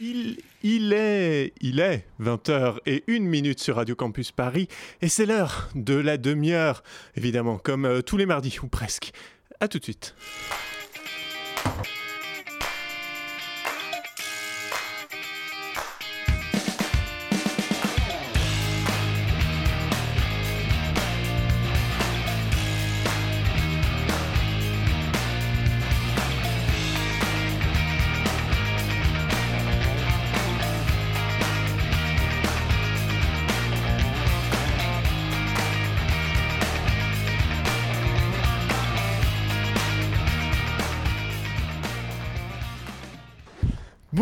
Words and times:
Il, 0.00 0.92
est, 0.92 1.52
il 1.60 1.80
est 1.80 2.06
20h 2.20 2.78
et 2.86 3.02
une 3.08 3.24
minute 3.24 3.58
sur 3.58 3.76
Radio 3.76 3.96
Campus 3.96 4.30
Paris 4.30 4.68
et 5.02 5.08
c'est 5.08 5.26
l'heure 5.26 5.70
de 5.74 5.94
la 5.94 6.18
demi-heure, 6.18 6.84
évidemment, 7.16 7.58
comme 7.58 7.84
euh, 7.84 8.00
tous 8.00 8.16
les 8.16 8.26
mardis 8.26 8.58
ou 8.62 8.68
presque. 8.68 9.10
À 9.58 9.66
tout 9.66 9.80
de 9.80 9.84
suite. 9.84 10.14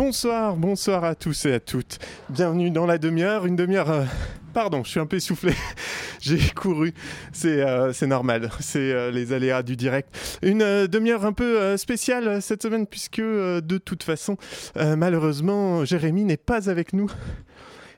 Bonsoir, 0.07 0.55
bonsoir 0.55 1.03
à 1.03 1.15
tous 1.15 1.47
et 1.47 1.55
à 1.55 1.59
toutes. 1.59 1.99
Bienvenue 2.29 2.71
dans 2.71 2.85
la 2.85 2.97
demi-heure, 2.97 3.45
une 3.45 3.57
demi-heure... 3.57 3.91
euh, 3.91 4.05
Pardon, 4.53 4.81
je 4.85 4.91
suis 4.91 5.01
un 5.01 5.05
peu 5.05 5.17
essoufflé. 5.17 5.51
J'ai 6.21 6.39
couru, 6.55 6.93
c'est 7.33 7.59
euh, 7.61 7.91
normal, 8.03 8.49
c'est 8.61 8.93
euh, 8.93 9.11
les 9.11 9.33
aléas 9.33 9.63
du 9.63 9.75
direct. 9.75 10.07
Une 10.41 10.87
demi-heure 10.87 11.25
un 11.25 11.33
peu 11.33 11.75
spéciale 11.75 12.41
cette 12.41 12.63
semaine 12.63 12.87
puisque 12.87 13.19
de 13.19 13.77
toute 13.83 14.03
façon, 14.03 14.37
malheureusement, 14.77 15.83
Jérémy 15.83 16.23
n'est 16.23 16.37
pas 16.37 16.69
avec 16.69 16.93
nous. 16.93 17.11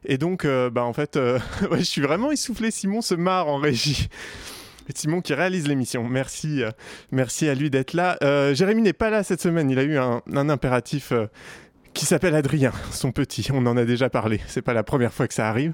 Et 0.03 0.17
donc, 0.17 0.47
bah 0.47 0.85
en 0.85 0.93
fait, 0.93 1.19
je 1.71 1.83
suis 1.83 2.01
vraiment 2.01 2.31
essoufflé. 2.31 2.71
Simon 2.71 3.03
se 3.03 3.13
marre 3.13 3.47
en 3.47 3.57
régie. 3.57 4.09
Simon 4.95 5.21
qui 5.21 5.35
réalise 5.35 5.67
l'émission. 5.67 6.03
Merci, 6.09 6.63
merci 7.11 7.47
à 7.47 7.53
lui 7.53 7.69
d'être 7.69 7.93
là. 7.93 8.17
Jérémy 8.55 8.81
n'est 8.81 8.93
pas 8.93 9.11
là 9.11 9.21
cette 9.21 9.41
semaine. 9.41 9.69
Il 9.69 9.77
a 9.77 9.83
eu 9.83 9.99
un, 9.99 10.23
impératif 10.49 11.13
qui 11.93 12.05
s'appelle 12.05 12.35
Adrien, 12.35 12.71
son 12.91 13.11
petit. 13.11 13.47
On 13.53 13.65
en 13.65 13.77
a 13.77 13.85
déjà 13.85 14.09
parlé. 14.09 14.39
C'est 14.47 14.61
pas 14.61 14.73
la 14.73 14.83
première 14.83 15.13
fois 15.13 15.27
que 15.27 15.33
ça 15.33 15.49
arrive. 15.49 15.73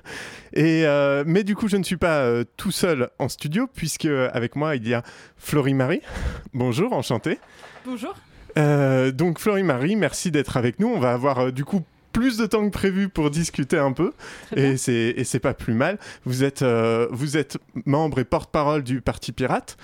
Et 0.54 0.86
euh, 0.86 1.24
mais 1.26 1.44
du 1.44 1.56
coup, 1.56 1.68
je 1.68 1.78
ne 1.78 1.84
suis 1.84 1.98
pas 1.98 2.20
euh, 2.20 2.44
tout 2.58 2.72
seul 2.72 3.10
en 3.20 3.30
studio 3.30 3.68
puisque 3.74 4.06
euh, 4.06 4.30
avec 4.34 4.56
moi 4.56 4.76
il 4.76 4.88
y 4.88 4.94
a 4.94 5.04
Florie 5.38 5.74
Marie. 5.74 6.02
Bonjour, 6.54 6.94
enchanté. 6.94 7.40
Bonjour. 7.86 8.16
Euh, 8.58 9.12
donc 9.12 9.40
Florie 9.40 9.64
Marie, 9.64 9.96
merci 9.96 10.32
d'être 10.32 10.58
avec 10.58 10.80
nous. 10.80 10.88
On 10.88 11.00
va 11.00 11.12
avoir 11.12 11.52
du 11.52 11.66
coup 11.66 11.84
plus 12.14 12.38
de 12.38 12.46
temps 12.46 12.66
que 12.66 12.72
prévu 12.72 13.10
pour 13.10 13.30
discuter 13.30 13.78
un 13.78 13.92
peu 13.92 14.14
et 14.56 14.78
c'est 14.78 15.14
et 15.18 15.26
c'est 15.26 15.40
pas 15.40 15.54
plus 15.54 15.74
mal. 15.74 16.00
Vous 16.24 16.46
êtes 16.46 16.64
vous 16.64 17.36
êtes 17.36 17.58
membre 17.86 18.20
et 18.20 18.24
porte-parole 18.24 18.84
du 18.84 19.02
Parti 19.02 19.34
Pirate, 19.34 19.76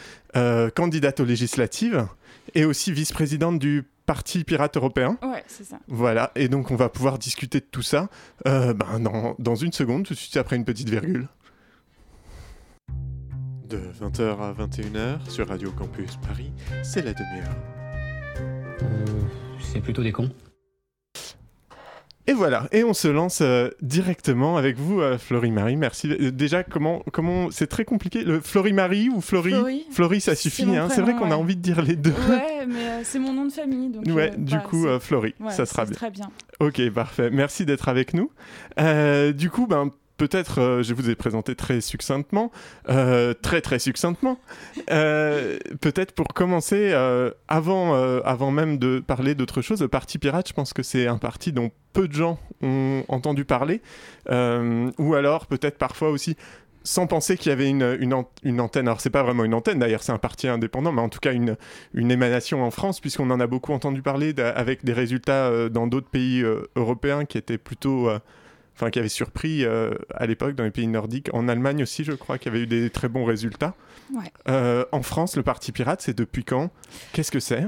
candidate 0.73 1.20
aux 1.20 1.26
législatives 1.26 2.08
et 2.56 2.64
aussi 2.64 2.94
vice-présidente 2.94 3.60
du 3.60 3.84
Parti 4.06 4.44
Pirate 4.44 4.78
européen. 4.78 5.18
Ouais, 5.22 5.44
c'est 5.48 5.64
ça. 5.64 5.80
Voilà, 5.88 6.32
et 6.36 6.48
donc 6.48 6.72
on 6.72 6.76
va 6.76 6.90
pouvoir 6.90 7.18
discuter 7.18 7.60
de 7.60 7.66
tout 7.66 7.82
ça 7.82 8.10
euh, 8.48 8.74
ben, 8.74 9.00
dans, 9.00 9.36
dans 9.40 9.56
une 9.56 9.72
seconde, 9.72 10.06
tout 10.06 10.14
de 10.14 10.20
suite 10.20 10.38
après 10.38 10.56
une 10.56 10.66
petite 10.66 10.90
virgule. 10.90 11.28
De 13.68 13.80
20h 14.02 14.40
à 14.40 14.54
21h 14.54 15.30
sur 15.30 15.48
Radio 15.48 15.72
Campus 15.72 16.18
Paris, 16.18 16.52
c'est 16.84 17.04
la 17.04 17.14
demi-heure. 17.14 17.56
Euh, 18.82 19.06
c'est 19.60 19.80
plutôt 19.80 20.04
des 20.04 20.12
cons. 20.12 20.30
Et 22.32 22.34
voilà, 22.34 22.68
et 22.72 22.86
on 22.86 22.94
se 22.94 23.10
lance 23.10 23.40
euh, 23.42 23.70
directement 23.82 24.56
avec 24.56 24.78
vous, 24.78 25.02
euh, 25.02 25.18
Florie-Marie. 25.18 25.76
Merci. 25.76 26.10
Euh, 26.10 26.32
déjà, 26.32 26.64
comment, 26.64 27.04
comment, 27.12 27.52
c'est 27.52 27.68
très 27.68 27.84
compliqué. 27.84 28.23
Le 28.23 28.40
Florie-Marie 28.40 29.10
ou 29.10 29.20
Florie? 29.20 29.86
Florie. 29.92 30.22
ça 30.22 30.33
C'est 30.33 30.44
suffit. 30.50 30.76
hein. 30.78 30.88
C'est 30.89 31.02
vrai 31.02 31.14
qu'on 31.14 31.30
a 31.32 31.36
envie 31.36 31.58
de 31.58 31.61
dire 31.61 31.82
les 31.82 31.98
deux. 31.98 32.14
Ouais, 32.30 32.66
mais 32.67 32.88
euh, 32.88 33.02
c'est 33.04 33.20
mon 33.20 33.33
nom 33.33 33.45
de 33.45 33.52
famille. 33.52 33.89
Donc, 33.89 34.05
Ouais, 34.16 34.32
du 34.38 34.55
bah, 34.55 34.61
coup, 34.61 34.86
Florie, 35.02 35.36
ouais, 35.42 35.52
ça 35.52 35.66
sera 35.66 35.83
bien. 35.83 35.94
Très 35.94 36.10
bien. 36.10 36.32
Ok, 36.61 36.89
parfait. 36.92 37.30
Merci 37.32 37.66
d'être 37.66 37.89
avec 37.89 38.14
nous. 38.14 38.32
Du 39.34 39.50
coup, 39.50 39.67
ben, 39.67 39.92
peut-être, 40.21 40.61
euh, 40.61 40.83
je 40.83 40.93
vous 40.93 41.09
ai 41.09 41.15
présenté 41.15 41.55
très 41.55 41.82
succinctement, 41.82 42.52
euh, 42.89 43.33
très 43.33 43.59
très 43.59 43.80
succinctement. 43.80 44.37
Euh, 44.92 45.58
peut-être 45.82 46.11
pour 46.11 46.27
commencer, 46.27 46.93
avant, 47.48 47.95
avant 48.23 48.52
même 48.52 48.77
de 48.77 48.99
parler 48.99 49.33
d'autre 49.33 49.64
chose, 49.64 49.81
le 49.81 49.87
Parti 49.87 50.20
Pirate, 50.20 50.48
je 50.48 50.54
pense 50.54 50.73
que 50.73 50.83
c'est 50.83 51.08
un 51.08 51.17
parti 51.17 51.52
dont 51.52 51.71
peu 51.93 52.08
de 52.08 52.14
gens 52.14 52.37
ont 52.61 53.04
entendu 53.08 53.45
parler, 53.45 53.81
ou 54.30 55.15
alors 55.15 55.48
peut-être 55.48 55.80
parfois 55.80 56.11
aussi 56.11 56.36
sans 56.83 57.08
penser 57.08 57.36
qu'il 57.36 57.49
y 57.49 57.54
avait 57.54 57.70
une, 57.70 57.98
une, 57.99 58.14
an- 58.14 58.30
une 58.43 58.61
antenne. 58.61 58.87
Alors, 58.87 59.02
c'est 59.02 59.10
pas 59.10 59.23
vraiment 59.23 59.43
une 59.43 59.55
antenne, 59.55 59.80
d'ailleurs, 59.80 60.04
c'est 60.04 60.11
un 60.11 60.20
parti 60.20 60.48
indépendant, 60.48 60.92
mais 60.92 61.02
en 61.02 61.10
tout 61.10 61.20
cas 61.20 61.33
une, 61.33 61.58
une 61.95 62.11
émanation 62.11 62.64
en 62.64 62.70
France, 62.70 62.99
puisqu'on 62.99 63.31
en 63.31 63.39
a 63.39 63.48
beaucoup 63.48 63.73
entendu 63.73 64.04
parler 64.04 64.36
avec 64.39 64.86
des 64.86 64.93
résultats 64.93 65.70
dans 65.70 65.87
d'autres 65.87 66.10
pays 66.10 66.43
européens 66.76 67.26
qui 67.26 67.39
étaient 67.39 67.58
plutôt. 67.58 68.08
Enfin, 68.81 68.89
qui 68.89 68.97
avaient 68.97 69.09
surpris 69.09 69.64
euh, 69.64 69.93
à 70.15 70.25
l'époque 70.25 70.55
dans 70.55 70.64
les 70.64 70.71
pays 70.71 70.87
nordiques. 70.87 71.30
En 71.33 71.47
Allemagne 71.47 71.83
aussi, 71.83 72.03
je 72.03 72.14
crois 72.14 72.39
qu'il 72.39 72.52
y 72.52 72.55
avait 72.55 72.64
eu 72.64 72.67
des 72.67 72.89
très 72.89 73.09
bons 73.09 73.25
résultats. 73.25 73.75
Ouais. 74.11 74.23
Euh, 74.49 74.86
en 74.92 75.03
France, 75.03 75.36
le 75.36 75.43
Parti 75.43 75.71
Pirate, 75.71 76.02
c'est 76.02 76.17
depuis 76.17 76.43
quand? 76.43 76.71
Qu'est-ce 77.14 77.30
que 77.30 77.39
c'est? 77.39 77.67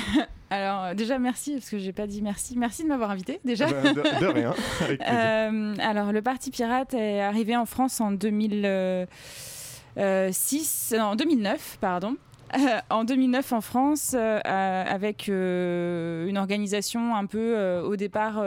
Alors, 0.48 0.84
euh, 0.84 0.94
déjà, 0.94 1.18
merci, 1.18 1.52
parce 1.52 1.68
que 1.68 1.76
j'ai 1.76 1.92
pas 1.92 2.06
dit 2.06 2.22
merci. 2.22 2.56
Merci 2.56 2.82
de 2.82 2.88
m'avoir 2.88 3.10
invité, 3.10 3.40
déjà. 3.44 3.66
Ben, 3.66 3.92
de, 3.92 4.20
de 4.20 4.26
rien. 4.26 4.54
Avec. 4.80 5.02
Euh, 5.02 5.74
alors, 5.80 6.12
le 6.12 6.22
Parti 6.22 6.50
Pirate 6.50 6.94
est 6.94 7.20
arrivé 7.20 7.54
en 7.54 7.66
France 7.66 8.00
en 8.00 8.10
2006, 8.10 10.94
non, 10.96 11.04
en 11.04 11.16
2009, 11.16 11.76
pardon. 11.78 12.16
Euh, 12.56 12.80
en 12.90 13.04
2009 13.04 13.52
en 13.52 13.60
France, 13.60 14.14
euh, 14.16 14.40
avec 14.44 15.28
euh, 15.28 16.26
une 16.26 16.38
organisation 16.38 17.16
un 17.16 17.26
peu, 17.26 17.80
au 17.84 17.96
départ, 17.96 18.42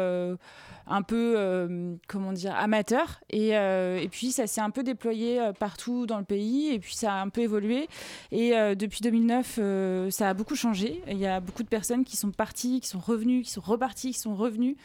un 0.89 1.01
peu, 1.01 1.35
euh, 1.37 1.95
comment 2.07 2.31
dire, 2.33 2.55
amateur. 2.55 3.21
Et, 3.29 3.57
euh, 3.57 3.99
et 3.99 4.07
puis, 4.07 4.31
ça 4.31 4.47
s'est 4.47 4.61
un 4.61 4.69
peu 4.69 4.83
déployé 4.83 5.39
euh, 5.39 5.53
partout 5.53 6.05
dans 6.05 6.17
le 6.17 6.23
pays. 6.23 6.69
Et 6.73 6.79
puis, 6.79 6.95
ça 6.95 7.13
a 7.13 7.21
un 7.21 7.29
peu 7.29 7.41
évolué. 7.41 7.87
Et 8.31 8.53
depuis 8.75 9.01
2009, 9.01 9.59
euh, 9.59 10.09
ça 10.09 10.29
a 10.29 10.33
beaucoup 10.33 10.55
changé. 10.55 11.01
Il 11.07 11.17
y 11.17 11.27
a 11.27 11.39
beaucoup 11.39 11.63
de 11.63 11.67
personnes 11.67 12.03
qui 12.03 12.17
sont 12.17 12.31
parties, 12.31 12.79
qui 12.79 12.87
sont 12.87 12.99
revenues, 12.99 13.41
qui 13.41 13.51
sont 13.51 13.61
reparties, 13.61 14.11
qui 14.11 14.19
sont 14.19 14.35
revenues. 14.35 14.77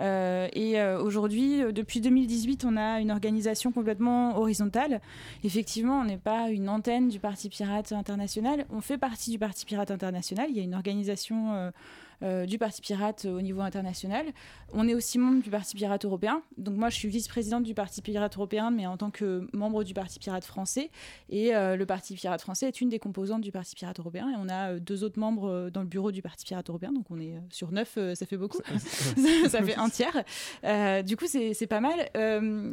Et 0.00 0.80
aujourd'hui, 1.00 1.60
depuis 1.72 2.00
2018, 2.00 2.64
on 2.64 2.76
a 2.76 3.00
une 3.00 3.10
organisation 3.10 3.72
complètement 3.72 4.38
horizontale. 4.38 5.00
Effectivement, 5.42 6.00
on 6.00 6.04
n'est 6.04 6.18
pas 6.18 6.50
une 6.50 6.68
antenne 6.68 7.08
du 7.08 7.18
Parti 7.18 7.48
Pirate 7.48 7.90
International. 7.92 8.64
On 8.70 8.80
fait 8.80 8.98
partie 8.98 9.32
du 9.32 9.38
Parti 9.38 9.66
Pirate 9.66 9.90
International. 9.90 10.46
Il 10.50 10.56
y 10.56 10.60
a 10.60 10.62
une 10.62 10.74
organisation 10.74 11.72
euh, 12.22 12.46
du 12.46 12.58
Parti 12.58 12.80
Pirate 12.80 13.26
au 13.26 13.40
niveau 13.42 13.60
international. 13.60 14.26
On 14.72 14.88
est 14.88 14.94
aussi 14.94 15.18
membre 15.18 15.42
du 15.42 15.50
Parti 15.50 15.76
Pirate 15.76 16.04
européen. 16.04 16.42
Donc 16.56 16.76
moi, 16.76 16.88
je 16.88 16.96
suis 16.96 17.08
vice-présidente 17.08 17.64
du 17.64 17.74
Parti 17.74 18.00
Pirate 18.00 18.34
européen, 18.36 18.70
mais 18.70 18.86
en 18.86 18.96
tant 18.96 19.10
que 19.10 19.46
membre 19.52 19.84
du 19.84 19.94
Parti 19.94 20.18
Pirate 20.18 20.44
français. 20.44 20.90
Et 21.28 21.54
euh, 21.54 21.76
le 21.76 21.86
Parti 21.86 22.14
Pirate 22.14 22.40
français 22.40 22.68
est 22.68 22.80
une 22.80 22.88
des 22.88 22.98
composantes 22.98 23.42
du 23.42 23.52
Parti 23.52 23.74
Pirate 23.74 23.98
européen. 24.00 24.30
Et 24.30 24.34
on 24.38 24.48
a 24.48 24.72
euh, 24.72 24.80
deux 24.80 25.04
autres 25.04 25.18
membres 25.18 25.70
dans 25.70 25.82
le 25.82 25.86
bureau 25.86 26.10
du 26.10 26.22
Parti 26.22 26.46
Pirate 26.46 26.68
européen. 26.68 26.92
Donc 26.92 27.10
on 27.10 27.20
est 27.20 27.34
sur 27.50 27.72
neuf, 27.72 27.98
ça 28.14 28.26
fait 28.26 28.36
beaucoup. 28.36 28.58
ça 29.48 29.62
fait 29.62 29.76
un 29.76 29.88
tiers. 29.90 30.24
Du 31.04 31.16
coup, 31.16 31.26
c'est 31.26 31.66
pas 31.66 31.80
mal. 31.80 32.08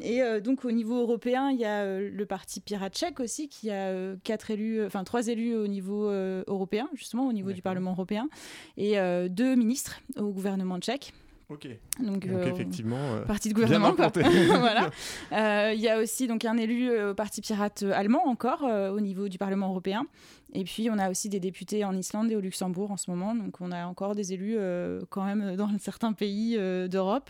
Et 0.01 0.21
donc, 0.41 0.63
au 0.65 0.71
niveau 0.71 1.01
européen, 1.01 1.51
il 1.51 1.59
y 1.59 1.65
a 1.65 1.99
le 1.99 2.25
parti 2.25 2.61
Pirate 2.61 2.95
tchèque 2.95 3.19
aussi, 3.19 3.49
qui 3.49 3.69
a 3.69 4.15
quatre 4.23 4.51
élus, 4.51 4.85
enfin 4.85 5.03
trois 5.03 5.27
élus 5.27 5.55
au 5.55 5.67
niveau 5.67 6.09
européen, 6.09 6.89
justement, 6.95 7.27
au 7.27 7.33
niveau 7.33 7.51
du. 7.51 7.61
Parlement 7.65 7.91
européen, 7.91 8.29
et 8.77 8.95
deux 9.35 9.55
ministres 9.55 9.99
au 10.17 10.29
gouvernement 10.31 10.79
tchèque. 10.79 11.13
Ok. 11.49 11.67
Donc, 11.99 12.25
Donc, 12.25 12.27
euh, 12.27 12.51
effectivement. 12.51 12.97
euh, 12.97 13.21
Parti 13.25 13.49
de 13.49 13.53
bien 13.53 13.65
gouvernement, 13.65 13.93
quoi. 13.95 14.11
Euh, 15.31 15.73
Il 15.75 15.79
y 15.81 15.89
a 15.89 15.99
aussi 15.99 16.27
donc 16.27 16.43
un 16.45 16.57
élu 16.57 16.89
euh, 16.89 17.11
au 17.11 17.13
Parti 17.13 17.41
pirate 17.41 17.83
allemand 17.93 18.25
encore 18.27 18.63
euh, 18.63 18.89
au 18.91 18.99
niveau 18.99 19.27
du 19.29 19.37
Parlement 19.37 19.69
européen. 19.69 20.07
Et 20.53 20.63
puis 20.63 20.89
on 20.89 20.97
a 20.97 21.09
aussi 21.09 21.29
des 21.29 21.39
députés 21.39 21.83
en 21.83 21.95
Islande 21.95 22.31
et 22.31 22.35
au 22.35 22.39
Luxembourg 22.39 22.91
en 22.91 22.97
ce 22.97 23.09
moment. 23.09 23.35
Donc 23.35 23.59
on 23.61 23.71
a 23.71 23.85
encore 23.85 24.15
des 24.15 24.33
élus 24.33 24.55
euh, 24.57 25.01
quand 25.09 25.23
même 25.23 25.55
dans 25.55 25.69
certains 25.79 26.13
pays 26.13 26.55
euh, 26.57 26.87
d'Europe. 26.87 27.29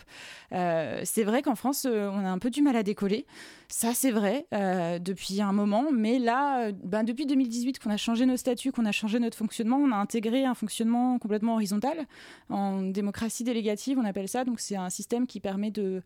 Euh, 0.52 1.00
c'est 1.04 1.24
vrai 1.24 1.42
qu'en 1.42 1.54
France, 1.54 1.86
euh, 1.86 2.08
on 2.12 2.24
a 2.24 2.28
un 2.28 2.38
peu 2.38 2.50
du 2.50 2.62
mal 2.62 2.76
à 2.76 2.82
décoller. 2.82 3.26
Ça, 3.68 3.94
c'est 3.94 4.12
vrai 4.12 4.46
euh, 4.54 4.98
depuis 4.98 5.40
un 5.40 5.52
moment. 5.52 5.86
Mais 5.92 6.18
là, 6.18 6.66
euh, 6.66 6.72
ben, 6.84 7.02
depuis 7.02 7.26
2018 7.26 7.80
qu'on 7.80 7.90
a 7.90 7.96
changé 7.96 8.24
nos 8.26 8.36
statuts, 8.36 8.70
qu'on 8.70 8.86
a 8.86 8.92
changé 8.92 9.18
notre 9.18 9.36
fonctionnement, 9.36 9.78
on 9.78 9.90
a 9.90 9.96
intégré 9.96 10.44
un 10.44 10.54
fonctionnement 10.54 11.18
complètement 11.18 11.54
horizontal 11.54 12.06
en 12.48 12.82
démocratie 12.82 13.42
délégative. 13.42 13.98
On 13.98 14.04
appelle 14.04 14.28
ça. 14.28 14.44
Donc 14.44 14.60
c'est 14.60 14.76
un 14.76 14.90
système 14.90 15.26
qui 15.26 15.40
permet 15.40 15.70
de 15.70 16.02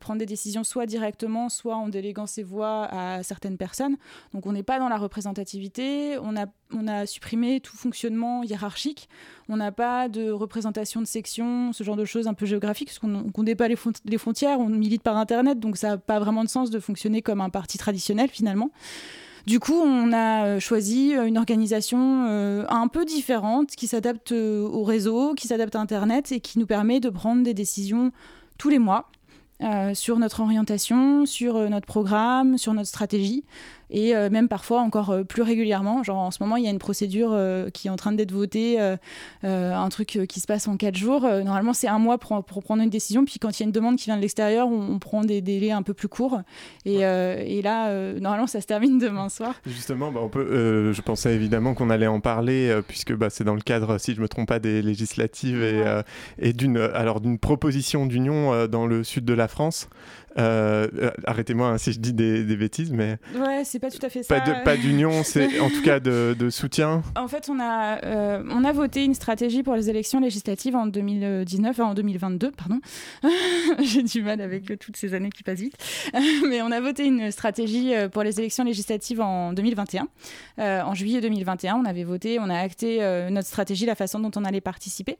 prendre 0.00 0.18
des 0.18 0.26
décisions 0.26 0.64
soit 0.64 0.86
directement, 0.86 1.48
soit 1.48 1.76
en 1.76 1.88
déléguant 1.88 2.26
ses 2.26 2.42
voix 2.42 2.88
à 2.90 3.22
certaines 3.22 3.56
personnes. 3.56 3.96
Donc 4.34 4.46
on 4.46 4.52
n'est 4.52 4.62
pas 4.62 4.78
dans 4.78 4.88
la 4.88 4.96
représentativité. 4.98 6.18
On 6.72 6.86
a 6.86 7.06
supprimé 7.06 7.60
tout 7.60 7.76
fonctionnement 7.76 8.42
hiérarchique. 8.42 9.08
On 9.48 9.56
n'a 9.56 9.72
pas 9.72 10.08
de 10.08 10.30
représentation 10.30 11.00
de 11.00 11.06
section, 11.06 11.72
ce 11.72 11.84
genre 11.84 11.96
de 11.96 12.04
choses 12.04 12.26
un 12.26 12.34
peu 12.34 12.46
géographiques, 12.46 12.88
parce 12.88 12.98
qu'on 12.98 13.08
ne 13.08 13.30
connaît 13.30 13.54
pas 13.54 13.68
les, 13.68 13.76
frontières, 13.76 14.60
on 14.60 14.68
milite 14.68 15.02
par 15.02 15.16
Internet, 15.16 15.58
donc 15.58 15.76
ça 15.76 15.88
n'a 15.90 15.98
pas 15.98 16.18
vraiment 16.18 16.44
de 16.44 16.48
sens 16.48 16.70
de 16.70 16.78
fonctionner 16.78 17.22
comme 17.22 17.40
un 17.40 17.50
parti 17.50 17.78
traditionnel 17.78 18.28
finalement. 18.28 18.70
Du 19.46 19.58
coup, 19.58 19.74
on 19.74 20.12
a 20.12 20.44
euh, 20.44 20.60
choisi 20.60 21.12
une 21.12 21.38
organisation 21.38 22.26
euh, 22.28 22.64
un 22.68 22.88
peu 22.88 23.04
différente 23.04 23.70
qui 23.70 23.86
s'adapte 23.86 24.32
euh, 24.32 24.62
au 24.62 24.84
réseau, 24.84 25.34
qui 25.34 25.48
s'adapte 25.48 25.74
à 25.76 25.80
Internet 25.80 26.30
et 26.30 26.40
qui 26.40 26.58
nous 26.58 26.66
permet 26.66 27.00
de 27.00 27.08
prendre 27.08 27.42
des 27.42 27.54
décisions 27.54 28.12
tous 28.58 28.68
les 28.68 28.78
mois 28.78 29.08
sur 29.92 30.18
notre 30.18 30.40
orientation, 30.40 31.26
sur 31.26 31.68
notre 31.68 31.86
programme, 31.86 32.56
sur 32.56 32.72
notre 32.72 32.88
stratégie 32.88 33.44
et 33.90 34.14
euh, 34.14 34.30
même 34.30 34.48
parfois 34.48 34.80
encore 34.80 35.10
euh, 35.10 35.24
plus 35.24 35.42
régulièrement. 35.42 36.02
Genre 36.02 36.18
en 36.18 36.30
ce 36.30 36.42
moment, 36.42 36.56
il 36.56 36.64
y 36.64 36.66
a 36.66 36.70
une 36.70 36.78
procédure 36.78 37.30
euh, 37.32 37.70
qui 37.70 37.88
est 37.88 37.90
en 37.90 37.96
train 37.96 38.12
d'être 38.12 38.32
votée, 38.32 38.78
un 39.42 39.88
truc 39.88 40.20
qui 40.28 40.40
se 40.40 40.46
passe 40.46 40.68
en 40.68 40.76
quatre 40.76 40.96
jours. 40.96 41.22
normalement, 41.22 41.72
c'est 41.72 41.88
un 41.88 41.98
mois 41.98 42.18
pour, 42.18 42.42
pour, 42.44 42.62
prendre 42.62 42.82
une 42.82 42.90
décision. 42.90 43.24
Puis 43.24 43.38
quand 43.38 43.58
il 43.58 43.62
y 43.62 43.64
a 43.64 43.66
une 43.66 43.72
demande 43.72 43.96
qui 43.96 44.06
vient 44.06 44.16
de 44.16 44.20
l'extérieur, 44.20 44.68
on, 44.68 44.98
prend 44.98 45.24
des 45.24 45.40
délais 45.40 45.70
un 45.70 45.82
peu 45.82 45.94
plus 45.94 46.08
courts. 46.08 46.40
Et, 46.84 47.00
et 47.00 47.62
là, 47.62 47.92
normalement, 48.20 48.46
ça 48.46 48.60
se 48.60 48.66
termine 48.66 48.98
demain 48.98 49.28
soir. 49.28 49.54
Justement, 49.66 50.12
bah, 50.12 50.20
on 50.22 50.28
peut, 50.28 50.92
je 50.92 51.02
pensais 51.02 51.34
évidemment 51.34 51.74
qu'on 51.74 51.90
allait 51.90 52.06
en 52.06 52.20
parler, 52.20 52.80
puisque 52.86 53.14
bah, 53.14 53.30
c'est 53.30 53.44
dans 53.44 53.54
le 53.54 53.60
cadre, 53.60 53.98
si 53.98 54.12
je 54.12 54.18
ne 54.18 54.22
me 54.22 54.28
trompe 54.28 54.48
pas, 54.48 54.58
des 54.58 54.82
législatives 54.82 55.62
et, 55.62 55.84
et 56.38 56.52
d'une 56.52 56.90
d'une 57.20 57.38
proposition 57.38 58.06
d'union 58.06 58.66
dans 58.66 58.86
le 58.86 59.04
sud 59.04 59.24
de 59.24 59.34
la 59.34 59.48
France. 59.48 59.88
Euh, 60.38 60.88
euh, 60.98 61.10
arrêtez-moi 61.26 61.68
hein, 61.68 61.78
si 61.78 61.92
je 61.92 61.98
dis 61.98 62.12
des, 62.12 62.56
bêtises, 62.56 62.92
mais. 62.92 63.18
Ouais, 63.34 63.62
c'est 63.64 63.78
pas 63.78 63.90
tout 63.90 64.04
à 64.04 64.08
fait 64.08 64.22
ça. 64.22 64.40
Pas 64.40 64.76
d'union, 64.76 65.22
c'est 65.24 65.60
en 65.60 65.68
tout 65.68 65.82
cas 65.82 66.00
de, 66.00 66.50
soutien. 66.50 67.02
En 67.16 67.28
fait, 67.28 67.48
on 67.50 67.58
a, 67.60 68.04
euh, 68.04 68.42
on 68.50 68.64
a 68.64 68.72
voté 68.72 69.04
une 69.04 69.14
stratégie 69.14 69.62
pour 69.62 69.74
les 69.74 69.90
élections 69.90 70.20
législatives 70.20 70.76
en 70.76 70.86
2019, 70.86 71.80
en 71.80 71.94
2022, 71.94 72.52
pardon. 72.52 72.80
J'ai 73.82 74.02
du 74.02 74.22
mal 74.22 74.40
avec 74.40 74.78
toutes 74.78 74.96
ces 74.96 75.14
années 75.14 75.30
qui 75.30 75.42
passent 75.42 75.60
vite. 75.60 75.76
mais 76.48 76.62
on 76.62 76.70
a 76.70 76.80
voté 76.80 77.06
une 77.06 77.30
stratégie 77.30 77.92
pour 78.12 78.22
les 78.22 78.38
élections 78.38 78.64
législatives 78.64 79.20
en 79.20 79.52
2021. 79.52 80.08
en 80.58 80.94
juillet 80.94 81.20
2021, 81.20 81.76
on 81.76 81.84
avait 81.84 82.04
voté, 82.04 82.38
on 82.38 82.48
a 82.50 82.58
acté 82.58 83.00
notre 83.30 83.48
stratégie, 83.48 83.86
la 83.86 83.94
façon 83.94 84.20
dont 84.20 84.30
on 84.36 84.44
allait 84.44 84.60
participer. 84.60 85.18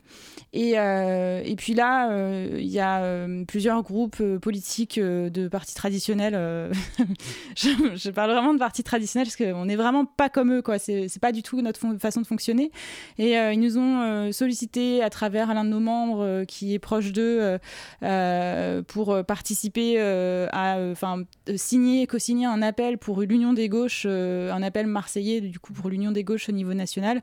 Et, 0.53 0.73
et 0.73 1.57
puis 1.57 1.75
là, 1.75 2.11
il 2.57 2.69
y 2.69 2.81
a 2.81 3.27
plusieurs 3.47 3.83
groupes 3.83 4.23
politiques 4.39 5.00
de 5.01 5.49
partis 5.49 5.75
traditionnels. 5.75 6.35
Euh, 6.37 6.73
je, 7.57 8.11
parle 8.11 8.31
vraiment 8.31 8.55
de 8.55 8.59
partis 8.59 8.83
traditionnels 8.83 9.27
parce 9.27 9.37
qu'on 9.37 9.65
n'est 9.65 9.77
vraiment 9.77 10.05
pas 10.05 10.29
comme 10.29 10.53
eux, 10.53 10.63
quoi. 10.63 10.79
C'est 10.79 11.09
pas 11.21 11.33
du 11.33 11.43
tout 11.43 11.61
notre 11.63 11.81
façon 11.99 12.21
de 12.21 12.27
fonctionner. 12.27 12.71
Et 13.19 13.39
euh, 13.39 13.53
ils 13.53 13.61
nous 13.61 13.79
ont 13.79 14.01
euh, 14.01 14.33
sollicité 14.33 15.03
à 15.03 15.11
travers 15.11 15.55
l'un 15.55 15.65
de 15.65 15.71
nos 15.71 15.81
membres 15.81 16.45
qui 16.45 16.75
est 16.75 16.79
proche 16.79 17.13
d'eux 17.13 17.59
pour 18.89 19.25
participer 19.25 20.01
à, 20.01 20.79
enfin, 20.93 21.23
signer, 21.57 22.07
co-signer 22.07 22.47
un 22.47 22.63
appel 22.63 22.99
pour 22.99 23.23
l'Union 23.23 23.53
des 23.53 23.69
gauches, 23.69 24.07
un 24.07 24.63
appel 24.63 24.87
marseillais 24.87 25.41
du 25.41 25.59
coup 25.59 25.73
pour 25.73 25.91
l'Union 25.91 26.13
des 26.13 26.25
gauches 26.25 26.49
au 26.49 26.53
niveau 26.53 26.75
national. 26.75 27.23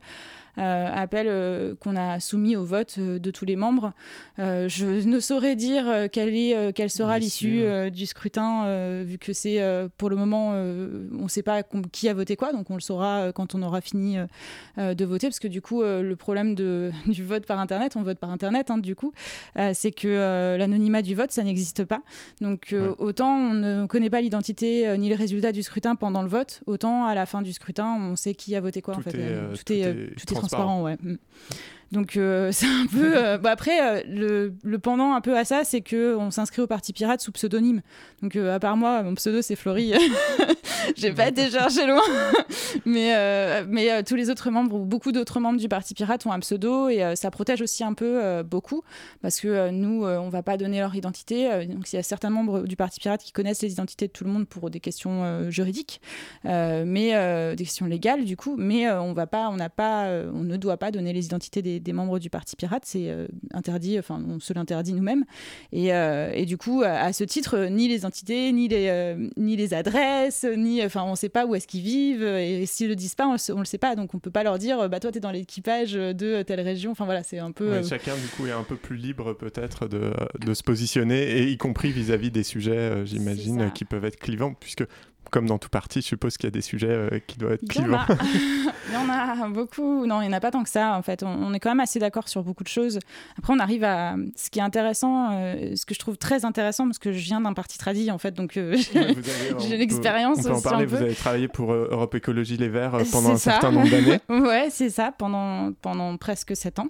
Euh, 0.58 0.88
appel 0.92 1.26
euh, 1.28 1.74
qu'on 1.76 1.94
a 1.94 2.18
soumis 2.18 2.56
au 2.56 2.64
vote 2.64 2.96
euh, 2.98 3.20
de 3.20 3.30
tous 3.30 3.44
les 3.44 3.54
membres. 3.54 3.92
je 4.38 5.06
ne 5.06 5.20
saurais 5.20 5.54
dire 5.56 6.08
quelle, 6.10 6.34
est, 6.34 6.72
quelle 6.72 6.90
sera 6.90 7.18
l'issue 7.18 7.64
du 7.90 8.06
scrutin, 8.06 9.02
vu 9.02 9.18
que 9.18 9.32
c'est 9.32 9.60
pour 9.96 10.10
le 10.10 10.16
moment, 10.16 10.50
on 10.50 11.24
ne 11.24 11.28
sait 11.28 11.42
pas 11.42 11.62
qui 11.92 12.08
a 12.08 12.14
voté 12.14 12.36
quoi, 12.36 12.52
donc 12.52 12.70
on 12.70 12.74
le 12.74 12.80
saura 12.80 13.32
quand 13.32 13.54
on 13.54 13.62
aura 13.62 13.80
fini 13.80 14.16
de 14.76 15.04
voter, 15.04 15.26
parce 15.26 15.40
que 15.40 15.48
du 15.48 15.60
coup, 15.60 15.82
le 15.82 16.14
problème 16.14 16.54
de, 16.54 16.92
du 17.06 17.24
vote 17.24 17.46
par 17.46 17.58
Internet, 17.58 17.96
on 17.96 18.02
vote 18.02 18.18
par 18.18 18.30
Internet, 18.30 18.70
hein, 18.70 18.78
du 18.78 18.94
coup, 18.94 19.12
c'est 19.72 19.92
que 19.92 20.56
l'anonymat 20.56 21.02
du 21.02 21.14
vote, 21.14 21.32
ça 21.32 21.42
n'existe 21.42 21.84
pas. 21.84 22.02
Donc 22.40 22.74
autant 22.98 23.36
on 23.36 23.54
ne 23.54 23.86
connaît 23.86 24.10
pas 24.10 24.20
l'identité 24.20 24.96
ni 24.98 25.08
le 25.08 25.16
résultat 25.16 25.52
du 25.52 25.62
scrutin 25.62 25.96
pendant 25.96 26.22
le 26.22 26.28
vote, 26.28 26.62
autant 26.66 27.04
à 27.04 27.14
la 27.14 27.26
fin 27.26 27.42
du 27.42 27.52
scrutin, 27.52 27.96
on 28.00 28.16
sait 28.16 28.34
qui 28.34 28.54
a 28.54 28.60
voté 28.60 28.82
quoi. 28.82 28.94
Tout 28.94 29.00
en 29.00 29.02
fait. 29.02 29.18
Est, 29.18 29.64
tout, 29.64 29.72
est, 29.72 30.14
tout 30.16 30.32
est 30.32 30.36
transparent, 30.36 30.47
ouais. 30.82 30.96
Donc 31.92 32.16
euh, 32.16 32.52
c'est 32.52 32.66
un 32.66 32.86
peu. 32.86 33.16
Euh, 33.16 33.38
bah, 33.38 33.50
après, 33.50 33.80
euh, 33.80 34.02
le, 34.06 34.54
le, 34.62 34.78
pendant 34.78 35.12
un 35.14 35.20
peu 35.20 35.36
à 35.36 35.44
ça, 35.44 35.64
c'est 35.64 35.80
que 35.80 36.16
on 36.16 36.30
s'inscrit 36.30 36.62
au 36.62 36.66
Parti 36.66 36.92
Pirate 36.92 37.20
sous 37.20 37.32
pseudonyme. 37.32 37.82
Donc 38.22 38.36
à 38.36 38.58
part 38.58 38.76
moi, 38.76 39.02
mon 39.02 39.14
pseudo 39.14 39.42
c'est 39.42 39.56
Florie. 39.56 39.94
J'ai 40.96 41.12
pas 41.12 41.28
été 41.28 41.50
chercher 41.50 41.86
loin, 41.86 42.02
mais 42.84 43.64
mais 43.66 44.02
tous 44.02 44.16
les 44.16 44.30
autres 44.30 44.50
membres 44.50 44.76
ou 44.76 44.84
beaucoup 44.84 45.12
d'autres 45.12 45.40
membres 45.40 45.58
du 45.58 45.68
Parti 45.68 45.94
Pirate 45.94 46.24
ont 46.26 46.32
un 46.32 46.40
pseudo 46.40 46.88
et 46.88 47.14
ça 47.14 47.30
protège 47.30 47.62
aussi 47.62 47.84
un 47.84 47.94
peu 47.94 48.42
beaucoup 48.42 48.82
parce 49.22 49.40
que 49.40 49.70
nous, 49.70 50.04
on 50.04 50.28
va 50.28 50.42
pas 50.42 50.56
donner 50.56 50.78
leur 50.80 50.94
identité. 50.94 51.66
donc 51.66 51.92
il 51.92 51.96
y 51.96 51.98
a 51.98 52.02
certains 52.02 52.30
membres 52.30 52.62
du 52.62 52.76
Parti 52.76 53.00
Pirate 53.00 53.22
qui 53.22 53.32
connaissent 53.32 53.62
les 53.62 53.72
identités 53.72 54.06
de 54.06 54.12
tout 54.12 54.24
le 54.24 54.30
monde 54.30 54.48
pour 54.48 54.70
des 54.70 54.80
questions 54.80 55.50
juridiques, 55.50 56.00
mais 56.44 57.54
des 57.56 57.64
questions 57.64 57.86
légales 57.86 58.24
du 58.24 58.36
coup. 58.36 58.56
Mais 58.56 58.90
on 58.90 59.12
va 59.12 59.26
pas, 59.26 59.48
on 59.50 59.56
n'a 59.56 59.70
pas, 59.70 60.08
on 60.32 60.42
ne 60.44 60.56
doit 60.56 60.76
pas 60.76 60.90
donner 60.90 61.12
les 61.12 61.26
identités 61.26 61.62
des 61.62 61.77
des, 61.80 61.92
membres 61.92 62.18
du 62.18 62.30
Parti 62.30 62.56
Pirate, 62.56 62.84
c'est 62.84 63.08
euh, 63.10 63.26
interdit, 63.52 63.98
enfin 63.98 64.22
on 64.28 64.40
se 64.40 64.52
l'interdit 64.52 64.92
nous-mêmes. 64.92 65.24
Et, 65.72 65.92
euh, 65.92 66.30
et, 66.34 66.46
du 66.46 66.56
coup, 66.56 66.82
à, 66.84 67.12
ce 67.12 67.24
titre, 67.24 67.66
ni 67.70 67.88
les 67.88 68.04
entités, 68.04 68.52
ni 68.52 68.68
les, 68.68 68.88
euh, 68.88 69.28
ni 69.36 69.56
les 69.56 69.74
adresses, 69.74 70.46
ni, 70.56 70.84
enfin 70.84 71.02
on 71.02 71.12
ne 71.12 71.16
sait 71.16 71.28
pas 71.28 71.46
où 71.46 71.54
est-ce 71.54 71.66
qu'ils 71.66 71.82
vivent, 71.82 72.22
et 72.22 72.66
s'ils 72.66 72.88
le 72.88 72.96
disent 72.96 73.14
pas, 73.14 73.26
on 73.26 73.32
ne 73.54 73.58
le 73.58 73.64
sait 73.64 73.78
pas, 73.78 73.96
donc 73.96 74.14
on 74.14 74.18
peut 74.18 74.30
pas 74.30 74.42
leur 74.42 74.58
dire, 74.58 74.88
bah 74.88 75.00
toi 75.00 75.12
tu 75.12 75.18
es 75.18 75.20
dans 75.20 75.30
l'équipage 75.30 75.92
de 75.92 76.42
telle 76.42 76.60
région, 76.60 76.92
enfin 76.92 77.04
voilà, 77.04 77.22
c'est 77.22 77.38
un 77.38 77.52
peu... 77.52 77.82
chacun 77.82 78.14
du 78.14 78.28
coup 78.28 78.46
est 78.46 78.52
un 78.52 78.62
peu 78.62 78.76
plus 78.76 78.96
libre 78.96 79.32
peut-être 79.32 79.88
de, 79.88 80.12
de, 80.40 80.54
se 80.54 80.62
positionner, 80.62 81.38
et 81.38 81.48
y 81.48 81.56
compris 81.56 81.90
vis-à-vis 81.90 82.30
des 82.30 82.42
sujets, 82.42 83.04
j'imagine, 83.06 83.70
qui 83.72 83.84
peuvent 83.84 84.04
être 84.04 84.18
clivants, 84.18 84.54
puisque 84.54 84.84
comme 85.30 85.46
dans 85.46 85.58
tout 85.58 85.68
parti, 85.68 86.00
je 86.00 86.06
suppose 86.06 86.36
qu'il 86.36 86.46
y 86.46 86.48
a 86.48 86.50
des 86.52 86.60
sujets 86.60 86.88
euh, 86.88 87.18
qui 87.26 87.38
doivent 87.38 87.54
être 87.54 87.68
clivants. 87.68 87.98
Il 88.88 88.94
y 88.94 88.96
en 88.96 89.08
a 89.08 89.48
beaucoup. 89.48 90.06
Non, 90.06 90.22
il 90.22 90.28
n'y 90.28 90.34
en 90.34 90.36
a 90.36 90.40
pas 90.40 90.50
tant 90.50 90.62
que 90.62 90.70
ça, 90.70 90.94
en 90.96 91.02
fait. 91.02 91.22
On, 91.22 91.52
est 91.52 91.60
quand 91.60 91.68
même 91.68 91.80
assez 91.80 91.98
d'accord 91.98 92.26
sur 92.28 92.42
beaucoup 92.42 92.64
de 92.64 92.68
choses. 92.68 92.98
Après, 93.36 93.52
on 93.52 93.58
arrive 93.58 93.84
à. 93.84 94.16
Ce 94.34 94.48
qui 94.48 94.60
est 94.60 94.62
intéressant, 94.62 95.30
euh, 95.32 95.76
ce 95.76 95.84
que 95.84 95.94
je 95.94 95.98
trouve 95.98 96.16
très 96.16 96.46
intéressant, 96.46 96.86
parce 96.86 96.98
que 96.98 97.12
je 97.12 97.18
viens 97.18 97.40
d'un 97.40 97.52
parti 97.52 97.76
tradit, 97.76 98.10
en 98.10 98.16
fait, 98.16 98.32
donc 98.32 98.56
euh, 98.56 98.76
j'ai 99.58 99.76
l'expérience. 99.76 100.38
On 100.38 100.42
peut 100.42 100.52
en 100.52 100.60
parler. 100.62 100.86
Vous 100.86 100.96
avez 100.96 101.14
travaillé 101.14 101.48
pour 101.48 101.72
Europe 101.72 102.14
Écologie 102.14 102.56
Les 102.56 102.68
Verts 102.68 102.98
pendant 103.12 103.32
un 103.32 103.36
certain 103.36 103.72
nombre 103.72 103.90
d'années. 103.90 104.20
ouais, 104.30 104.68
c'est 104.70 104.90
ça, 104.90 105.12
pendant, 105.16 105.72
pendant 105.82 106.16
presque 106.16 106.56
sept 106.56 106.78
ans. 106.78 106.88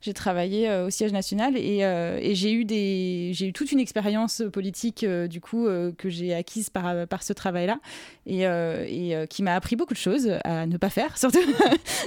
J'ai 0.00 0.14
travaillé 0.14 0.70
au 0.86 0.90
siège 0.90 1.12
national 1.12 1.56
et, 1.56 1.78
et 1.78 2.34
j'ai 2.36 2.52
eu, 2.52 2.64
des... 2.64 3.32
eu 3.40 3.52
toute 3.52 3.72
une 3.72 3.80
expérience 3.80 4.42
politique, 4.52 5.04
du 5.04 5.40
coup, 5.40 5.66
que 5.98 6.08
j'ai 6.08 6.32
acquise 6.32 6.70
par, 6.70 7.08
par 7.08 7.24
ce 7.24 7.32
travail-là 7.32 7.79
et, 8.26 8.46
euh, 8.46 8.84
euh, 8.88 9.26
qui 9.26 9.42
m'a 9.42 9.54
appris 9.54 9.76
beaucoup 9.76 9.94
de 9.94 9.98
choses 9.98 10.30
à 10.44 10.66
ne 10.66 10.76
pas 10.76 10.90
faire, 10.90 11.16
surtout. 11.18 11.40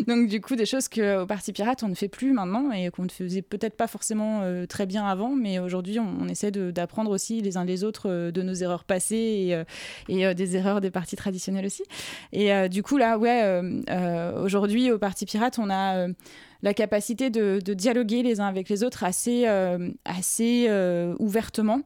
Donc, 0.08 0.28
du 0.28 0.42
coup, 0.42 0.56
des 0.56 0.66
choses 0.66 0.88
qu'au 0.88 1.26
Parti 1.26 1.54
Pirate, 1.54 1.84
on 1.84 1.90
ne 1.90 1.96
fait 1.96 2.08
plus 2.08 2.34
maintenant 2.34 2.72
et 2.72 2.90
qu'on 2.92 3.04
ne 3.04 3.10
faisait 3.10 3.42
peut-être 3.42 3.76
pas 3.76 3.88
forcément 3.88 4.42
euh, 4.44 4.66
très 4.66 4.86
bien 4.86 5.06
avant, 5.06 5.36
mais 5.36 5.60
aujourd'hui, 5.60 6.00
on, 6.00 6.28
essaie 6.28 6.52
d'apprendre 6.52 7.12
aussi 7.12 7.42
les 7.42 7.58
uns 7.58 7.66
les 7.66 7.84
autres 7.84 8.32
de 8.32 8.42
nos 8.42 8.54
erreurs 8.54 8.86
passées 8.86 9.66
et, 10.08 10.34
des 10.34 10.56
erreurs 10.56 10.82
des 10.82 10.90
partis 10.90 11.16
traditionnels 11.16 11.66
aussi. 11.66 11.84
Et 12.32 12.70
du 12.70 12.82
coup, 12.82 12.98
là, 12.98 13.18
ouais, 13.18 13.62
aujourd'hui, 14.42 14.90
au 14.90 14.98
Parti 14.98 15.26
Pirate, 15.26 15.60
on 15.60 15.70
a 15.70 16.08
la 16.64 16.74
capacité 16.74 17.30
de, 17.30 17.60
de, 17.64 17.74
dialoguer 17.74 18.24
les 18.24 18.40
uns 18.40 18.48
avec 18.48 18.70
les 18.70 18.84
autres 18.84 19.04
assez, 19.04 19.46
assez 20.06 20.70
ouvertement. 21.20 21.82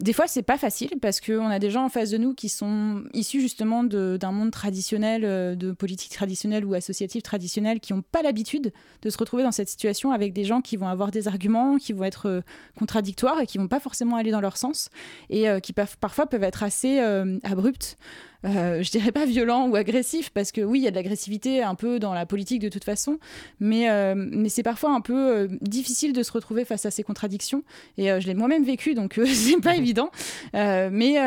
Des 0.00 0.14
fois, 0.14 0.26
c'est 0.26 0.42
pas 0.42 0.56
facile 0.56 0.90
parce 1.02 1.20
qu'on 1.20 1.46
a 1.46 1.58
des 1.58 1.70
gens 1.70 1.84
en 1.84 1.88
face 1.90 2.10
de 2.10 2.16
nous 2.16 2.34
qui 2.34 2.48
sont 2.48 3.04
issus 3.12 3.40
justement 3.40 3.84
d'un 3.84 4.32
monde 4.32 4.50
traditionnel, 4.50 5.22
euh, 5.24 5.54
de 5.54 5.72
politique 5.72 6.12
traditionnelle 6.12 6.64
ou 6.64 6.72
associative 6.72 7.20
traditionnelle, 7.20 7.78
qui 7.78 7.92
n'ont 7.92 8.02
pas 8.02 8.22
l'habitude 8.22 8.72
de 9.02 9.10
se 9.10 9.18
retrouver 9.18 9.42
dans 9.42 9.52
cette 9.52 9.68
situation 9.68 10.10
avec 10.10 10.32
des 10.32 10.44
gens 10.44 10.62
qui 10.62 10.76
vont 10.76 10.88
avoir 10.88 11.10
des 11.10 11.28
arguments, 11.28 11.76
qui 11.76 11.92
vont 11.92 12.04
être 12.04 12.26
euh, 12.26 12.40
contradictoires 12.78 13.40
et 13.40 13.46
qui 13.46 13.58
vont 13.58 13.68
pas 13.68 13.80
forcément 13.80 14.16
aller 14.16 14.30
dans 14.30 14.40
leur 14.40 14.56
sens 14.56 14.88
et 15.28 15.48
euh, 15.48 15.60
qui 15.60 15.74
parfois 15.74 16.26
peuvent 16.26 16.42
être 16.42 16.62
assez 16.62 16.98
abruptes. 17.44 17.98
Euh, 18.44 18.82
je 18.82 18.90
dirais 18.90 19.12
pas 19.12 19.24
violent 19.24 19.68
ou 19.68 19.76
agressif, 19.76 20.30
parce 20.30 20.52
que 20.52 20.60
oui, 20.60 20.80
il 20.80 20.84
y 20.84 20.88
a 20.88 20.90
de 20.90 20.96
l'agressivité 20.96 21.62
un 21.62 21.74
peu 21.74 21.98
dans 21.98 22.14
la 22.14 22.26
politique 22.26 22.60
de 22.60 22.68
toute 22.68 22.84
façon, 22.84 23.18
mais, 23.60 23.90
euh, 23.90 24.14
mais 24.16 24.48
c'est 24.48 24.62
parfois 24.62 24.92
un 24.92 25.00
peu 25.00 25.14
euh, 25.14 25.48
difficile 25.60 26.12
de 26.12 26.22
se 26.22 26.32
retrouver 26.32 26.64
face 26.64 26.86
à 26.86 26.90
ces 26.90 27.02
contradictions. 27.02 27.62
Et 27.98 28.08
je 28.20 28.26
l'ai 28.26 28.34
moi-même 28.34 28.64
vécu, 28.64 28.94
donc 28.94 29.20
c'est 29.26 29.60
pas 29.60 29.76
évident. 29.76 30.10
mais 30.52 31.18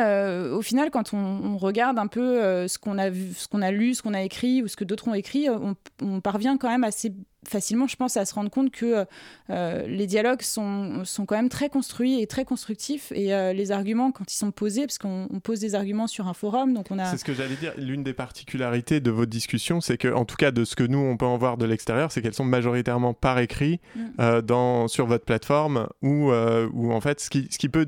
au 0.50 0.62
final, 0.62 0.90
quand 0.90 1.12
on, 1.14 1.56
regarde 1.56 1.98
un 1.98 2.06
peu 2.06 2.66
ce 2.68 2.78
qu'on 2.78 2.98
a 2.98 3.08
vu, 3.08 3.32
ce 3.34 3.48
qu'on 3.48 3.62
a 3.62 3.70
lu, 3.70 3.94
ce 3.94 4.02
qu'on 4.02 4.14
a 4.14 4.22
écrit 4.22 4.62
ou 4.62 4.68
ce 4.68 4.76
que 4.76 4.84
d'autres 4.84 5.08
ont 5.08 5.14
écrit, 5.14 5.48
on, 5.48 5.74
on 6.02 6.20
parvient 6.20 6.58
quand 6.58 6.68
même 6.68 6.84
assez 6.84 7.12
facilement, 7.48 7.86
je 7.86 7.96
pense, 7.96 8.16
à 8.16 8.24
se 8.24 8.34
rendre 8.34 8.50
compte 8.50 8.70
que 8.70 9.04
les 9.48 10.06
dialogues 10.06 10.42
sont, 10.42 11.04
sont 11.04 11.26
quand 11.26 11.36
même 11.36 11.48
très 11.48 11.68
construits 11.68 12.20
et 12.20 12.26
très 12.26 12.44
constructifs. 12.44 13.12
Et 13.12 13.28
les 13.54 13.72
arguments, 13.72 14.12
quand 14.12 14.32
ils 14.32 14.36
sont 14.36 14.50
posés, 14.50 14.86
parce 14.86 14.98
qu'on 14.98 15.28
pose 15.42 15.60
des 15.60 15.74
arguments 15.74 16.06
sur 16.06 16.28
un 16.28 16.34
forum, 16.34 16.74
donc 16.74 16.86
on 16.90 16.98
a... 16.98 17.04
C'est 17.06 17.18
ce 17.18 17.24
que 17.24 17.34
j'allais 17.34 17.56
dire. 17.56 17.72
L'une 17.76 18.02
des 18.02 18.12
particularités 18.12 19.00
de 19.00 19.10
votre 19.10 19.30
discussion, 19.30 19.80
c'est 19.80 19.98
que, 19.98 20.12
en 20.12 20.24
tout 20.24 20.36
cas, 20.36 20.50
de 20.50 20.64
ce 20.64 20.76
que 20.76 20.84
nous, 20.84 20.98
on 20.98 21.16
peut 21.16 21.26
en 21.26 21.38
voir 21.38 21.56
de 21.56 21.64
l'extérieur, 21.64 22.12
c'est 22.12 22.22
qu'elles 22.22 22.34
sont 22.34 22.44
majoritairement 22.44 23.14
par 23.14 23.38
écrit 23.38 23.80
mm. 23.94 24.40
dans, 24.42 24.88
sur 24.88 25.06
votre 25.06 25.24
plateforme, 25.24 25.88
où 26.02 26.30
en 26.32 27.00
fait, 27.00 27.20
ce 27.20 27.30
qui, 27.30 27.48
ce 27.50 27.58
qui 27.58 27.68
peut... 27.68 27.86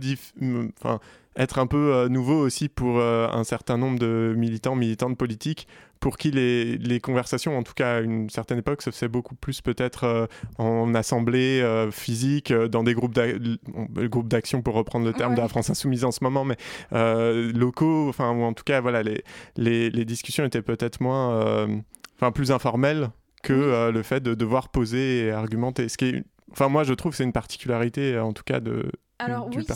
Enfin, 0.81 1.01
être 1.39 1.59
un 1.59 1.67
peu 1.67 1.95
euh, 1.95 2.09
nouveau 2.09 2.39
aussi 2.39 2.69
pour 2.69 2.99
euh, 2.99 3.29
un 3.31 3.45
certain 3.45 3.79
nombre 3.79 3.99
de 3.99 4.35
militants, 4.37 4.75
militantes 4.75 5.17
politiques, 5.17 5.69
pour 6.01 6.17
qui 6.19 6.31
les, 6.31 6.77
les, 6.79 7.01
conversations, 7.01 7.57
en 7.57 7.63
tout 7.63 7.75
cas 7.75 7.97
à 7.97 8.01
une 8.01 8.29
certaine 8.29 8.59
époque, 8.59 8.83
se 8.83 8.91
faisaient 8.91 9.09
beaucoup 9.09 9.37
plus 9.37 9.61
peut-être 9.61 10.05
euh, 10.05 10.27
en 10.59 10.95
assemblée 10.95 11.65
physique, 11.91 12.53
dans 12.53 12.83
des 12.83 12.95
groupes 12.95 13.15
d'action, 14.29 14.63
pour 14.63 14.75
reprendre 14.75 15.07
le 15.07 15.13
terme 15.13 15.35
de 15.35 15.41
la 15.41 15.49
France 15.49 15.71
Insoumise 15.71 16.05
en 16.05 16.13
ce 16.13 16.23
moment, 16.23 16.45
mais 16.45 16.57
locaux, 16.93 18.09
enfin, 18.09 18.31
ou 18.33 18.43
en 18.43 18.53
tout 18.53 18.65
cas, 18.65 18.81
voilà, 18.81 19.03
les, 19.03 19.23
les, 19.57 19.91
les 19.91 20.05
discussions 20.05 20.45
étaient 20.45 20.63
peut-être 20.63 21.01
moins, 21.01 21.67
enfin, 22.17 22.33
plus 22.33 22.53
informelles 22.53 23.11
que 23.43 23.91
le 23.91 24.03
fait 24.03 24.21
de 24.21 24.35
devoir 24.35 24.69
poser 24.69 25.27
et 25.27 25.31
argumenter. 25.31 25.89
Ce 25.89 25.97
qui 25.97 26.07
est, 26.07 26.25
enfin, 26.53 26.69
moi, 26.69 26.85
je 26.85 26.95
trouve 26.95 27.11
que 27.13 27.17
c'est 27.17 27.25
une 27.25 27.33
particularité, 27.33 28.19
en 28.19 28.33
tout 28.33 28.45
cas, 28.45 28.61
de, 28.61 28.91
alors 29.21 29.49
oui, 29.55 29.67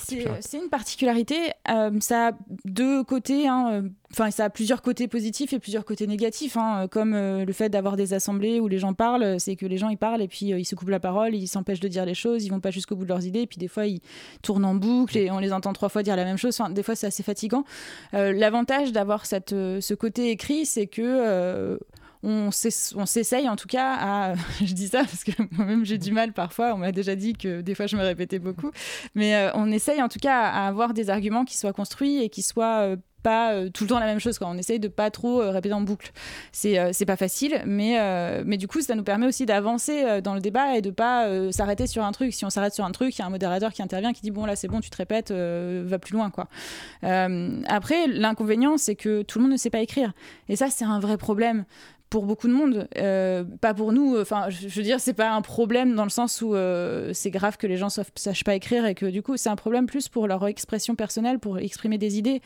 c'est 0.40 0.56
une 0.56 0.68
particularité. 0.68 1.36
Euh, 1.68 1.90
ça 2.00 2.28
a 2.28 2.32
deux 2.64 3.02
côtés. 3.02 3.48
Hein, 3.48 3.70
euh, 3.72 3.88
enfin, 4.12 4.30
ça 4.30 4.44
a 4.44 4.50
plusieurs 4.50 4.82
côtés 4.82 5.08
positifs 5.08 5.52
et 5.52 5.58
plusieurs 5.58 5.84
côtés 5.84 6.06
négatifs. 6.06 6.56
Hein, 6.56 6.86
comme 6.88 7.14
euh, 7.14 7.44
le 7.44 7.52
fait 7.52 7.68
d'avoir 7.68 7.96
des 7.96 8.14
assemblées 8.14 8.60
où 8.60 8.68
les 8.68 8.78
gens 8.78 8.94
parlent, 8.94 9.40
c'est 9.40 9.56
que 9.56 9.66
les 9.66 9.78
gens 9.78 9.88
ils 9.88 9.98
parlent 9.98 10.22
et 10.22 10.28
puis 10.28 10.46
ils 10.46 10.64
se 10.64 10.76
coupent 10.76 10.90
la 10.90 11.00
parole, 11.00 11.34
ils 11.34 11.48
s'empêchent 11.48 11.80
de 11.80 11.88
dire 11.88 12.04
les 12.04 12.14
choses, 12.14 12.44
ils 12.44 12.50
vont 12.50 12.60
pas 12.60 12.70
jusqu'au 12.70 12.94
bout 12.94 13.04
de 13.04 13.08
leurs 13.08 13.26
idées. 13.26 13.40
Et 13.40 13.46
puis 13.48 13.58
des 13.58 13.68
fois 13.68 13.86
ils 13.86 14.00
tournent 14.42 14.64
en 14.64 14.76
boucle 14.76 15.18
et 15.18 15.30
on 15.32 15.40
les 15.40 15.52
entend 15.52 15.72
trois 15.72 15.88
fois 15.88 16.04
dire 16.04 16.14
la 16.14 16.24
même 16.24 16.38
chose. 16.38 16.58
Enfin, 16.60 16.70
des 16.70 16.84
fois 16.84 16.94
c'est 16.94 17.08
assez 17.08 17.24
fatigant. 17.24 17.64
L'avantage 18.12 18.92
d'avoir 18.92 19.26
ce 19.26 19.94
côté 19.94 20.30
écrit, 20.30 20.66
c'est 20.66 20.86
que 20.86 21.78
on 22.22 22.50
s'essaye 22.50 23.48
en 23.48 23.56
tout 23.56 23.66
cas 23.66 23.96
à. 23.98 24.34
je 24.64 24.72
dis 24.72 24.88
ça 24.88 24.98
parce 25.00 25.24
que 25.24 25.32
moi-même 25.50 25.84
j'ai 25.84 25.98
du 25.98 26.12
mal 26.12 26.32
parfois. 26.32 26.74
On 26.74 26.78
m'a 26.78 26.92
déjà 26.92 27.16
dit 27.16 27.32
que 27.32 27.60
des 27.60 27.74
fois 27.74 27.86
je 27.86 27.96
me 27.96 28.02
répétais 28.02 28.38
beaucoup. 28.38 28.70
Mais 29.14 29.34
euh, 29.34 29.50
on 29.54 29.70
essaye 29.72 30.00
en 30.02 30.08
tout 30.08 30.20
cas 30.20 30.40
à 30.40 30.68
avoir 30.68 30.94
des 30.94 31.10
arguments 31.10 31.44
qui 31.44 31.58
soient 31.58 31.72
construits 31.72 32.22
et 32.22 32.28
qui 32.28 32.42
soient. 32.42 32.82
Euh, 32.82 32.96
pas 33.22 33.52
euh, 33.52 33.68
tout 33.68 33.84
le 33.84 33.90
temps 33.90 34.00
la 34.00 34.06
même 34.06 34.18
chose 34.18 34.36
quand 34.40 34.50
on 34.50 34.58
essaye 34.58 34.80
de 34.80 34.88
pas 34.88 35.08
trop 35.12 35.48
répéter 35.48 35.72
en 35.72 35.80
boucle 35.80 36.10
c'est 36.50 36.92
c'est 36.92 37.06
pas 37.06 37.14
facile 37.14 37.62
mais 37.66 37.96
mais 38.44 38.56
du 38.56 38.66
coup 38.66 38.80
ça 38.80 38.96
nous 38.96 39.04
permet 39.04 39.28
aussi 39.28 39.46
d'avancer 39.46 40.20
dans 40.22 40.34
le 40.34 40.40
débat 40.40 40.76
et 40.76 40.82
de 40.82 40.90
pas 40.90 41.28
s'arrêter 41.52 41.86
sur 41.86 42.02
un 42.02 42.10
truc 42.10 42.34
si 42.34 42.44
on 42.44 42.50
s'arrête 42.50 42.74
sur 42.74 42.84
un 42.84 42.90
truc 42.90 43.16
il 43.16 43.20
y 43.20 43.22
a 43.22 43.26
un 43.26 43.30
modérateur 43.30 43.72
qui 43.72 43.80
intervient 43.80 44.12
qui 44.12 44.22
dit 44.22 44.32
bon 44.32 44.44
là 44.44 44.56
c'est 44.56 44.66
bon 44.66 44.80
tu 44.80 44.90
te 44.90 44.96
répètes 44.96 45.30
va 45.30 46.00
plus 46.00 46.14
loin 46.14 46.30
quoi 46.30 46.48
après 47.02 48.08
l'inconvénient 48.08 48.76
c'est 48.76 48.96
que 48.96 49.22
tout 49.22 49.38
le 49.38 49.44
monde 49.44 49.52
ne 49.52 49.56
sait 49.56 49.70
pas 49.70 49.82
écrire 49.82 50.12
et 50.48 50.56
ça 50.56 50.68
c'est 50.68 50.84
un 50.84 50.98
vrai 50.98 51.16
problème 51.16 51.64
pour 52.12 52.26
beaucoup 52.26 52.46
de 52.46 52.52
monde, 52.52 52.88
euh, 52.98 53.42
pas 53.62 53.72
pour 53.72 53.90
nous. 53.90 54.20
Enfin, 54.20 54.50
je, 54.50 54.68
veux 54.68 54.82
dire, 54.82 55.00
c'est 55.00 55.14
pas 55.14 55.30
un 55.30 55.40
problème 55.40 55.94
dans 55.94 56.04
le 56.04 56.10
sens 56.10 56.42
où 56.42 56.54
euh, 56.54 57.10
c'est 57.14 57.30
grave 57.30 57.56
que 57.56 57.66
les 57.66 57.78
gens 57.78 57.88
sachent 57.88 58.44
pas 58.44 58.54
écrire 58.54 58.84
et 58.84 58.94
que 58.94 59.06
du 59.06 59.22
coup, 59.22 59.38
c'est 59.38 59.48
un 59.48 59.56
problème 59.56 59.86
plus 59.86 60.10
pour 60.10 60.26
leur 60.26 60.46
expression 60.46 60.94
personnelle, 60.94 61.38
pour 61.38 61.58
exprimer 61.58 61.96
des 61.96 62.18
idées. 62.18 62.42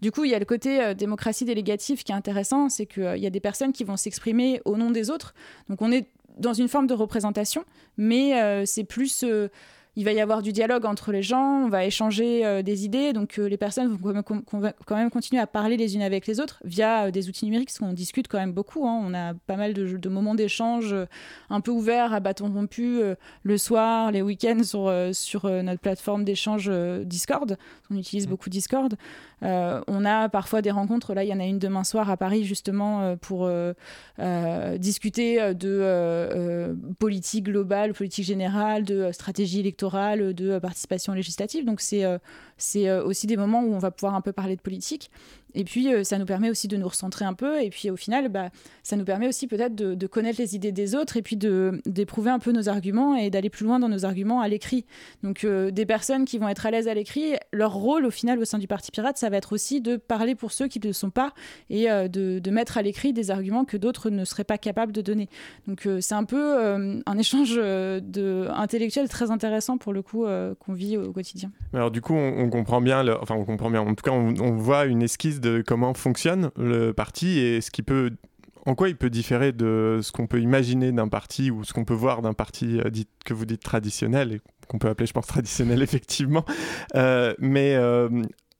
Du 0.00 0.10
coup, 0.10 0.24
il 0.24 0.30
y 0.30 0.34
a 0.34 0.38
le 0.38 0.46
côté 0.46 0.82
euh, 0.82 0.94
démocratie 0.94 1.44
délégative 1.44 2.02
qui 2.02 2.12
est 2.12 2.14
intéressant, 2.14 2.70
c'est 2.70 2.86
qu'il 2.86 3.18
y 3.18 3.26
a 3.26 3.30
des 3.30 3.40
personnes 3.40 3.72
qui 3.72 3.84
vont 3.84 3.98
s'exprimer 3.98 4.62
au 4.64 4.78
nom 4.78 4.90
des 4.90 5.10
autres. 5.10 5.34
Donc, 5.68 5.82
on 5.82 5.92
est 5.92 6.06
dans 6.38 6.54
une 6.54 6.68
forme 6.68 6.86
de 6.86 6.94
représentation, 6.94 7.66
mais 7.98 8.64
c'est 8.64 8.84
plus 8.84 9.26
il 9.96 10.04
va 10.04 10.12
y 10.12 10.20
avoir 10.20 10.40
du 10.42 10.52
dialogue 10.52 10.86
entre 10.86 11.12
les 11.12 11.22
gens, 11.22 11.64
on 11.64 11.68
va 11.68 11.84
échanger 11.84 12.46
euh, 12.46 12.62
des 12.62 12.84
idées, 12.84 13.12
donc 13.12 13.38
euh, 13.38 13.48
les 13.48 13.56
personnes 13.56 13.88
vont 13.88 14.22
quand 14.22 14.96
même, 14.96 15.10
continuer 15.10 15.40
à 15.40 15.46
parler 15.46 15.76
les 15.76 15.96
unes 15.96 16.02
avec 16.02 16.26
les 16.26 16.40
autres 16.40 16.60
via 16.64 17.06
euh, 17.06 17.10
des 17.10 17.28
outils 17.28 17.44
numériques, 17.44 17.68
parce 17.68 17.78
qu'on 17.78 17.92
discute 17.92 18.28
quand 18.28 18.38
même 18.38 18.52
beaucoup. 18.52 18.86
Hein. 18.86 19.00
On 19.04 19.14
a 19.14 19.34
pas 19.34 19.56
mal 19.56 19.74
de, 19.74 20.08
moments 20.08 20.34
d'échange 20.34 20.94
un 21.50 21.60
peu 21.60 21.70
ouverts 21.70 22.12
à 22.12 22.20
bâton 22.20 22.52
rompu 22.52 23.00
le 23.42 23.58
soir, 23.58 24.10
les 24.10 24.22
week-ends 24.22 24.62
sur, 24.64 24.92
sur 25.12 25.48
notre 25.48 25.80
plateforme 25.80 26.24
d'échange 26.24 26.70
Discord. 27.04 27.56
On 27.90 27.96
utilise 27.96 28.26
mmh. 28.26 28.30
beaucoup 28.30 28.50
Discord. 28.50 28.96
On 29.42 30.04
a 30.04 30.28
parfois 30.28 30.62
des 30.62 30.70
rencontres, 30.70 31.14
là 31.14 31.24
il 31.24 31.28
y 31.28 31.32
en 31.32 31.40
a 31.40 31.44
une 31.44 31.58
demain 31.58 31.84
soir 31.84 32.10
à 32.10 32.16
Paris 32.16 32.44
justement 32.44 33.16
pour 33.16 33.50
discuter 34.78 35.54
de 35.54 36.74
politique 36.98 37.44
globale, 37.44 37.92
politique 37.92 38.24
générale, 38.24 38.84
de 38.84 39.10
stratégie 39.12 39.60
électorale 39.60 40.34
de 40.34 40.58
participation 40.58 41.12
législative. 41.12 41.64
Donc 41.64 41.80
c'est 41.80 42.04
euh, 42.04 42.18
euh, 42.76 43.04
aussi 43.04 43.26
des 43.26 43.36
moments 43.36 43.62
où 43.62 43.74
on 43.74 43.78
va 43.78 43.90
pouvoir 43.90 44.14
un 44.14 44.20
peu 44.20 44.32
parler 44.32 44.56
de 44.56 44.60
politique. 44.60 45.10
Et 45.54 45.64
puis, 45.64 45.92
euh, 45.92 46.04
ça 46.04 46.18
nous 46.18 46.24
permet 46.24 46.50
aussi 46.50 46.68
de 46.68 46.76
nous 46.76 46.88
recentrer 46.88 47.24
un 47.24 47.34
peu. 47.34 47.62
Et 47.62 47.70
puis, 47.70 47.90
au 47.90 47.96
final, 47.96 48.28
bah, 48.28 48.50
ça 48.82 48.96
nous 48.96 49.04
permet 49.04 49.28
aussi 49.28 49.46
peut-être 49.46 49.74
de, 49.74 50.06
connaître 50.06 50.40
les 50.40 50.56
idées 50.56 50.72
des 50.72 50.94
autres 50.94 51.16
et 51.16 51.22
puis 51.22 51.36
d'éprouver 51.36 52.30
un 52.30 52.40
peu 52.40 52.52
nos 52.52 52.68
arguments 52.68 53.14
et 53.14 53.30
d'aller 53.30 53.50
plus 53.50 53.64
loin 53.64 53.78
dans 53.78 53.88
nos 53.88 54.04
arguments 54.04 54.40
à 54.40 54.48
l'écrit. 54.48 54.84
Donc, 55.22 55.44
euh, 55.44 55.70
des 55.70 55.86
personnes 55.86 56.24
qui 56.24 56.38
vont 56.38 56.48
être 56.48 56.66
à 56.66 56.70
l'aise 56.70 56.88
à 56.88 56.94
l'écrit, 56.94 57.34
leur 57.52 57.74
rôle, 57.74 58.04
au 58.06 58.10
final, 58.10 58.38
au 58.40 58.44
sein 58.44 58.58
du 58.58 58.66
Parti 58.66 58.90
Pirate, 58.90 59.18
ça 59.18 59.30
va 59.30 59.36
être 59.36 59.52
aussi 59.52 59.80
de 59.80 59.96
parler 59.96 60.34
pour 60.34 60.52
ceux 60.52 60.66
qui 60.66 60.80
ne 60.80 60.86
le 60.86 60.92
sont 60.92 61.10
pas 61.10 61.32
et 61.68 61.86
de, 61.86 62.50
mettre 62.50 62.78
à 62.78 62.82
l'écrit 62.82 63.12
des 63.12 63.30
arguments 63.30 63.64
que 63.64 63.76
d'autres 63.76 64.10
ne 64.10 64.24
seraient 64.24 64.44
pas 64.44 64.58
capables 64.58 64.90
de 64.90 65.02
donner. 65.02 65.28
Donc, 65.68 65.88
c'est 66.00 66.14
un 66.14 66.24
peu 66.24 66.58
un 67.06 67.18
échange 67.18 67.58
intellectuel 67.58 69.08
très 69.08 69.30
intéressant 69.30 69.78
pour 69.78 69.92
le 69.92 70.02
coup 70.02 70.26
qu'on 70.58 70.72
vit 70.72 70.96
au, 70.96 71.12
quotidien. 71.12 71.52
Alors, 71.72 71.92
du 71.92 72.00
coup, 72.00 72.14
on 72.14 72.50
comprend 72.50 72.80
bien, 72.80 73.04
enfin 73.20 73.36
on 73.36 73.44
comprend 73.44 73.70
bien, 73.70 73.80
en 73.80 73.94
tout 73.94 74.02
cas 74.02 74.12
on, 74.12 74.56
voit 74.56 74.84
une 74.84 75.02
esquisse 75.02 75.39
de 75.40 75.62
comment 75.66 75.94
fonctionne 75.94 76.50
le 76.56 76.92
parti 76.92 77.38
et 77.38 77.60
ce 77.60 77.70
qui 77.70 77.82
peut, 77.82 78.12
en 78.66 78.74
quoi 78.74 78.88
il 78.88 78.96
peut 78.96 79.10
différer 79.10 79.52
de 79.52 80.00
ce 80.02 80.12
qu'on 80.12 80.26
peut 80.26 80.40
imaginer 80.40 80.92
d'un 80.92 81.08
parti 81.08 81.50
ou 81.50 81.64
ce 81.64 81.72
qu'on 81.72 81.84
peut 81.84 81.94
voir 81.94 82.22
d'un 82.22 82.34
parti 82.34 82.80
euh, 82.80 82.90
que 83.24 83.34
vous 83.34 83.46
dites 83.46 83.62
traditionnel 83.62 84.32
et 84.32 84.40
qu'on 84.68 84.78
peut 84.78 84.88
appeler 84.88 85.06
je 85.06 85.12
pense 85.12 85.26
traditionnel 85.26 85.82
effectivement, 85.82 86.44
euh, 86.94 87.34
mais 87.38 87.74
euh, 87.74 88.08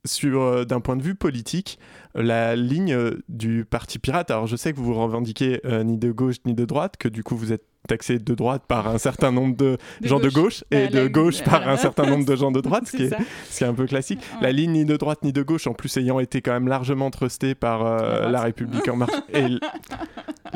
sur 0.04 0.64
d'un 0.64 0.80
point 0.80 0.96
de 0.96 1.02
vue 1.02 1.14
politique, 1.14 1.78
la 2.14 2.56
ligne 2.56 2.96
du 3.28 3.66
parti 3.66 3.98
pirate. 3.98 4.30
Alors 4.30 4.46
je 4.46 4.56
sais 4.56 4.72
que 4.72 4.78
vous 4.78 4.86
vous 4.86 4.94
revendiquez 4.94 5.60
ni 5.84 5.98
de 5.98 6.10
gauche 6.10 6.36
ni 6.46 6.54
de 6.54 6.64
droite, 6.64 6.96
que 6.96 7.08
du 7.08 7.22
coup 7.22 7.36
vous 7.36 7.52
êtes 7.52 7.69
taxé 7.88 8.18
de 8.18 8.34
droite 8.34 8.62
par 8.68 8.88
un 8.88 8.98
certain 8.98 9.32
nombre 9.32 9.56
de, 9.56 9.78
gens 10.02 10.20
de 10.20 10.28
gauche 10.28 10.64
et 10.70 10.88
de 10.88 11.08
gauche 11.08 11.42
par 11.42 11.68
un 11.68 11.76
certain 11.76 12.06
nombre 12.06 12.24
de 12.24 12.36
gens 12.36 12.50
de 12.50 12.60
droite, 12.60 12.86
ce 12.90 12.96
qui, 12.96 13.02
est, 13.04 13.10
ce 13.50 13.58
qui 13.58 13.64
est 13.64 13.66
un 13.66 13.74
peu 13.74 13.86
classique. 13.86 14.20
La 14.40 14.52
ligne 14.52 14.72
ni 14.72 14.84
de 14.84 14.96
droite 14.96 15.22
ni 15.22 15.32
de 15.32 15.42
gauche, 15.42 15.66
en 15.66 15.74
plus 15.74 15.96
ayant 15.96 16.20
été 16.20 16.42
quand 16.42 16.52
même 16.52 16.68
largement 16.68 17.10
trustée 17.10 17.54
par 17.54 17.86
euh, 17.86 18.28
la, 18.28 18.42
République 18.42 18.86
en 18.88 18.96
marche. 18.96 19.12
Et 19.34 19.46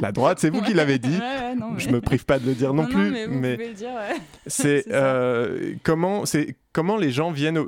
la 0.01 0.13
droite, 0.13 0.39
c'est 0.41 0.51
vous 0.51 0.63
qui 0.63 0.75
l'avez 0.75 0.99
dit. 0.99 1.19
Je 1.79 1.89
me 1.89 2.01
prive 2.01 2.25
pas 2.25 2.39
de 2.39 2.47
le 2.47 2.55
dire 2.55 2.75
non, 2.75 2.87
plus, 2.87 3.29
mais, 3.29 3.59
c'est 4.47 4.85
euh, 4.91 5.75
comment 5.83 6.27
c'est 6.27 6.57
comment 6.73 6.97
les 6.97 7.11
gens 7.11 7.31
viennent. 7.31 7.65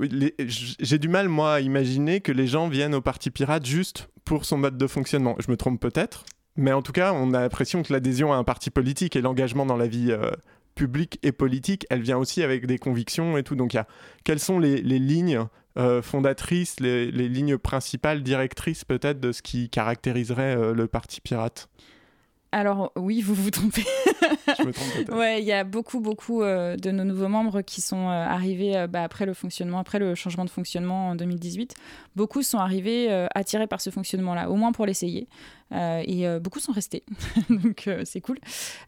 J'ai 0.47 0.99
du 0.99 1.09
mal 1.09 1.29
moi 1.29 1.55
à 1.55 1.61
imaginer 1.61 2.21
que 2.21 2.33
les 2.33 2.47
gens 2.47 2.69
viennent 2.69 2.95
au 2.95 3.01
Parti 3.01 3.31
Pirate 3.31 3.65
juste 3.65 4.09
pour 4.25 4.45
son 4.45 4.59
mode 4.59 4.77
de 4.77 4.87
fonctionnement. 4.87 5.37
Je 5.39 5.51
me 5.51 5.57
trompe 5.57 5.81
peut-être, 5.81 6.25
mais 6.57 6.73
en 6.73 6.83
tout 6.83 6.93
cas, 6.93 7.13
on 7.13 7.35
a 7.35 7.41
l'impression 7.41 7.83
que 7.83 7.93
l'adhésion 7.93 8.33
à 8.33 8.37
un 8.37 8.45
parti 8.45 8.71
politique 8.71 9.15
et 9.17 9.21
l'engagement 9.21 9.67
dans 9.67 9.77
la 9.77 9.87
vie 9.87 10.11
euh, 10.11 10.31
publique 10.75 11.19
et 11.23 11.33
politique, 11.33 11.87
elle 11.91 12.01
vient 12.01 12.17
aussi 12.17 12.43
avec 12.43 12.67
des 12.67 12.79
convictions 12.79 13.37
et 13.37 13.43
tout. 13.43 13.57
Donc, 13.57 13.75
y 13.75 13.79
a, 13.79 13.87
quelles 14.25 14.41
sont 14.41 14.59
les, 14.59 14.81
lignes 14.81 15.45
euh, 15.77 16.01
fondatrices, 16.01 16.81
les, 16.81 17.11
lignes 17.11 17.59
principales, 17.59 18.23
directrices 18.23 18.85
peut-être 18.85 19.21
de 19.21 19.33
ce 19.33 19.43
qui 19.43 19.69
caractériserait 19.69 20.57
euh, 20.57 20.73
le 20.73 20.87
parti 20.87 21.21
pirate? 21.21 21.69
Alors 22.53 22.91
oui, 22.97 23.21
vous 23.21 23.35
vous 23.35 23.51
trompez. 23.51 23.85
Je 24.59 24.63
me 24.65 24.73
trompe 24.73 25.11
Ouais, 25.15 25.43
il 25.43 25.45
y 25.47 25.53
a 25.53 25.63
beaucoup, 25.65 26.01
beaucoup 26.01 26.43
de 26.43 26.91
nos 26.91 27.05
nouveaux 27.05 27.29
membres 27.29 27.61
qui 27.61 27.83
sont 27.83 28.09
arrivés 28.09 28.87
bah, 28.89 29.03
après 29.03 29.27
le 29.27 29.35
fonctionnement, 29.35 29.79
après 29.79 29.99
le 29.99 30.15
changement 30.15 30.45
de 30.45 30.51
fonctionnement 30.51 31.11
en 31.11 31.17
2018. 31.17 31.75
Beaucoup 32.15 32.43
sont 32.43 32.59
arrivés 32.59 33.11
attirés 33.35 33.67
par 33.67 33.83
ce 33.83 33.91
fonctionnement-là, 33.91 34.49
au 34.49 34.55
moins 34.55 34.73
pour 34.73 34.87
l'essayer. 34.87 35.29
Euh, 35.73 36.03
et 36.07 36.29
euh, 36.29 36.39
beaucoup 36.39 36.61
sont 36.61 36.71
restés, 36.71 37.03
donc 37.51 37.89
euh, 37.89 38.03
c'est 38.05 38.21
cool. 38.21 38.39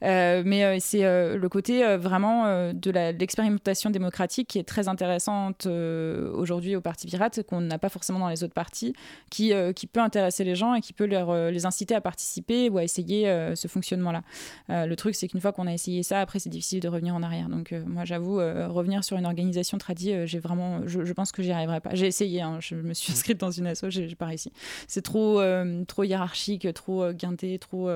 mais 0.01 0.79
c'est 0.81 1.03
le 1.03 1.49
côté 1.49 1.97
vraiment 1.97 2.73
de 2.73 2.91
l'expérimentation 2.91 3.91
démocratique 3.91 4.49
qui 4.49 4.59
est 4.59 4.65
très 4.65 4.89
intéressante 4.89 5.67
aujourd'hui 5.67 6.77
au 6.77 6.81
Parti 6.81 7.07
Pirate, 7.07 7.43
qu'on 7.43 7.61
n'a 7.61 7.79
pas 7.79 7.89
forcément 7.89 8.19
dans 8.19 8.29
les 8.29 8.45
autres 8.45 8.55
partis, 8.55 8.95
qui, 9.31 9.53
peut 9.93 10.01
intéresser 10.01 10.45
les 10.45 10.55
gens 10.55 10.75
et 10.75 10.81
qui 10.81 10.93
peut 10.93 11.05
les 11.05 11.67
inciter 11.67 11.95
à 11.95 12.01
participer 12.01 12.69
ou 12.69 12.79
à 12.79 12.85
essayer 12.85 13.53
ce 13.55 13.69
fonctionnement-là. 13.69 14.23
le 14.69 14.95
truc, 14.95 15.15
c'est 15.15 15.29
qu'une 15.29 15.41
fois 15.41 15.53
qu'on 15.53 15.67
a 15.67 15.73
essayé 15.73 16.03
ça, 16.03 16.21
après 16.21 16.39
c'est 16.39 16.51
difficile 16.51 16.81
de 16.81 16.89
revenir 16.89 17.15
en 17.15 17.23
arrière. 17.23 17.49
Donc 17.49 17.75
moi 17.87 18.05
j'avoue, 18.05 18.37
revenir 18.37 19.05
sur 19.05 19.17
une 19.17 19.27
organisation 19.27 19.79
tradie, 19.79 20.15
j'ai 20.27 20.39
vraiment, 20.39 20.87
je, 20.87 21.13
pense 21.13 21.33
que 21.33 21.43
j'y 21.43 21.53
arriverai 21.53 21.81
pas. 21.81 21.95
J'ai 21.95 22.07
essayé, 22.07 22.43
hein, 22.43 22.59
je 22.61 22.75
me 22.75 22.95
suis 22.95 23.13
inscrite 23.13 23.39
dans 23.39 23.51
une 23.51 23.67
asso, 23.67 23.87
j'ai 23.89 24.15
pas 24.15 24.27
réussi. 24.27 24.53
C'est 24.87 25.03
trop, 25.03 25.41
trop 25.87 26.05
hiérarchique, 26.05 26.68
trop 26.73 27.13
guinté, 27.13 27.59
trop, 27.59 27.91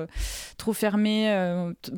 trop 0.57 0.73
fermé. 0.73 1.29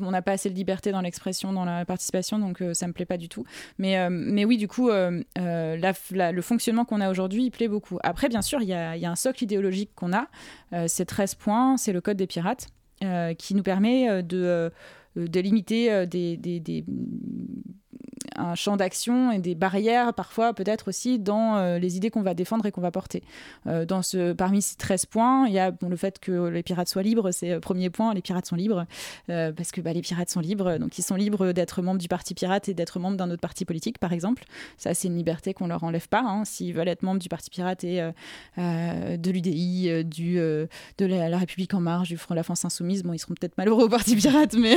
on 0.00 0.10
n'a 0.10 0.22
pas 0.22 0.32
assez 0.32 0.50
de 0.50 0.54
liberté 0.54 0.92
dans 0.92 1.00
l'expression, 1.00 1.52
dans 1.52 1.64
la 1.64 1.84
participation, 1.84 2.38
donc 2.38 2.62
ça 2.72 2.86
me 2.86 2.92
plaît 2.92 3.04
pas 3.04 3.16
du 3.16 3.28
tout. 3.28 3.44
Mais, 3.78 4.08
mais 4.10 4.44
oui, 4.44 4.56
du 4.56 4.68
coup, 4.68 4.88
le 4.90 6.40
fonctionnement 6.40 6.84
qu'on 6.84 7.00
a 7.00 7.10
aujourd'hui, 7.10 7.44
il 7.44 7.50
plaît 7.50 7.68
beaucoup. 7.68 7.98
Après, 8.02 8.28
bien 8.28 8.42
sûr, 8.42 8.60
il 8.60 8.68
y 8.68 8.74
a, 8.74 9.10
un 9.10 9.16
socle 9.16 9.44
idéologique 9.44 9.90
qu'on 9.94 10.12
a, 10.12 10.26
c'est 10.86 11.04
13 11.04 11.34
points, 11.36 11.76
c'est 11.76 11.92
le 11.92 12.00
code 12.00 12.16
des 12.16 12.26
pirates. 12.26 12.68
Euh, 13.04 13.34
qui 13.34 13.54
nous 13.54 13.62
permet 13.62 14.08
euh, 14.08 14.22
de, 14.22 14.42
euh, 14.42 14.70
de 15.16 15.40
limiter 15.40 16.06
des, 16.06 16.38
des, 16.38 16.60
des 16.60 16.82
un 18.38 18.54
champ 18.54 18.76
d'action 18.76 19.32
et 19.32 19.38
des 19.38 19.54
barrières 19.54 20.14
parfois 20.14 20.54
peut-être 20.54 20.88
aussi 20.88 21.18
dans 21.18 21.56
euh, 21.56 21.78
les 21.78 21.96
idées 21.96 22.10
qu'on 22.10 22.22
va 22.22 22.34
défendre 22.34 22.66
et 22.66 22.72
qu'on 22.72 22.80
va 22.80 22.90
porter. 22.90 23.22
Euh, 23.66 23.84
dans 23.84 24.02
ce, 24.02 24.32
parmi 24.32 24.62
ces 24.62 24.76
13 24.76 25.06
points, 25.06 25.46
il 25.46 25.52
y 25.52 25.58
a 25.58 25.72
le 25.86 25.96
fait 25.96 26.18
que 26.18 26.48
les 26.48 26.62
pirates 26.62 26.88
soient 26.88 27.02
libres, 27.02 27.30
c'est 27.30 27.54
le 27.54 27.60
premier 27.60 27.90
point, 27.90 28.14
les 28.14 28.22
pirates 28.22 28.46
sont 28.46 28.56
libres, 28.56 28.86
euh, 29.30 29.52
parce 29.52 29.72
que 29.72 29.80
bah, 29.80 29.92
les 29.92 30.02
pirates 30.02 30.30
sont 30.30 30.40
libres, 30.40 30.78
donc 30.78 30.98
ils 30.98 31.02
sont 31.02 31.14
libres 31.14 31.52
d'être 31.52 31.82
membres 31.82 32.00
du 32.00 32.08
parti 32.08 32.34
pirate 32.34 32.68
et 32.68 32.74
d'être 32.74 32.98
membres 32.98 33.16
d'un 33.16 33.30
autre 33.30 33.40
parti 33.40 33.64
politique 33.64 33.98
par 33.98 34.12
exemple. 34.12 34.44
Ça 34.76 34.94
c'est 34.94 35.08
une 35.08 35.16
liberté 35.16 35.54
qu'on 35.54 35.66
leur 35.66 35.84
enlève 35.84 36.08
pas. 36.08 36.22
Hein. 36.22 36.44
S'ils 36.44 36.74
veulent 36.74 36.88
être 36.88 37.02
membres 37.02 37.20
du 37.20 37.28
parti 37.28 37.50
pirate 37.50 37.84
et 37.84 38.10
de 38.56 39.30
l'UDI, 39.30 40.04
du, 40.04 40.36
de 40.36 41.06
la, 41.06 41.38
République 41.38 41.74
en 41.74 41.80
marche, 41.80 42.08
du 42.08 42.16
Front 42.16 42.34
de 42.34 42.36
la 42.36 42.42
France 42.42 42.64
Insoumise, 42.64 43.02
bon 43.02 43.12
ils 43.12 43.18
seront 43.18 43.34
peut-être 43.34 43.56
malheureux 43.58 43.84
au 43.84 43.88
parti 43.88 44.16
pirate, 44.16 44.54
mais, 44.54 44.76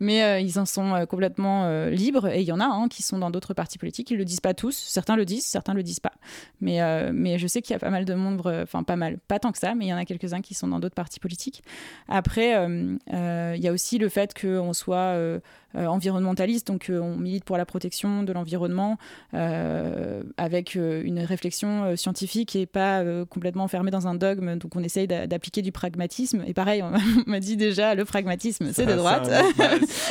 mais 0.00 0.42
ils 0.44 0.58
en 0.58 0.66
sont 0.66 1.06
complètement 1.08 1.88
libres 1.88 2.28
et 2.28 2.40
il 2.40 2.46
y 2.46 2.52
en 2.52 2.60
a 2.60 2.66
hein, 2.66 2.88
qui 2.94 3.02
sont 3.02 3.18
dans 3.18 3.30
d'autres 3.30 3.54
partis 3.54 3.78
politiques. 3.78 4.10
Ils 4.10 4.18
le 4.18 4.24
disent 4.24 4.40
pas 4.40 4.54
tous. 4.54 4.76
Certains 4.76 5.16
le 5.16 5.24
disent, 5.24 5.44
certains 5.44 5.74
le 5.74 5.82
disent 5.82 6.00
pas. 6.00 6.12
Mais, 6.60 6.80
euh, 6.80 7.10
mais 7.12 7.38
je 7.38 7.46
sais 7.46 7.62
qu'il 7.62 7.72
y 7.72 7.76
a 7.76 7.78
pas 7.78 7.90
mal 7.90 8.04
de 8.04 8.14
monde, 8.14 8.42
enfin 8.62 8.82
pas 8.82 8.96
mal, 8.96 9.18
pas 9.28 9.38
tant 9.38 9.52
que 9.52 9.58
ça, 9.58 9.74
mais 9.74 9.86
il 9.86 9.88
y 9.88 9.94
en 9.94 9.96
a 9.96 10.04
quelques-uns 10.04 10.40
qui 10.40 10.54
sont 10.54 10.68
dans 10.68 10.80
d'autres 10.80 10.94
partis 10.94 11.20
politiques. 11.20 11.62
Après, 12.08 12.56
euh, 12.56 12.96
euh, 13.12 13.54
il 13.56 13.62
y 13.62 13.68
a 13.68 13.72
aussi 13.72 13.98
le 13.98 14.08
fait 14.08 14.38
qu'on 14.38 14.72
soit 14.72 14.96
euh, 14.96 15.40
environnementaliste, 15.76 16.68
donc 16.68 16.90
euh, 16.90 17.00
on 17.00 17.16
milite 17.16 17.44
pour 17.44 17.56
la 17.56 17.66
protection 17.66 18.22
de 18.22 18.32
l'environnement 18.32 18.98
euh, 19.34 20.22
avec 20.36 20.74
une 20.74 21.20
réflexion 21.20 21.96
scientifique 21.96 22.56
et 22.56 22.66
pas 22.66 23.02
complètement 23.28 23.64
enfermée 23.64 23.90
dans 23.90 24.06
un 24.06 24.14
dogme. 24.14 24.56
Donc 24.56 24.76
on 24.76 24.82
essaye 24.82 25.06
d'appliquer 25.06 25.62
du 25.62 25.72
pragmatisme. 25.72 26.44
Et 26.46 26.54
pareil, 26.54 26.82
on 26.82 26.92
m'a 27.30 27.40
dit 27.40 27.56
déjà, 27.56 27.94
le 27.94 28.04
pragmatisme, 28.04 28.70
c'est 28.72 28.86
de 28.86 28.94
droite. 28.94 29.30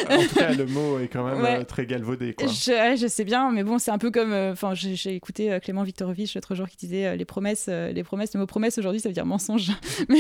en 0.10 0.22
tout 0.22 0.36
cas, 0.36 0.54
le 0.54 0.66
mot 0.66 1.00
est 1.00 1.08
quand 1.08 1.24
même 1.24 1.66
très 1.66 1.86
galvaudé. 1.86 2.34
Quoi. 2.34 2.48
Je, 2.48 2.98
je, 3.00 3.08
sais 3.08 3.24
bien, 3.24 3.52
mais 3.52 3.64
bon, 3.64 3.80
c'est 3.80 3.92
un 3.92 3.98
peu 3.98 4.12
comme. 4.12 4.34
Enfin, 4.34 4.74
j'ai 4.74 5.16
écouté 5.16 5.58
Clément 5.62 5.84
Viktorovitch 5.84 6.36
l'autre 6.36 6.56
jour 6.56 6.68
qui 6.68 6.78
disait 6.78 7.16
les 7.16 7.26
promesses, 7.26 7.68
les 7.68 8.04
promesses, 8.04 8.34
le 8.34 8.40
mot 8.40 8.46
promesse 8.46 8.78
aujourd'hui, 8.78 9.00
ça 9.00 9.10
veut 9.10 9.14
dire 9.14 9.26
mensonge. 9.26 9.72
mais 10.10 10.20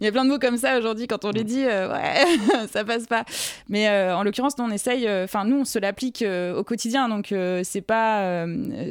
il 0.00 0.04
y 0.04 0.06
a 0.06 0.12
plein 0.12 0.24
de 0.24 0.30
mots 0.30 0.38
comme 0.38 0.56
ça 0.56 0.78
aujourd'hui, 0.78 1.06
quand 1.06 1.24
on 1.24 1.30
les 1.30 1.44
dit, 1.44 1.64
ouais, 1.64 2.66
ça 2.70 2.84
passe 2.84 3.06
pas. 3.06 3.24
Mais 3.68 3.88
en 4.12 4.22
l'occurrence, 4.22 4.56
non, 4.58 4.67
on 4.68 4.72
essaye, 4.72 5.06
euh, 5.06 5.24
enfin 5.24 5.44
nous 5.44 5.60
on 5.60 5.64
se 5.64 5.78
l'applique 5.78 6.22
euh, 6.22 6.56
au 6.56 6.64
quotidien, 6.64 7.08
donc 7.08 7.32
euh, 7.32 7.62
c'est 7.64 7.80
pas, 7.80 8.46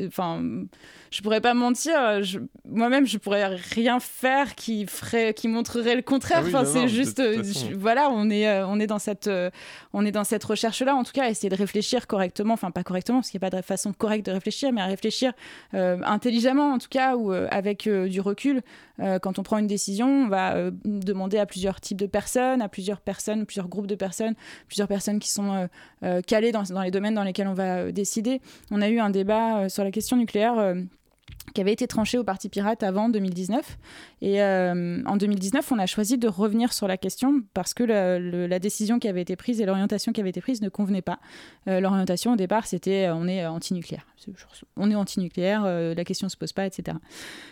enfin 0.07 0.43
je 1.12 1.22
pourrais 1.22 1.42
pas 1.42 1.54
mentir. 1.54 1.94
Moi-même, 2.66 3.06
je 3.06 3.18
pourrais 3.18 3.46
rien 3.46 4.00
faire 4.00 4.56
qui 4.56 4.86
ferait, 4.86 5.34
qui 5.34 5.48
montrerait 5.48 5.96
le 5.96 6.02
contraire. 6.02 6.42
Ah 6.44 6.48
enfin, 6.48 6.66
c'est 6.66 6.88
juste, 6.88 7.22
voilà, 7.76 8.10
on 8.10 8.30
est, 8.30 8.62
on 8.64 8.80
est 8.80 8.88
dans 8.88 9.00
cette, 9.00 9.30
on 9.94 10.06
est 10.06 10.12
dans 10.12 10.24
cette 10.24 10.44
recherche-là. 10.44 10.96
En 10.96 11.04
tout 11.04 11.14
cas, 11.14 11.30
essayer 11.30 11.50
de 11.50 11.56
réfléchir 11.56 12.08
correctement. 12.08 12.54
Enfin, 12.54 12.72
pas 12.72 12.84
correctement, 12.84 13.20
parce 13.20 13.30
qu'il 13.30 13.40
n'y 13.40 13.46
a 13.46 13.50
pas 13.50 13.58
de 13.58 13.62
façon 13.62 13.94
correcte 13.94 14.26
de 14.26 14.32
réfléchir, 14.32 14.72
mais 14.72 14.82
à 14.82 14.86
réfléchir 14.86 15.34
intelligemment, 15.74 16.74
en 16.74 16.78
tout 16.78 16.90
cas, 16.90 17.16
ou 17.16 17.32
avec 17.32 17.88
du 17.88 18.22
recul. 18.22 18.62
quand 19.22 19.40
on 19.40 19.44
prend 19.44 19.58
une 19.58 19.68
décision, 19.68 20.26
on 20.26 20.28
va 20.28 20.72
demander 20.86 21.38
à 21.38 21.46
plusieurs 21.46 21.82
types 21.82 22.00
de 22.00 22.08
personnes, 22.08 22.62
à 22.62 22.70
plusieurs 22.70 23.02
personnes, 23.02 23.46
plusieurs 23.46 23.68
groupes 23.68 23.88
de 23.88 23.96
personnes, 23.96 24.36
plusieurs 24.68 24.88
personnes 24.88 25.20
qui 25.20 25.30
sont 25.30 25.68
euh, 26.04 26.22
calé 26.22 26.52
dans, 26.52 26.64
dans, 26.64 26.82
les 26.82 26.92
domaines 26.92 27.16
dans 27.16 27.24
lesquels 27.24 27.48
on 27.48 27.54
va 27.54 27.78
euh, 27.78 27.92
décider. 27.92 28.42
On 28.72 28.82
a 28.82 28.90
eu 28.90 29.00
un 29.00 29.10
débat 29.10 29.62
euh, 29.62 29.70
sur 29.70 29.84
la 29.84 29.92
question 29.92 30.16
nucléaire 30.18 30.76
qui 31.54 31.62
avait 31.62 31.74
été 31.74 31.88
tranché 31.88 32.18
au 32.18 32.24
Parti 32.24 32.50
Pirate 32.50 32.84
avant 32.84 33.10
2019. 33.10 33.77
Et 34.22 34.42
euh, 34.42 35.01
en 35.06 35.18
2019, 35.18 35.72
on 35.72 35.80
a 35.80 35.86
choisi 35.86 36.18
de 36.18 36.27
revenir 36.27 36.74
sur 36.74 36.88
la 36.88 36.98
question 36.98 37.42
parce 37.54 37.74
que 37.74 37.84
la, 37.84 38.60
décision 38.60 39.00
qui 39.00 39.08
avait 39.08 39.22
été 39.22 39.36
prise 39.36 39.62
et 39.62 39.66
l'orientation 39.66 40.12
qui 40.12 40.20
avait 40.20 40.32
été 40.32 40.42
prise 40.42 40.62
ne 40.62 40.70
convenaient 40.70 41.01
pas. 41.01 41.20
Euh, 41.68 41.80
l'orientation 41.80 42.34
au 42.34 42.36
départ, 42.36 42.66
c'était 42.66 43.08
euh, 43.08 43.16
on 43.16 43.27
est 43.27 43.46
anti-nucléaire. 43.46 44.06
On 44.75 44.89
est 44.92 44.96
anti-nucléaire, 44.96 45.63
la 45.63 46.04
question 46.04 46.25
ne 46.25 46.30
se 46.30 46.36
pose 46.36 46.51
pas, 46.51 46.66
etc. 46.66 46.98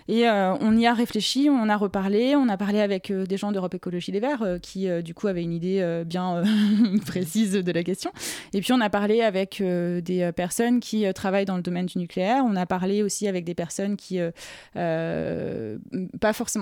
Et 0.10 0.28
on 0.28 0.76
y 0.76 0.88
a 0.88 0.94
réfléchi, 0.94 1.48
on 1.50 1.70
a 1.70 1.78
reparlé, 1.78 2.36
on 2.36 2.50
a 2.50 2.58
parlé 2.58 2.82
avec 2.82 3.14
des 3.14 3.38
gens 3.38 3.54
d'Europe 3.54 3.76
Écologie 3.76 4.12
Les 4.12 4.20
Verts 4.20 4.58
qui, 4.62 4.90
du 5.02 5.14
coup, 5.14 5.28
avaient 5.28 5.44
une 5.44 5.54
idée 5.54 6.04
bien 6.06 6.44
précise 7.06 7.54
de 7.54 7.72
la 7.72 7.84
question. 7.84 8.12
Et 8.52 8.60
puis, 8.60 8.74
on 8.74 8.82
a 8.82 8.90
parlé 8.90 9.22
avec 9.22 9.62
des 9.62 10.32
personnes 10.36 10.82
qui 10.82 11.06
travaillent 11.14 11.46
dans 11.46 11.56
le 11.56 11.62
domaine 11.62 11.86
du 11.86 11.98
nucléaire. 11.98 12.44
On 12.46 12.58
a 12.58 12.66
parlé 12.66 13.04
aussi 13.04 13.28
avec 13.28 13.46
des 13.46 13.56
personnes 13.56 13.85
qui 13.96 14.20
euh, 14.20 14.32
euh, 14.76 15.78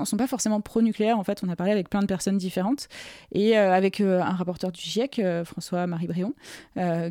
sont 0.06 0.18
pas 0.18 0.28
forcément 0.28 0.62
pro-nucléaire. 0.62 1.18
En 1.18 1.24
fait, 1.24 1.42
on 1.44 1.50
a 1.50 1.56
parlé 1.56 1.72
avec 1.72 1.90
plein 1.90 2.02
de 2.02 2.06
personnes 2.06 2.38
différentes 2.38 2.88
et 3.32 3.58
euh, 3.58 3.74
avec 3.74 4.02
un 4.02 4.24
rapporteur 4.24 4.72
du 4.72 4.82
GIEC, 4.82 5.22
François-Marie 5.46 6.08
Brion, 6.08 6.34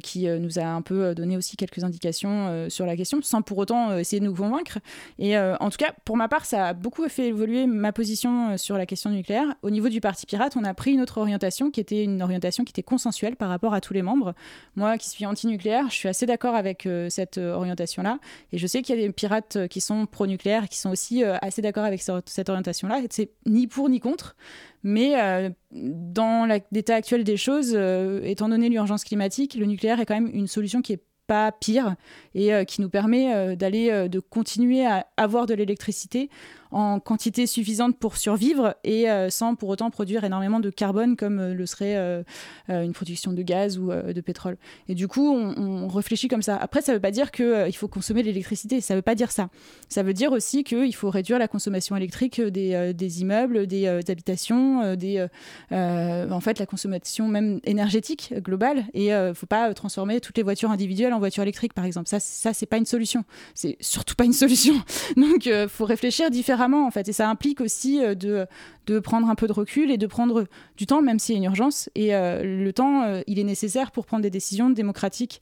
qui 0.03 0.27
nous 0.29 0.59
a 0.59 0.65
un 0.65 0.83
peu 0.83 1.15
donné 1.15 1.37
aussi 1.37 1.57
quelques 1.57 1.85
indications 1.85 2.69
sur 2.69 2.87
la 2.87 2.97
question, 2.97 3.21
sans 3.23 3.43
pour 3.43 3.59
autant 3.59 3.97
essayer 3.97 4.21
de 4.21 4.27
nous 4.27 4.35
convaincre. 4.35 4.79
Et 5.19 5.39
en 5.39 5.71
tout 5.71 5.79
cas, 5.79 5.95
pour 6.05 6.17
ma 6.17 6.29
part, 6.29 6.45
ça 6.45 6.69
a 6.69 6.73
beaucoup 6.75 7.09
fait 7.09 7.29
évoluer 7.29 7.67
ma 7.67 7.93
position 7.93 8.57
sur 8.59 8.77
la 8.77 8.87
question 8.87 9.11
nucléaire. 9.11 9.47
Au 9.63 9.71
niveau 9.71 9.89
du 9.89 10.01
Parti 10.01 10.27
Pirate, 10.27 10.57
on 10.57 10.65
a 10.65 10.75
pris 10.75 10.93
une 10.93 11.01
autre 11.01 11.19
orientation 11.19 11.71
qui 11.71 11.81
était 11.81 12.05
une 12.05 12.23
orientation 12.23 12.65
qui 12.65 12.71
était 12.71 12.83
consensuelle 12.83 13.37
par 13.37 13.49
rapport 13.49 13.75
à 13.75 13.81
tous 13.81 13.95
les 13.95 14.03
membres. 14.03 14.35
Moi, 14.77 14.99
qui 14.99 15.09
suis 15.09 15.27
anti-nucléaire, 15.27 15.89
je 15.89 15.95
suis 15.95 16.09
assez 16.09 16.27
d'accord 16.27 16.55
avec 16.55 16.89
cette 17.09 17.39
orientation-là. 17.39 18.19
Et 18.53 18.59
je 18.59 18.67
sais 18.67 18.83
qu'il 18.83 18.97
y 18.97 18.99
a 18.99 19.07
des 19.07 19.13
pirates 19.13 19.69
qui 19.69 19.81
sont 19.81 20.02
pro-nucléaire 20.11 20.69
qui 20.69 20.79
sont 20.79 20.91
aussi 20.91 21.25
euh, 21.25 21.37
assez 21.43 21.63
d'accord 21.63 21.85
avec 21.85 22.03
cette 22.27 22.49
orientation-là. 22.49 23.01
C'est 23.11 23.31
ni 23.47 23.67
pour 23.67 23.89
ni 23.89 24.01
contre, 24.01 24.37
mais 24.83 25.21
euh, 25.21 25.51
dans 25.71 26.47
l'état 26.71 26.95
actuel 26.95 27.25
des 27.25 27.37
choses, 27.37 27.73
euh, 27.75 28.21
étant 28.25 28.49
donné 28.49 28.69
l'urgence 28.69 29.05
climatique, 29.05 29.55
le 29.55 29.67
nucléaire 29.67 30.01
est 30.01 30.07
quand 30.07 30.15
même 30.15 30.31
une 30.33 30.47
solution 30.47 30.83
qui 30.83 30.95
est 30.95 31.03
pas 31.27 31.53
pire 31.53 31.95
et 32.35 32.51
qui 32.67 32.81
nous 32.81 32.91
permet 32.91 33.57
d'aller 33.57 34.09
de 34.09 34.19
continuer 34.19 34.85
à 34.85 35.07
avoir 35.17 35.47
de 35.47 35.55
l'électricité 35.55 36.29
en 36.73 37.01
quantité 37.01 37.47
suffisante 37.47 37.99
pour 37.99 38.17
survivre 38.17 38.75
et 38.83 39.11
euh, 39.11 39.31
sans 39.31 39.55
pour 39.55 39.69
autant 39.69 39.91
produire 39.91 40.25
énormément 40.25 40.59
de 40.59 40.71
carbone 40.71 41.17
comme 41.17 41.39
euh, 41.39 41.55
le 41.55 41.67
serait 41.67 41.97
euh, 41.97 42.23
une 42.69 42.93
production 42.93 43.33
de 43.33 43.43
gaz 43.43 43.79
ou 43.79 43.91
de 43.91 44.21
pétrole. 44.21 44.57
Et 44.89 44.95
du 44.95 45.09
coup, 45.09 45.29
on, 45.31 45.89
réfléchit 45.89 46.29
comme 46.29 46.43
ça. 46.43 46.57
Après, 46.57 46.81
ça 46.81 46.93
ne 46.93 46.97
veut 46.97 47.03
pas 47.03 47.11
dire 47.11 47.31
qu'il 47.31 47.75
faut 47.77 47.89
consommer 47.89 48.23
l'électricité, 48.23 48.81
ça 48.81 48.95
ne 48.95 48.99
veut 48.99 49.03
pas 49.03 49.15
dire 49.15 49.31
ça. 49.31 49.51
Ça 49.89 50.03
veut 50.03 50.15
dire 50.15 50.33
aussi 50.33 50.65
qu'il 50.65 50.95
faut 50.95 51.11
réduire 51.11 51.39
la 51.39 51.49
consommation 51.49 51.97
électrique 51.97 52.41
des, 52.41 52.95
des 52.95 53.21
immeubles, 53.21 53.67
des, 53.67 53.87
habitations, 53.87 54.95
des, 54.95 55.27
en 55.71 56.41
fait, 56.41 56.59
la 56.59 56.67
consommation 56.67 57.29
même 57.29 57.61
énergétique 57.65 58.33
globale. 58.39 58.85
Et 58.95 59.09
il 59.09 59.29
ne 59.29 59.33
faut 59.35 59.47
pas 59.47 59.75
transformer 59.75 60.21
toutes 60.21 60.39
les 60.39 60.43
voitures 60.43 60.71
individuelles 60.71 61.13
en 61.13 61.19
voitures 61.19 61.43
électriques, 61.43 61.75
par 61.75 61.85
exemple. 61.85 62.09
Ça, 62.09 62.21
ça 62.21 62.55
c'est 62.55 62.67
pas 62.67 62.79
une 62.79 62.87
solution. 62.87 63.25
C'est 63.55 63.77
surtout 63.81 64.15
pas 64.15 64.25
une 64.25 64.33
solution. 64.33 64.75
Donc, 65.17 65.45
il 65.47 65.67
faut 65.69 65.85
réfléchir 65.85 66.31
différemment 66.31 66.62
en 66.63 66.91
fait. 66.91 67.09
Et 67.09 67.13
ça 67.13 67.29
implique 67.29 67.61
aussi 67.61 68.03
euh, 68.05 68.15
de, 68.15 68.99
prendre 69.01 69.29
un 69.29 69.35
peu 69.35 69.47
de 69.47 69.53
recul 69.53 69.91
et 69.91 69.97
de 69.97 70.07
prendre 70.07 70.47
du 70.77 70.87
temps, 70.87 71.03
même 71.03 71.19
s'il 71.19 71.35
y 71.35 71.37
a 71.37 71.39
une 71.39 71.45
urgence. 71.45 71.89
Et 71.95 72.15
euh, 72.15 72.43
le 72.43 72.73
temps, 72.73 73.03
euh, 73.03 73.23
il 73.27 73.39
est 73.39 73.45
nécessaire 73.45 73.91
pour 73.91 74.07
prendre 74.07 74.23
des 74.23 74.31
décisions 74.31 74.71
démocratiques 74.71 75.41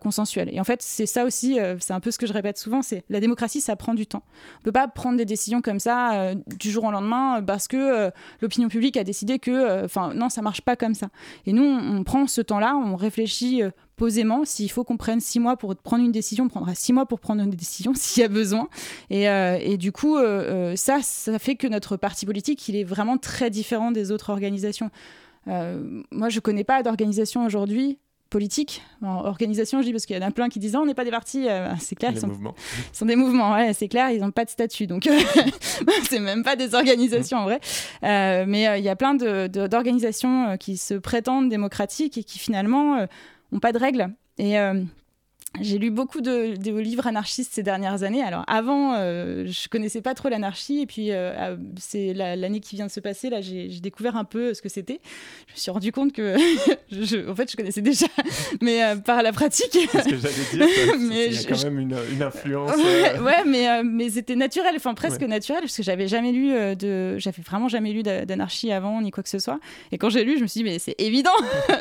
consensuelles. 0.00 0.48
Et 0.52 0.58
en 0.58 0.64
fait, 0.64 0.80
c'est 0.80 1.04
ça 1.04 1.24
aussi, 1.24 1.58
c'est 1.80 1.92
un 1.92 2.00
peu 2.00 2.10
ce 2.10 2.18
que 2.18 2.26
je 2.26 2.32
répète 2.32 2.56
souvent, 2.56 2.80
c'est 2.80 3.04
la 3.10 3.20
démocratie, 3.20 3.60
ça 3.60 3.76
prend 3.76 3.92
du 3.92 4.06
temps. 4.06 4.22
On 4.60 4.62
peut 4.62 4.72
pas 4.72 4.88
prendre 4.88 5.18
des 5.18 5.26
décisions 5.26 5.60
comme 5.60 5.80
ça 5.80 6.32
du 6.58 6.70
jour 6.70 6.84
au 6.84 6.90
lendemain 6.90 7.42
parce 7.42 7.68
que 7.68 8.10
l'opinion 8.40 8.68
publique 8.68 8.96
a 8.96 9.04
décidé 9.04 9.38
que, 9.38 9.84
enfin, 9.84 10.14
non, 10.14 10.30
ça 10.30 10.40
marche 10.40 10.62
pas 10.62 10.76
comme 10.76 10.94
ça. 10.94 11.08
Et 11.44 11.52
nous, 11.52 11.62
on 11.62 12.04
prend 12.04 12.26
ce 12.26 12.40
temps-là, 12.40 12.74
on 12.74 12.96
réfléchit 12.96 13.62
posément. 13.96 14.44
S'il 14.44 14.70
faut 14.70 14.84
qu'on 14.84 14.96
prenne 14.96 15.20
six 15.20 15.40
mois 15.40 15.56
pour 15.56 15.74
prendre 15.76 16.04
une 16.04 16.12
décision, 16.12 16.44
on 16.44 16.48
prendra 16.48 16.74
six 16.74 16.92
mois 16.92 17.06
pour 17.06 17.20
prendre 17.20 17.42
une 17.42 17.50
décision 17.50 17.92
s'il 17.96 18.22
y 18.22 18.24
a 18.24 18.28
besoin. 18.28 18.68
Et, 19.10 19.28
euh, 19.28 19.76
du 19.76 19.92
coup, 19.92 20.16
euh, 20.16 20.72
euh, 20.72 20.76
ça, 20.76 21.00
ça 21.02 21.38
fait 21.38 21.56
que 21.56 21.66
notre 21.66 21.96
parti 21.96 22.26
politique, 22.26 22.68
il 22.68 22.76
est 22.76 22.84
vraiment 22.84 23.18
très 23.18 23.50
différent 23.50 23.90
des 23.90 24.10
autres 24.10 24.30
organisations. 24.30 24.90
moi, 25.46 26.28
je 26.28 26.40
connais 26.40 26.64
pas 26.64 26.82
d'organisation 26.82 27.44
aujourd'hui 27.44 27.98
politique, 28.30 28.82
en 29.02 29.24
organisation, 29.24 29.80
je 29.80 29.86
dis 29.86 29.92
parce 29.92 30.04
qu'il 30.04 30.16
y 30.16 30.18
en 30.18 30.26
a 30.26 30.30
plein 30.30 30.48
qui 30.48 30.58
disent 30.58 30.74
oh, 30.76 30.80
on 30.82 30.86
n'est 30.86 30.94
pas 30.94 31.04
des 31.04 31.10
partis, 31.10 31.48
euh, 31.48 31.68
c'est 31.78 31.94
clair, 31.94 32.10
ils 32.12 32.20
sont, 32.20 32.30
sont, 32.92 33.06
des 33.06 33.16
mouvements, 33.16 33.52
ouais, 33.52 33.72
c'est 33.72 33.88
clair, 33.88 34.10
ils 34.10 34.20
n'ont 34.20 34.32
pas 34.32 34.44
de 34.44 34.50
statut, 34.50 34.86
donc 34.86 35.08
c'est 36.08 36.18
même 36.18 36.42
pas 36.42 36.56
des 36.56 36.74
organisations 36.74 37.38
en 37.38 37.44
vrai. 37.44 37.60
Euh, 38.02 38.44
mais 38.46 38.78
il 38.78 38.84
y 38.84 38.88
a 38.88 38.96
plein 38.96 39.14
d'organisations 39.14 40.56
qui 40.58 40.76
se 40.76 40.94
prétendent 40.94 41.48
démocratiques 41.48 42.18
et 42.18 42.24
qui 42.24 42.38
finalement 42.38 43.06
n'ont 43.52 43.60
pas 43.60 43.72
de 43.72 43.78
règles. 43.78 44.08
Et 44.38 44.56
j'ai 45.60 45.78
lu 45.78 45.90
beaucoup 45.90 46.20
de, 46.20 46.54
livres 46.80 47.06
anarchistes 47.06 47.52
ces 47.54 47.62
dernières 47.62 48.02
années. 48.02 48.22
Alors 48.22 48.44
avant, 48.46 48.94
euh, 48.94 49.46
je 49.46 49.68
connaissais 49.68 50.00
pas 50.00 50.14
trop 50.14 50.28
l'anarchie 50.28 50.80
et 50.80 50.86
puis 50.86 51.12
euh, 51.12 51.56
c'est 51.78 52.12
l'année 52.14 52.60
qui 52.60 52.76
vient 52.76 52.86
de 52.86 52.90
se 52.90 53.00
passer 53.00 53.30
là, 53.30 53.40
j'ai 53.40 53.68
découvert 53.80 54.16
un 54.16 54.24
peu 54.24 54.54
ce 54.54 54.62
que 54.62 54.68
c'était. 54.68 55.00
Je 55.48 55.52
me 55.54 55.58
suis 55.58 55.70
rendu 55.70 55.92
compte 55.92 56.12
que, 56.12 56.36
je, 56.90 57.30
en 57.30 57.34
fait, 57.34 57.50
je 57.50 57.56
connaissais 57.56 57.82
déjà, 57.82 58.06
mais 58.60 58.82
euh, 58.82 58.96
par 58.96 59.22
la 59.22 59.32
pratique. 59.32 59.72
C'est 59.72 60.02
ce 60.02 60.08
que 60.08 60.16
j'allais 60.16 60.66
dire. 60.66 60.94
mais 61.00 61.26
il 61.26 61.34
y 61.34 61.38
a 61.38 61.48
quand 61.48 61.64
même 61.64 61.78
une, 61.78 61.96
une 62.12 62.22
influence. 62.22 62.76
Ouais, 62.76 63.44
mais 63.46 63.82
mais 63.84 64.10
c'était 64.10 64.36
naturel, 64.36 64.74
enfin 64.76 64.94
presque 64.94 65.22
naturel, 65.22 65.62
parce 65.62 65.76
que 65.76 65.82
j'avais 65.82 66.08
jamais 66.08 66.32
lu 66.32 66.48
de, 66.76 67.18
j'avais 67.18 67.42
vraiment 67.42 67.68
jamais 67.68 67.92
lu 67.92 68.02
d'anarchie 68.02 68.72
avant 68.72 69.00
ni 69.00 69.10
quoi 69.10 69.22
que 69.22 69.28
ce 69.28 69.38
soit. 69.38 69.60
Et 69.92 69.98
quand 69.98 70.10
j'ai 70.10 70.24
lu, 70.24 70.36
je 70.38 70.42
me 70.42 70.46
suis 70.46 70.60
dit 70.60 70.64
mais 70.64 70.78
c'est 70.78 70.94
évident, 70.98 71.30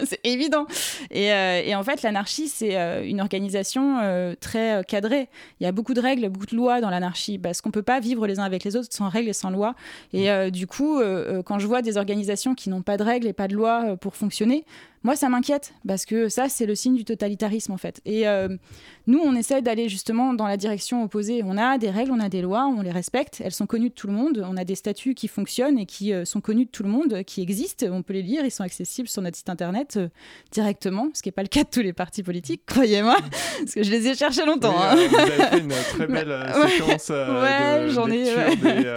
c'est 0.05 0.19
évident. 0.23 0.65
Et, 1.11 1.27
et 1.27 1.75
en 1.75 1.83
fait, 1.83 2.01
l'anarchie 2.01 2.47
c'est 2.47 2.75
une 3.05 3.21
organisation 3.21 3.64
euh, 3.77 4.35
très 4.39 4.79
euh, 4.79 4.83
cadrée. 4.83 5.29
Il 5.59 5.63
y 5.63 5.67
a 5.67 5.71
beaucoup 5.71 5.93
de 5.93 6.01
règles, 6.01 6.29
beaucoup 6.29 6.45
de 6.45 6.55
lois 6.55 6.81
dans 6.81 6.89
l'anarchie, 6.89 7.37
parce 7.37 7.61
qu'on 7.61 7.69
ne 7.69 7.73
peut 7.73 7.83
pas 7.83 7.99
vivre 7.99 8.27
les 8.27 8.39
uns 8.39 8.43
avec 8.43 8.63
les 8.63 8.75
autres 8.75 8.87
sans 8.91 9.09
règles 9.09 9.29
et 9.29 9.33
sans 9.33 9.49
lois. 9.49 9.75
Et 10.13 10.29
euh, 10.31 10.49
du 10.49 10.67
coup, 10.67 11.01
quand 11.45 11.59
je 11.59 11.67
vois 11.67 11.81
des 11.81 11.97
organisations 11.97 12.55
qui 12.55 12.69
n'ont 12.69 12.81
pas 12.81 12.97
de 12.97 13.03
règles 13.03 13.27
et 13.27 13.33
pas 13.33 13.47
de 13.47 13.55
lois 13.55 13.95
pour 13.97 14.15
fonctionner, 14.15 14.65
moi, 15.05 15.15
ça 15.15 15.29
m'inquiète 15.29 15.75
parce 15.87 16.03
que 16.03 16.29
ça, 16.29 16.49
c'est 16.49 16.65
le 16.65 16.73
signe 16.73 16.95
du 16.95 17.05
totalitarisme 17.05 17.71
en 17.71 17.77
fait. 17.77 18.01
Et 18.05 18.27
euh, 18.27 18.49
nous, 19.05 19.19
on 19.19 19.35
essaie 19.35 19.61
d'aller 19.61 19.87
justement 19.87 20.33
dans 20.33 20.47
la 20.47 20.57
direction 20.57 21.03
opposée. 21.03 21.43
On 21.45 21.59
a 21.59 21.77
des 21.77 21.91
règles, 21.91 22.11
on 22.11 22.19
a 22.19 22.27
des 22.27 22.41
lois, 22.41 22.65
on 22.65 22.81
les 22.81 22.89
respecte. 22.89 23.39
Elles 23.45 23.53
sont 23.53 23.67
connues 23.67 23.89
de 23.89 23.93
tout 23.93 24.07
le 24.07 24.13
monde. 24.13 24.43
On 24.49 24.57
a 24.57 24.63
des 24.63 24.73
statuts 24.73 25.13
qui 25.13 25.27
fonctionnent 25.27 25.77
et 25.77 25.85
qui 25.85 26.11
euh, 26.11 26.25
sont 26.25 26.41
connus 26.41 26.65
de 26.65 26.71
tout 26.71 26.81
le 26.81 26.89
monde, 26.89 27.21
qui 27.23 27.43
existent. 27.43 27.85
On 27.91 28.01
peut 28.01 28.13
les 28.13 28.23
lire. 28.23 28.45
Ils 28.45 28.49
sont 28.49 28.63
accessibles 28.63 29.07
sur 29.07 29.21
notre 29.21 29.37
site 29.37 29.49
internet 29.51 29.97
euh, 29.97 30.07
directement, 30.51 31.09
ce 31.13 31.21
qui 31.21 31.27
n'est 31.27 31.33
pas 31.33 31.43
le 31.43 31.49
cas 31.49 31.65
de 31.65 31.69
tous 31.69 31.81
les 31.81 31.93
partis 31.93 32.23
politiques, 32.23 32.63
croyez-moi, 32.65 33.17
parce 33.59 33.75
que 33.75 33.83
je 33.83 33.91
les 33.91 34.07
ai 34.07 34.15
cherchés 34.15 34.43
longtemps. 34.43 34.75
Hein. 34.75 34.95
vous 34.95 35.15
avez 35.19 35.31
fait 35.31 35.59
une 35.59 35.69
très 35.69 36.07
belle 36.07 36.51
séquence 36.67 37.09
ouais, 37.09 37.89
j'en 37.89 38.09
ai, 38.09 38.23
des, 38.23 38.95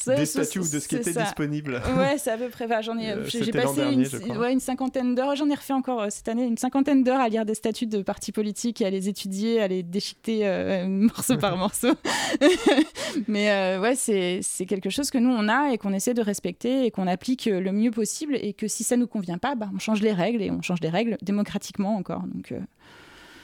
statuts 0.00 0.58
de 0.60 0.78
ce 0.78 0.88
qui 0.88 0.96
était 0.96 1.12
disponible. 1.12 1.82
Ouais, 1.96 2.16
c'est 2.18 2.30
à 2.30 2.38
peu 2.38 2.48
près. 2.48 2.66
J'en 2.82 2.98
ai, 2.98 3.14
j'ai 3.26 3.50
passé 3.50 3.82
une, 3.82 4.36
ouais, 4.38 4.52
une 4.52 4.60
cinquantaine 4.60 5.14
d'heures 5.14 5.34
ai 5.50 5.54
refait 5.54 5.72
encore 5.72 6.02
euh, 6.02 6.06
cette 6.10 6.28
année 6.28 6.44
une 6.44 6.56
cinquantaine 6.56 7.02
d'heures 7.02 7.20
à 7.20 7.28
lire 7.28 7.44
des 7.44 7.54
statuts 7.54 7.86
de 7.86 8.02
partis 8.02 8.32
politiques 8.32 8.80
et 8.80 8.86
à 8.86 8.90
les 8.90 9.08
étudier, 9.08 9.60
à 9.60 9.68
les 9.68 9.82
déchiqueter 9.82 10.46
euh, 10.46 10.86
morceau 10.88 11.36
par 11.36 11.56
morceau. 11.58 11.92
Mais 13.28 13.50
euh, 13.50 13.80
ouais, 13.80 13.94
c'est 13.96 14.66
quelque 14.66 14.90
chose 14.90 15.10
que 15.10 15.18
nous, 15.18 15.30
on 15.30 15.48
a 15.48 15.72
et 15.72 15.78
qu'on 15.78 15.92
essaie 15.92 16.14
de 16.14 16.22
respecter 16.22 16.86
et 16.86 16.90
qu'on 16.90 17.06
applique 17.06 17.46
le 17.46 17.72
mieux 17.72 17.90
possible. 17.90 18.36
Et 18.40 18.52
que 18.52 18.68
si 18.68 18.84
ça 18.84 18.96
nous 18.96 19.06
convient 19.06 19.38
pas, 19.38 19.54
bah, 19.54 19.68
on 19.74 19.78
change 19.78 20.00
les 20.00 20.12
règles 20.12 20.42
et 20.42 20.50
on 20.50 20.62
change 20.62 20.80
les 20.80 20.88
règles 20.88 21.16
démocratiquement 21.22 21.96
encore. 21.96 22.22
Donc, 22.22 22.54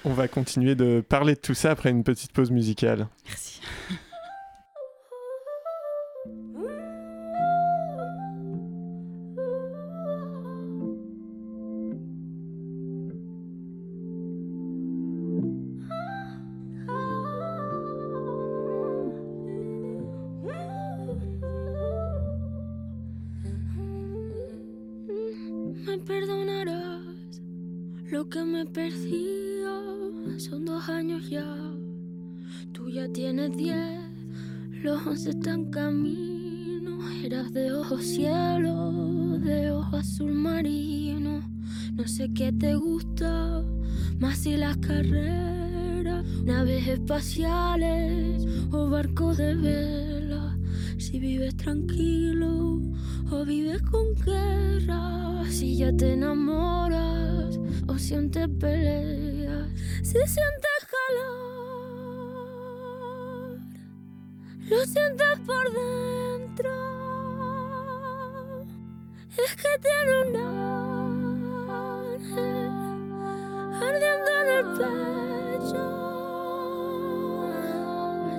On 0.04 0.12
va 0.12 0.28
continuer 0.28 0.74
de 0.74 1.02
parler 1.06 1.34
de 1.34 1.40
tout 1.40 1.54
ça 1.54 1.70
après 1.70 1.90
une 1.90 2.04
petite 2.04 2.32
pause 2.32 2.50
musicale. 2.50 3.08
Merci. 3.26 3.60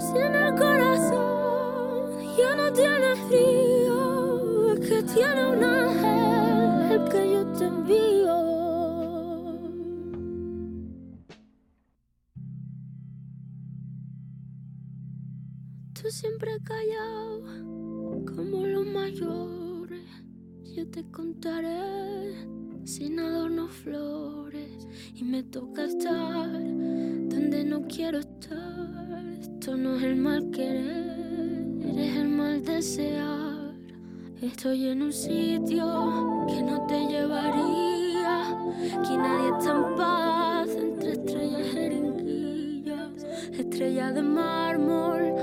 Si 0.07 0.17
en 0.17 0.35
el 0.35 0.55
corazón 0.55 2.19
ya 2.37 2.55
no 2.55 2.71
tiene 2.71 3.15
frío, 3.27 4.75
que 4.79 5.03
tiene 5.13 5.41
un 5.53 5.63
ángel 5.63 6.91
el 6.91 7.09
que 7.09 7.31
yo 7.31 7.45
te 7.53 7.65
envío. 7.65 8.57
siempre 16.11 16.57
callado 16.63 17.43
como 18.25 18.65
los 18.65 18.85
mayores. 18.85 20.05
Yo 20.75 20.89
te 20.89 21.03
contaré 21.11 22.47
sin 22.85 23.19
adornos 23.19 23.71
flores 23.71 24.87
y 25.13 25.23
me 25.23 25.43
toca 25.43 25.85
estar 25.85 26.51
donde 26.51 27.63
no 27.65 27.87
quiero 27.87 28.19
estar. 28.19 28.36
Estoy 34.41 34.89
en 34.89 35.01
un 35.01 35.11
sitio 35.11 36.45
que 36.47 36.61
no 36.61 36.85
te 36.85 36.99
llevaría, 37.07 38.55
que 39.01 39.17
nadie 39.17 39.49
está 39.57 39.71
en 39.71 39.95
paz 39.95 40.69
entre 40.77 41.13
estrellas 41.13 41.67
jeringuillas, 41.73 43.23
estrella 43.51 44.11
de 44.11 44.21
mármol 44.21 45.36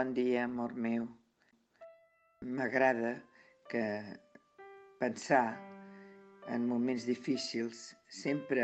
Bon 0.00 0.14
dia, 0.14 0.44
amor 0.44 0.72
meu. 0.72 1.02
M'agrada 2.40 3.10
que 3.68 3.82
pensar 4.98 5.60
en 6.48 6.64
moments 6.68 7.04
difícils 7.04 7.82
sempre 8.08 8.62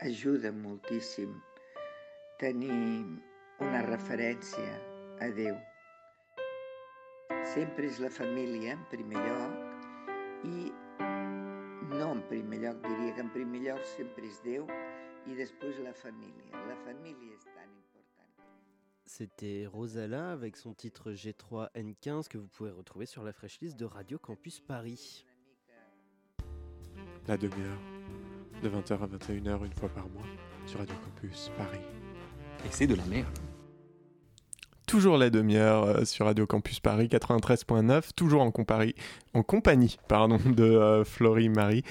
ajuda 0.00 0.48
moltíssim 0.62 1.34
tenir 2.40 2.78
una 3.66 3.82
referència 3.84 4.72
a 5.20 5.28
Déu. 5.36 5.60
Sempre 7.52 7.90
és 7.92 8.00
la 8.00 8.14
família 8.22 8.72
en 8.78 8.88
primer 8.94 9.26
lloc 9.28 10.48
i 10.54 10.72
no 11.98 12.14
en 12.14 12.24
primer 12.32 12.64
lloc, 12.64 12.80
diria 12.88 13.12
que 13.18 13.26
en 13.28 13.34
primer 13.36 13.66
lloc 13.68 13.84
sempre 13.92 14.24
és 14.24 14.40
Déu 14.48 14.64
i 15.28 15.36
després 15.36 15.84
la 15.84 15.92
família. 15.92 16.64
La 16.64 16.80
família 16.88 17.36
és. 17.36 17.51
C'était 19.26 19.68
Rosala 19.72 20.32
avec 20.32 20.56
son 20.56 20.74
titre 20.74 21.12
G3N15 21.12 22.26
que 22.26 22.38
vous 22.38 22.48
pouvez 22.48 22.72
retrouver 22.72 23.06
sur 23.06 23.22
la 23.22 23.32
fraîche 23.32 23.60
liste 23.60 23.78
de 23.78 23.84
Radio 23.84 24.18
Campus 24.18 24.58
Paris. 24.58 25.24
La 27.28 27.36
demi-heure, 27.36 27.78
de 28.64 28.68
20h 28.68 28.94
à 29.00 29.06
21h 29.06 29.64
une 29.64 29.72
fois 29.74 29.90
par 29.90 30.08
mois, 30.08 30.26
sur 30.66 30.80
Radio 30.80 30.96
Campus 31.04 31.52
Paris. 31.56 31.78
Et 32.64 32.68
c'est 32.72 32.88
de 32.88 32.96
la 32.96 33.04
merde. 33.04 33.28
Toujours 34.88 35.16
la 35.16 35.30
demi-heure 35.30 35.84
euh, 35.84 36.04
sur 36.04 36.26
Radio 36.26 36.44
Campus 36.48 36.80
Paris 36.80 37.06
93.9, 37.06 38.10
toujours 38.16 38.42
en, 38.42 38.50
compari- 38.50 38.96
en 39.34 39.42
compagnie 39.42 39.98
pardon, 40.08 40.38
de 40.46 40.64
euh, 40.64 41.04
Florie 41.04 41.48
Marie, 41.48 41.84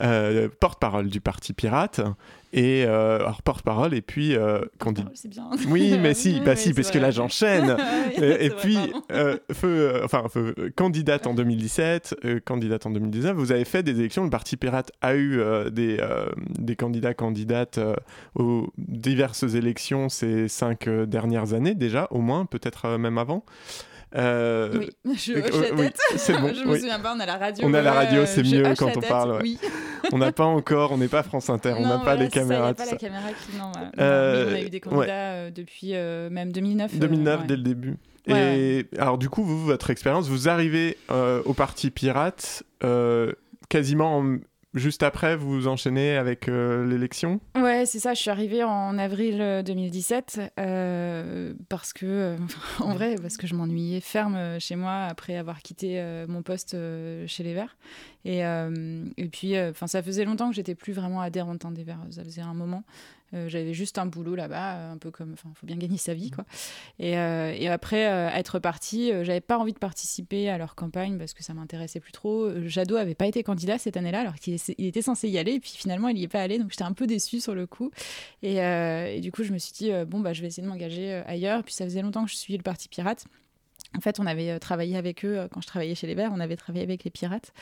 euh, 0.00 0.48
porte-parole 0.60 1.08
du 1.08 1.20
Parti 1.20 1.52
Pirate, 1.52 2.00
et 2.52 2.84
euh, 2.84 3.16
alors 3.20 3.40
porte-parole, 3.42 3.94
et 3.94 4.02
puis 4.02 4.36
euh, 4.36 4.60
c'est 5.14 5.28
bien. 5.28 5.50
Oui, 5.68 5.96
mais 5.98 6.12
si, 6.14 6.40
bah 6.40 6.54
si, 6.54 6.74
parce 6.74 6.90
que 6.90 6.98
là 6.98 7.10
j'enchaîne. 7.10 7.76
Oui, 8.18 8.26
et 8.40 8.50
puis, 8.50 8.76
feu, 9.52 10.00
enfin, 10.04 10.24
feu, 10.28 10.54
candidate 10.76 11.26
en 11.26 11.34
2017, 11.34 12.16
euh, 12.24 12.40
candidate 12.44 12.84
en 12.84 12.90
2019, 12.90 13.36
vous 13.36 13.52
avez 13.52 13.64
fait 13.64 13.82
des 13.82 13.98
élections. 13.98 14.24
Le 14.24 14.30
Parti 14.30 14.56
Pirate 14.56 14.92
a 15.00 15.14
eu 15.14 15.40
des, 15.70 15.98
des 16.58 16.76
candidats, 16.76 17.14
candidates 17.14 17.80
aux 18.34 18.70
diverses 18.76 19.44
élections 19.54 20.08
ces 20.08 20.48
cinq 20.48 20.88
dernières 20.88 21.54
années, 21.54 21.74
déjà, 21.74 22.06
au 22.10 22.20
moins, 22.20 22.44
peut-être 22.44 22.98
même 22.98 23.18
avant. 23.18 23.44
Euh, 24.14 24.70
Oui, 24.78 24.90
je 25.16 25.32
euh, 25.32 25.42
hoche 25.42 25.68
la 25.70 25.74
oui, 25.74 25.82
tête. 25.86 25.96
c'est 26.16 26.32
bon, 26.40 26.52
je 26.54 26.64
me 26.64 26.72
oui. 26.72 26.80
souviens 26.80 26.98
pas, 27.00 27.14
on 27.16 27.20
a 27.20 27.26
la 27.26 27.36
radio. 27.38 27.66
On 27.66 27.74
a 27.74 27.80
la 27.82 27.90
ouais, 27.92 27.96
radio, 27.98 28.20
euh, 28.22 28.26
c'est 28.26 28.42
mieux 28.42 28.62
quand 28.78 28.86
on 28.96 29.00
tête, 29.00 29.08
parle, 29.08 29.32
ouais. 29.32 29.38
Oui. 29.42 29.58
on 30.12 30.18
n'a 30.18 30.32
pas 30.32 30.44
encore, 30.44 30.92
on 30.92 30.98
n'est 30.98 31.08
pas 31.08 31.22
France 31.22 31.48
Inter, 31.50 31.74
on 31.78 31.86
n'a 31.86 31.98
pas 31.98 32.14
les 32.16 32.24
ça, 32.26 32.30
caméras. 32.30 32.74
Pas 32.74 32.86
la 32.86 32.96
caméra 32.96 33.28
qui. 33.28 33.56
Non, 33.56 33.72
voilà. 33.72 33.90
Euh, 33.98 34.50
on 34.50 34.54
a 34.54 34.60
eu 34.60 34.70
des 34.70 34.80
candidats 34.80 35.32
euh, 35.32 35.50
depuis 35.50 35.94
euh, 35.94 36.28
même 36.30 36.52
2009. 36.52 36.92
euh, 36.94 36.98
2009 36.98 37.40
ouais. 37.40 37.46
dès 37.46 37.56
le 37.56 37.62
début. 37.62 37.96
Et 38.28 38.86
alors 38.98 39.18
du 39.18 39.28
coup, 39.28 39.42
vous, 39.42 39.64
votre 39.64 39.90
expérience, 39.90 40.28
vous 40.28 40.48
arrivez 40.48 40.96
euh, 41.10 41.42
au 41.44 41.54
Parti 41.54 41.90
Pirate 41.90 42.62
euh, 42.84 43.32
quasiment 43.68 44.18
en- 44.18 44.36
juste 44.74 45.02
après, 45.02 45.36
vous 45.36 45.68
enchaînez 45.68 46.16
avec 46.16 46.48
euh, 46.48 46.86
l'élection? 46.86 47.40
Ouais, 47.56 47.84
c'est 47.86 47.98
ça. 47.98 48.14
Je 48.14 48.20
suis 48.20 48.30
arrivée 48.30 48.62
en 48.64 48.98
avril 48.98 49.40
euh, 49.40 49.62
2017 49.62 50.40
euh, 50.58 51.54
parce 51.68 51.92
que, 51.92 52.06
euh, 52.06 52.36
en 52.80 52.94
vrai, 52.94 53.16
parce 53.20 53.36
que 53.36 53.46
je 53.46 53.54
m'ennuyais 53.54 54.00
ferme 54.00 54.34
euh, 54.36 54.58
chez 54.58 54.76
moi 54.76 55.06
après 55.08 55.36
avoir 55.36 55.62
quitté 55.62 56.00
euh, 56.00 56.26
mon 56.28 56.42
poste 56.42 56.74
euh, 56.74 57.26
chez 57.26 57.42
les 57.42 57.54
Verts. 57.54 57.76
Et, 58.24 58.44
euh, 58.44 59.04
et 59.16 59.28
puis, 59.28 59.58
enfin, 59.60 59.86
ça 59.86 60.02
faisait 60.02 60.24
longtemps 60.24 60.48
que 60.48 60.54
j'étais 60.56 60.74
plus 60.74 60.92
vraiment 60.92 61.20
adhérente 61.20 61.64
hein, 61.64 61.72
des 61.72 61.84
Verts. 61.84 62.00
Ça 62.10 62.24
faisait 62.24 62.42
un 62.42 62.54
moment. 62.54 62.84
Euh, 63.34 63.48
J'avais 63.48 63.74
juste 63.74 63.98
un 63.98 64.06
boulot 64.06 64.34
là-bas, 64.34 64.76
euh, 64.76 64.92
un 64.92 64.98
peu 64.98 65.10
comme, 65.10 65.32
enfin, 65.32 65.50
faut 65.54 65.66
bien 65.66 65.76
gagner 65.76 65.96
sa 65.96 66.14
vie, 66.14 66.30
quoi. 66.30 66.44
Et, 66.98 67.16
euh, 67.18 67.54
et 67.56 67.68
après 67.68 68.00
être 68.00 68.58
partie, 68.58 69.12
j'avais 69.22 69.40
pas 69.40 69.58
envie 69.58 69.72
de 69.72 69.78
participer 69.78 70.48
à 70.48 70.58
leur 70.58 70.74
campagne 70.74 71.18
parce 71.18 71.34
que 71.34 71.42
ça 71.42 71.54
m'intéressait 71.54 72.00
plus 72.00 72.12
trop. 72.12 72.50
Jadot 72.66 72.96
avait 72.96 73.14
pas 73.14 73.26
été 73.26 73.42
candidat 73.42 73.78
cette 73.78 73.96
année-là, 73.96 74.20
alors 74.20 74.34
qu'il 74.36 74.54
était 74.78 75.02
censé 75.02 75.28
y 75.28 75.38
aller, 75.38 75.54
et 75.54 75.60
puis 75.60 75.72
finalement 75.76 76.08
il 76.08 76.18
y 76.18 76.24
est 76.24 76.28
pas 76.28 76.40
allé, 76.42 76.58
donc 76.58 76.70
j'étais 76.70 76.82
un 76.84 76.92
peu 76.92 77.06
déçue 77.06 77.40
sur 77.40 77.54
le 77.54 77.66
coup. 77.66 77.90
Et, 78.42 78.56
et 78.56 79.20
du 79.20 79.32
coup, 79.32 79.44
je 79.44 79.52
me 79.52 79.58
suis 79.58 79.72
dit 79.72 79.90
bon 80.06 80.20
bah 80.20 80.32
je 80.32 80.42
vais 80.42 80.48
essayer 80.48 80.62
de 80.62 80.68
m'engager 80.68 81.22
ailleurs. 81.26 81.62
Puis 81.64 81.74
ça 81.74 81.84
faisait 81.84 82.02
longtemps 82.02 82.24
que 82.24 82.30
je 82.30 82.36
suivais 82.36 82.58
le 82.58 82.62
Parti 82.62 82.88
Pirate. 82.88 83.26
En 83.96 84.00
fait, 84.00 84.20
on 84.20 84.26
avait 84.26 84.58
travaillé 84.58 84.96
avec 84.96 85.24
eux 85.24 85.48
quand 85.50 85.60
je 85.60 85.66
travaillais 85.66 85.94
chez 85.94 86.06
les 86.06 86.14
Verts, 86.14 86.30
on 86.32 86.40
avait 86.40 86.56
travaillé 86.56 86.84
avec 86.84 87.04
les 87.04 87.10
pirates. 87.10 87.52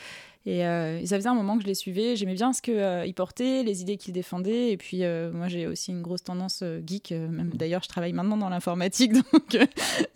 Et, 0.47 0.67
euh, 0.67 0.99
et 0.99 1.07
ça 1.07 1.17
faisait 1.17 1.29
un 1.29 1.35
moment 1.35 1.57
que 1.57 1.63
je 1.63 1.67
les 1.69 1.75
suivais. 1.75 2.17
J'aimais 2.17 2.35
bien 2.35 2.53
ce 2.55 2.63
qu'ils 2.63 3.15
portaient, 3.15 3.63
les 3.63 3.83
idées 3.83 3.99
qu'ils 3.99 4.15
défendaient. 4.15 4.71
Et 4.73 4.77
puis, 4.79 5.05
euh, 5.05 5.31
moi, 5.33 5.49
j'ai 5.49 5.67
aussi 5.67 5.91
une 5.91 6.01
grosse 6.01 6.23
tendance 6.25 6.61
euh, 6.63 6.81
geek. 6.87 7.13
euh, 7.13 7.29
même 7.29 7.51
D'ailleurs, 7.55 7.83
je 7.83 7.89
travaille 7.89 8.15
maintenant 8.15 8.39
dans 8.39 8.49
l'informatique. 8.49 9.13
Donc, 9.33 9.55
euh, 9.55 9.67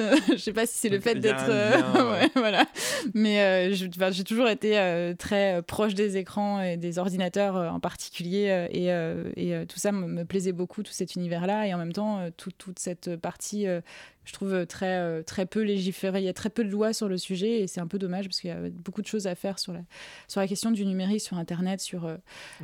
euh, 0.01 0.17
je 0.31 0.37
sais 0.37 0.53
pas 0.55 0.65
si 0.65 0.79
c'est 0.79 0.89
le 0.89 0.99
fait 1.01 1.17
d'être. 1.17 1.45
euh, 1.51 2.13
ouais. 2.21 2.31
voilà. 2.37 2.65
Mais 3.13 3.41
euh, 3.71 3.75
j'ai 3.75 4.25
toujours 4.25 4.49
été 4.49 4.79
euh, 4.79 5.15
très 5.15 5.57
euh, 5.59 5.63
proche 5.63 5.95
des 5.95 6.17
écrans 6.17 6.61
et 6.63 6.79
des 6.79 6.99
ordinateurs 6.99 7.57
euh, 7.57 7.69
en 7.69 7.81
particulier. 7.81 8.49
euh, 8.49 8.67
et 8.71 8.93
euh, 8.93 9.31
et, 9.37 9.55
euh, 9.55 9.67
tout 9.67 9.79
ça 9.79 9.93
me, 9.93 10.25
plaisait 10.25 10.53
beaucoup, 10.53 10.83
tout 10.83 10.93
cet 10.93 11.17
univers-là. 11.17 11.67
Et 11.67 11.75
en 11.75 11.79
même 11.79 11.93
temps, 11.93 12.19
euh, 12.21 12.31
tout- 12.35 12.51
toute 12.57 12.79
cette 12.79 13.17
partie 13.17 13.67
euh, 13.67 13.81
je 14.25 14.33
trouve 14.33 14.55
euh, 14.55 14.65
très, 14.65 14.97
euh, 15.01 15.23
très 15.23 15.45
peu 15.45 15.61
légiféré. 15.61 16.21
Il 16.21 16.25
y 16.25 16.29
a 16.31 16.33
très 16.33 16.49
peu 16.49 16.65
de 16.65 16.71
lois 16.71 16.95
sur 16.95 17.09
le 17.09 17.19
sujet 17.19 17.61
et 17.61 17.67
c'est 17.67 17.81
un 17.81 17.87
peu 17.87 17.99
dommage 17.99 18.25
parce 18.25 18.41
qu'il 18.41 18.49
y 18.49 18.53
a 18.55 18.71
beaucoup 18.71 19.03
de 19.03 19.07
choses 19.07 19.27
à 19.27 19.35
faire 19.35 19.59
sur 19.59 19.75
la, 19.75 19.81
sur 20.29 20.41
la 20.41 20.49
question 20.49 20.71
du 20.71 20.85
numérique, 20.87 21.21
sur 21.23 21.37
Internet, 21.39 21.81
sur. 21.81 22.05
euh, 22.07 22.17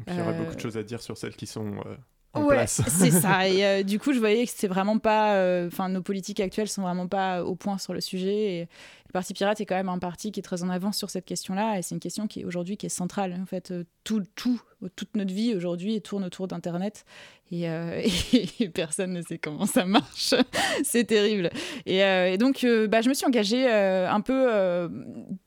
puis, 0.07 0.17
il 0.17 0.19
y 0.19 0.23
aurait 0.23 0.33
Euh, 0.33 0.39
beaucoup 0.39 0.55
de 0.55 0.61
choses 0.61 0.77
à 0.77 0.83
dire 0.83 1.01
sur 1.03 1.17
celles 1.17 1.37
qui 1.37 1.47
sont 1.47 1.67
euh, 1.87 1.97
en 2.33 2.45
ouais, 2.45 2.55
place. 2.55 2.83
c'est 2.87 3.11
ça. 3.11 3.49
Et 3.49 3.65
euh, 3.65 3.83
du 3.83 3.99
coup, 3.99 4.13
je 4.13 4.19
voyais 4.19 4.45
que 4.47 4.51
c'était 4.53 4.69
vraiment 4.69 4.99
pas. 4.99 5.35
euh, 5.37 5.67
Enfin, 5.67 5.89
nos 5.89 6.03
politiques 6.03 6.41
actuelles 6.41 6.69
sont 6.69 6.83
vraiment 6.83 7.09
pas 7.09 7.45
au 7.45 7.57
point 7.57 7.79
sur 7.79 7.93
le 7.93 8.01
sujet. 8.01 8.55
Et 8.61 8.69
le 9.11 9.13
Parti 9.13 9.35
Pirate 9.35 9.61
est 9.61 9.67
quand 9.67 9.75
même 9.75 9.89
un 9.89 9.99
parti 9.99 10.31
qui 10.31 10.39
est 10.39 10.43
très 10.45 10.63
en 10.63 10.69
avance 10.69 10.97
sur 10.97 11.11
cette 11.11 11.25
question-là. 11.25 11.77
Et 11.77 11.83
c'est 11.83 11.97
une 11.97 12.01
question 12.01 12.29
qui 12.29 12.45
aujourd'hui 12.45 12.77
qui 12.77 12.87
est 12.87 12.91
centrale. 12.91 13.37
En 13.43 13.45
fait, 13.45 13.73
euh, 13.73 13.83
tout, 14.05 14.23
tout, 14.37 14.63
toute 14.95 15.17
notre 15.17 15.35
vie 15.35 15.53
aujourd'hui 15.57 16.01
tourne 16.01 16.23
autour 16.23 16.47
d'Internet. 16.47 17.05
Et, 17.51 17.69
euh, 17.69 18.01
personne 18.73 19.13
ne 19.13 19.21
sait 19.23 19.39
comment 19.39 19.67
ça 19.67 19.85
marche. 19.85 20.35
c'est 20.85 21.03
terrible. 21.03 21.51
Et, 21.87 22.05
euh, 22.05 22.37
donc, 22.37 22.65
bah, 22.89 23.01
je 23.01 23.09
me 23.09 23.15
suis 23.15 23.27
engagée 23.27 23.69
un 23.69 24.21
peu 24.21 24.89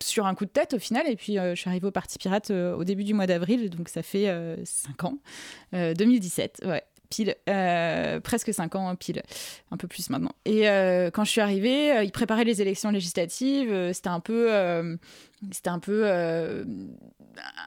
sur 0.01 0.25
un 0.25 0.35
coup 0.35 0.43
de 0.43 0.51
tête 0.51 0.73
au 0.73 0.79
final. 0.79 1.07
Et 1.07 1.15
puis, 1.15 1.35
je 1.35 1.55
suis 1.55 1.69
arrivée 1.69 1.87
au 1.87 1.91
Parti 1.91 2.17
Pirate 2.17 2.51
au 2.51 2.83
début 2.83 3.05
du 3.05 3.13
mois 3.13 3.27
d'avril. 3.27 3.69
Donc, 3.69 3.87
ça 3.87 4.03
fait 4.03 4.27
5 4.65 5.05
ans. 5.05 5.19
Euh, 5.73 5.93
2017, 5.93 6.63
ouais. 6.65 6.83
Pile, 7.09 7.35
euh, 7.49 8.19
presque 8.19 8.53
5 8.53 8.75
ans, 8.75 8.87
hein, 8.87 8.95
pile, 8.95 9.21
un 9.71 9.77
peu 9.77 9.87
plus 9.87 10.09
maintenant. 10.09 10.31
Et 10.45 10.67
euh, 10.69 11.11
quand 11.11 11.23
je 11.23 11.29
suis 11.31 11.41
arrivée, 11.41 11.91
euh, 11.91 12.03
ils 12.03 12.11
préparaient 12.11 12.43
les 12.43 12.61
élections 12.61 12.89
législatives. 12.89 13.71
euh, 13.71 13.93
c'était 13.93 14.09
un 14.09 14.19
peu, 14.19 14.49
c'était 15.51 15.69
un 15.69 15.79
peu, 15.79 16.01
euh, 16.05 16.63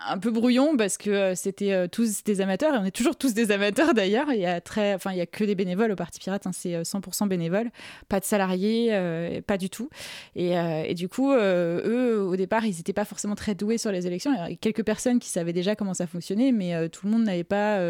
un 0.09 0.19
peu 0.19 0.31
brouillon 0.31 0.77
parce 0.77 0.97
que 0.97 1.11
euh, 1.11 1.35
c'était 1.35 1.73
euh, 1.73 1.89
tous 1.89 2.23
des 2.25 2.41
amateurs 2.41 2.75
et 2.75 2.79
on 2.79 2.85
est 2.85 2.91
toujours 2.91 3.17
tous 3.17 3.35
des 3.35 3.51
amateurs 3.53 3.95
d'ailleurs. 3.95 4.33
Il 4.33 4.41
y 4.41 4.47
a 4.47 4.61
très, 4.61 4.95
enfin, 4.95 5.13
il 5.13 5.19
y 5.19 5.21
a 5.21 5.27
que 5.27 5.45
des 5.45 5.55
bénévoles 5.55 5.91
au 5.93 5.97
Parti 5.97 6.19
Pirate. 6.21 6.47
hein, 6.47 6.53
c'est 6.53 6.75
euh, 6.75 6.83
100% 6.83 7.29
bénévoles, 7.29 7.71
pas 8.09 8.21
de 8.21 8.25
salariés, 8.25 8.89
euh, 8.93 9.41
pas 9.43 9.59
du 9.59 9.71
tout. 9.71 9.89
Et, 10.35 10.53
et 10.53 10.95
du 10.95 11.09
coup, 11.09 11.33
eux, 11.33 12.21
au 12.21 12.37
départ, 12.37 12.65
ils 12.65 12.77
n'étaient 12.77 12.93
pas 12.93 13.05
forcément 13.05 13.35
très 13.35 13.55
doués 13.55 13.79
sur 13.79 13.91
les 13.93 14.07
élections. 14.07 14.33
Il 14.33 14.39
y 14.39 14.41
avait 14.41 14.57
quelques 14.57 14.85
personnes 14.85 15.19
qui 15.19 15.29
savaient 15.29 15.53
déjà 15.53 15.75
comment 15.77 15.95
ça 15.95 16.07
fonctionnait, 16.07 16.53
mais 16.53 16.89
tout 16.89 17.07
le 17.07 17.13
monde 17.13 17.25
n'avait 17.25 17.45
pas 17.45 17.81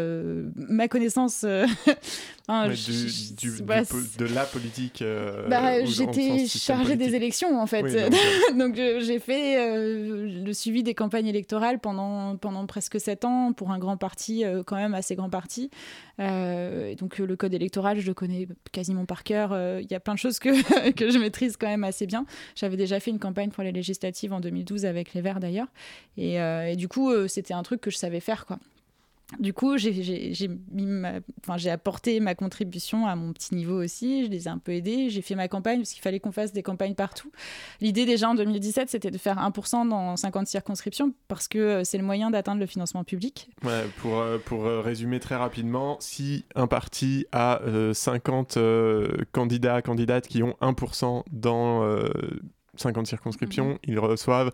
ma 0.55 0.87
connaissance. 0.87 1.45
je- 2.49 2.85
du- 2.85 3.09
je- 3.09 3.33
du- 3.57 3.63
bah, 3.63 3.81
de 4.17 4.25
la 4.33 4.45
politique. 4.45 5.03
bah, 5.49 5.83
j'étais 5.85 6.47
chargée 6.47 6.95
des 6.95 7.15
élections 7.15 7.59
en 7.59 7.67
fait. 7.67 7.81
Oui, 7.83 7.93
donc, 8.57 8.67
Donc 8.67 8.75
j'ai 8.75 9.19
fait 9.19 9.76
euh, 9.77 10.43
le 10.43 10.53
suivi 10.53 10.83
des 10.83 10.93
campagnes 10.93 11.27
électorales 11.27 11.79
pendant, 11.79 12.35
pendant 12.37 12.65
presque 12.65 12.99
sept 12.99 13.25
ans 13.25 13.53
pour 13.53 13.71
un 13.71 13.79
grand 13.79 13.97
parti, 13.97 14.43
euh, 14.43 14.63
quand 14.63 14.75
même 14.75 14.93
assez 14.93 15.15
grand 15.15 15.29
parti. 15.29 15.69
Euh, 16.19 16.95
donc 16.95 17.19
euh, 17.19 17.25
le 17.25 17.35
code 17.35 17.53
électoral, 17.53 17.99
je 17.99 18.07
le 18.07 18.13
connais 18.13 18.47
quasiment 18.71 19.05
par 19.05 19.23
cœur. 19.23 19.57
Il 19.79 19.89
y 19.89 19.95
a 19.95 19.99
plein 19.99 20.13
de 20.13 20.19
choses 20.19 20.39
que, 20.39 20.91
que 20.91 21.09
je 21.09 21.17
maîtrise 21.17 21.57
quand 21.57 21.67
même 21.67 21.83
assez 21.83 22.05
bien. 22.07 22.25
J'avais 22.55 22.77
déjà 22.77 22.99
fait 22.99 23.11
une 23.11 23.19
campagne 23.19 23.49
pour 23.49 23.63
les 23.63 23.71
législatives 23.71 24.33
en 24.33 24.39
2012 24.39 24.85
avec 24.85 25.13
les 25.13 25.21
Verts 25.21 25.39
d'ailleurs. 25.39 25.67
Et, 26.17 26.35
et 26.35 26.75
du 26.75 26.87
coup, 26.87 27.11
c'était 27.27 27.53
un 27.53 27.63
truc 27.63 27.81
que 27.81 27.91
je 27.91 27.97
savais 27.97 28.19
faire 28.19 28.45
quoi. 28.45 28.59
Du 29.39 29.53
coup, 29.53 29.77
j'ai- 29.77 30.49
enfin, 31.45 31.69
apporté 31.69 32.19
ma 32.21 32.33
contribution 32.33 33.07
à 33.07 33.15
mon 33.17 33.33
petit 33.33 33.55
niveau 33.55 33.83
aussi. 33.83 34.25
Je 34.25 34.29
les 34.31 34.45
ai 34.45 34.49
un 34.49 34.57
peu 34.57 34.71
aidés. 34.71 35.09
J'ai 35.09 35.21
fait 35.21 35.35
ma 35.35 35.49
campagne 35.49 35.79
parce 35.79 35.91
qu'il 35.91 36.01
fallait 36.01 36.21
qu'on 36.21 36.31
fasse 36.31 36.53
des 36.53 36.63
campagnes 36.63 36.95
partout. 36.95 37.29
L'idée 37.81 38.05
déjà 38.05 38.29
en 38.29 38.35
2017, 38.35 38.89
c'était 38.89 39.11
de 39.11 39.17
faire 39.17 39.37
1% 39.37 39.85
dans 39.85 40.15
50 40.15 40.47
circonscriptions 40.47 41.13
parce 41.27 41.49
que 41.49 41.57
euh, 41.59 41.83
c'est 41.83 41.97
le 41.97 42.05
moyen 42.05 42.31
d'atteindre 42.31 42.61
le 42.61 42.67
financement 42.67 43.03
public. 43.03 43.49
Ouais, 43.65 43.83
pour, 43.97 44.17
euh, 44.19 44.37
pour 44.37 44.65
euh, 44.65 44.79
résumer 44.79 45.19
très 45.19 45.35
rapidement, 45.35 45.97
si 45.99 46.45
un 46.55 46.67
parti 46.67 47.25
a 47.33 47.61
euh, 47.63 47.93
50 47.93 48.55
euh, 48.55 49.09
candidats, 49.33 49.81
candidates 49.81 50.27
qui 50.27 50.41
ont 50.41 50.55
1% 50.61 51.25
dans 51.33 51.83
euh, 51.83 52.07
50 52.75 53.07
circonscriptions, 53.07 53.69
Mhm. 53.71 53.77
ils 53.87 53.99
reçoivent 53.99 54.51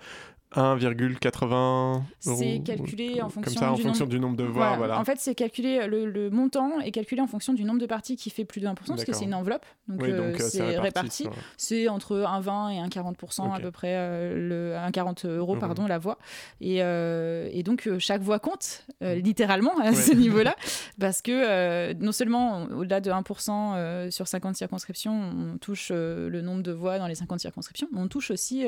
1,80 0.55 2.01
C'est 2.19 2.61
calculé 2.63 3.21
en 3.21 3.29
fonction, 3.29 3.41
comme 3.43 3.53
ça, 3.53 3.71
en 3.71 3.75
du, 3.75 3.81
fonction 3.81 4.05
nombre... 4.05 4.11
du 4.15 4.19
nombre 4.19 4.37
de 4.37 4.43
voix. 4.43 4.77
Voilà. 4.77 4.99
En 4.99 5.05
fait, 5.05 5.17
c'est 5.19 5.35
calculé, 5.35 5.87
le, 5.87 6.05
le, 6.05 6.29
montant 6.29 6.79
est 6.79 6.91
calculé 6.91 7.21
en 7.21 7.27
fonction 7.27 7.53
du 7.53 7.63
nombre 7.63 7.79
de 7.79 7.85
parties 7.85 8.15
qui 8.15 8.29
fait 8.29 8.45
plus 8.45 8.61
de 8.61 8.67
1%, 8.67 8.75
parce 8.87 9.03
que 9.03 9.13
c'est 9.13 9.25
une 9.25 9.33
enveloppe. 9.33 9.65
Donc, 9.87 10.01
oui, 10.01 10.11
euh, 10.11 10.35
c'est 10.37 10.77
réparti. 10.77 11.27
C'est 11.57 11.87
entre 11.87 12.17
1,20 12.17 12.71
et 12.71 12.87
1,40% 12.87 13.41
okay. 13.41 13.55
à 13.55 13.59
peu 13.59 13.71
près, 13.71 13.95
euh, 13.95 14.73
le, 14.73 14.89
1,40 14.91 15.27
euros, 15.27 15.55
mmh. 15.55 15.59
pardon, 15.59 15.87
la 15.87 15.97
voix. 15.97 16.17
Et, 16.61 16.83
euh, 16.83 17.49
et 17.51 17.63
donc, 17.63 17.89
chaque 17.99 18.21
voix 18.21 18.39
compte, 18.39 18.85
Mmh. 19.01 19.13
littéralement, 19.13 19.77
à 19.79 19.93
ce 19.93 20.13
niveau-là, 20.15 20.55
parce 20.99 21.21
que 21.21 21.93
non 21.93 22.11
seulement, 22.11 22.63
au-delà 22.63 23.01
de 23.01 23.11
1% 23.11 24.11
sur 24.11 24.27
50 24.27 24.55
circonscriptions, 24.55 25.13
on 25.13 25.57
touche 25.57 25.91
le 25.91 26.41
nombre 26.41 26.63
de 26.63 26.71
voix 26.71 26.99
dans 26.99 27.07
les 27.07 27.15
50 27.15 27.39
circonscriptions, 27.39 27.87
mais 27.91 27.99
on 27.99 28.07
touche 28.07 28.31
aussi 28.31 28.65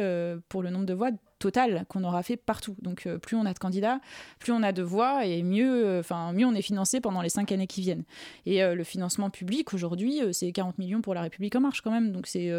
pour 0.50 0.62
le 0.62 0.70
nombre 0.70 0.86
de 0.86 0.94
voix 0.94 1.12
total 1.40 1.86
qu'on 1.90 2.04
aura 2.04 2.24
fait 2.24 2.38
partout. 2.38 2.76
Donc 2.82 3.06
euh, 3.06 3.18
plus 3.18 3.36
on 3.36 3.46
a 3.46 3.54
de 3.54 3.60
candidats, 3.60 4.00
plus 4.40 4.52
on 4.52 4.64
a 4.64 4.72
de 4.72 4.82
voix 4.82 5.26
et 5.26 5.44
mieux, 5.44 6.00
enfin 6.00 6.32
mieux 6.34 6.46
on 6.46 6.54
est 6.54 6.62
financé 6.62 7.02
pendant 7.02 7.22
les 7.22 7.30
cinq 7.30 7.52
années 7.52 7.68
qui 7.68 7.82
viennent. 7.82 8.04
Et 8.46 8.64
euh, 8.64 8.74
le 8.74 8.84
financement 8.84 9.30
public 9.30 9.74
aujourd'hui, 9.74 10.22
euh, 10.22 10.32
c'est 10.32 10.52
40 10.52 10.78
millions 10.78 11.02
pour 11.02 11.14
la 11.14 11.22
République 11.22 11.56
en 11.56 11.62
marche 11.62 11.82
quand 11.82 11.92
même, 11.92 12.12
donc 12.12 12.28
c'est 12.28 12.52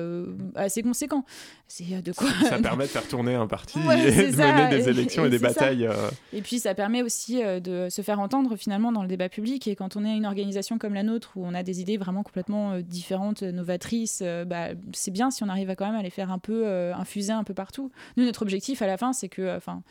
assez 0.55 0.83
conséquent. 0.83 1.25
C'est 1.69 2.03
de 2.03 2.13
quoi 2.13 2.29
Ça 2.49 2.59
permet 2.63 2.85
de 2.85 2.91
faire 2.91 3.07
tourner 3.09 3.35
un 3.35 3.47
parti 3.47 3.79
ouais, 3.81 4.09
et 4.09 4.31
de 4.31 4.37
mener 4.37 4.69
des 4.69 4.89
élections 4.89 5.25
et, 5.25 5.27
et, 5.27 5.29
et 5.29 5.31
des 5.31 5.39
batailles. 5.39 5.89
Et 6.33 6.43
puis 6.43 6.59
ça 6.59 6.75
permet 6.75 7.03
aussi 7.03 7.43
de 7.43 7.89
se 7.91 8.03
faire 8.03 8.21
entendre 8.21 8.57
finalement 8.57 8.93
dans 8.93 9.03
le 9.03 9.09
débat 9.09 9.29
public. 9.29 9.67
Et 9.69 9.77
quand 9.77 9.97
on 9.97 10.05
est 10.05 10.17
une 10.17 10.27
organisation 10.27 10.79
comme 10.79 10.95
la 10.95 11.03
nôtre 11.03 11.33
où 11.37 11.47
on 11.47 11.55
a 11.55 11.63
des 11.63 11.81
idées 11.81 11.97
vraiment 11.97 12.23
complètement 12.23 12.79
différentes, 12.81 13.43
novatrices, 13.43 14.23
bah, 14.47 14.69
c'est 14.93 15.11
bien 15.11 15.31
si 15.31 15.43
on 15.43 15.49
arrive 15.49 15.71
à 15.71 15.77
quand 15.77 15.87
même 15.87 15.99
à 15.99 16.03
les 16.03 16.11
faire 16.11 16.31
un 16.31 16.39
peu 16.39 16.67
infuser 16.93 17.33
un 17.33 17.45
peu 17.45 17.55
partout. 17.55 17.91
Nous 18.17 18.25
notre 18.25 18.43
objectif 18.43 18.66
à 18.75 18.87
la 18.87 18.97
fin, 18.97 19.13
c'est 19.13 19.29
que, 19.29 19.57
enfin, 19.57 19.83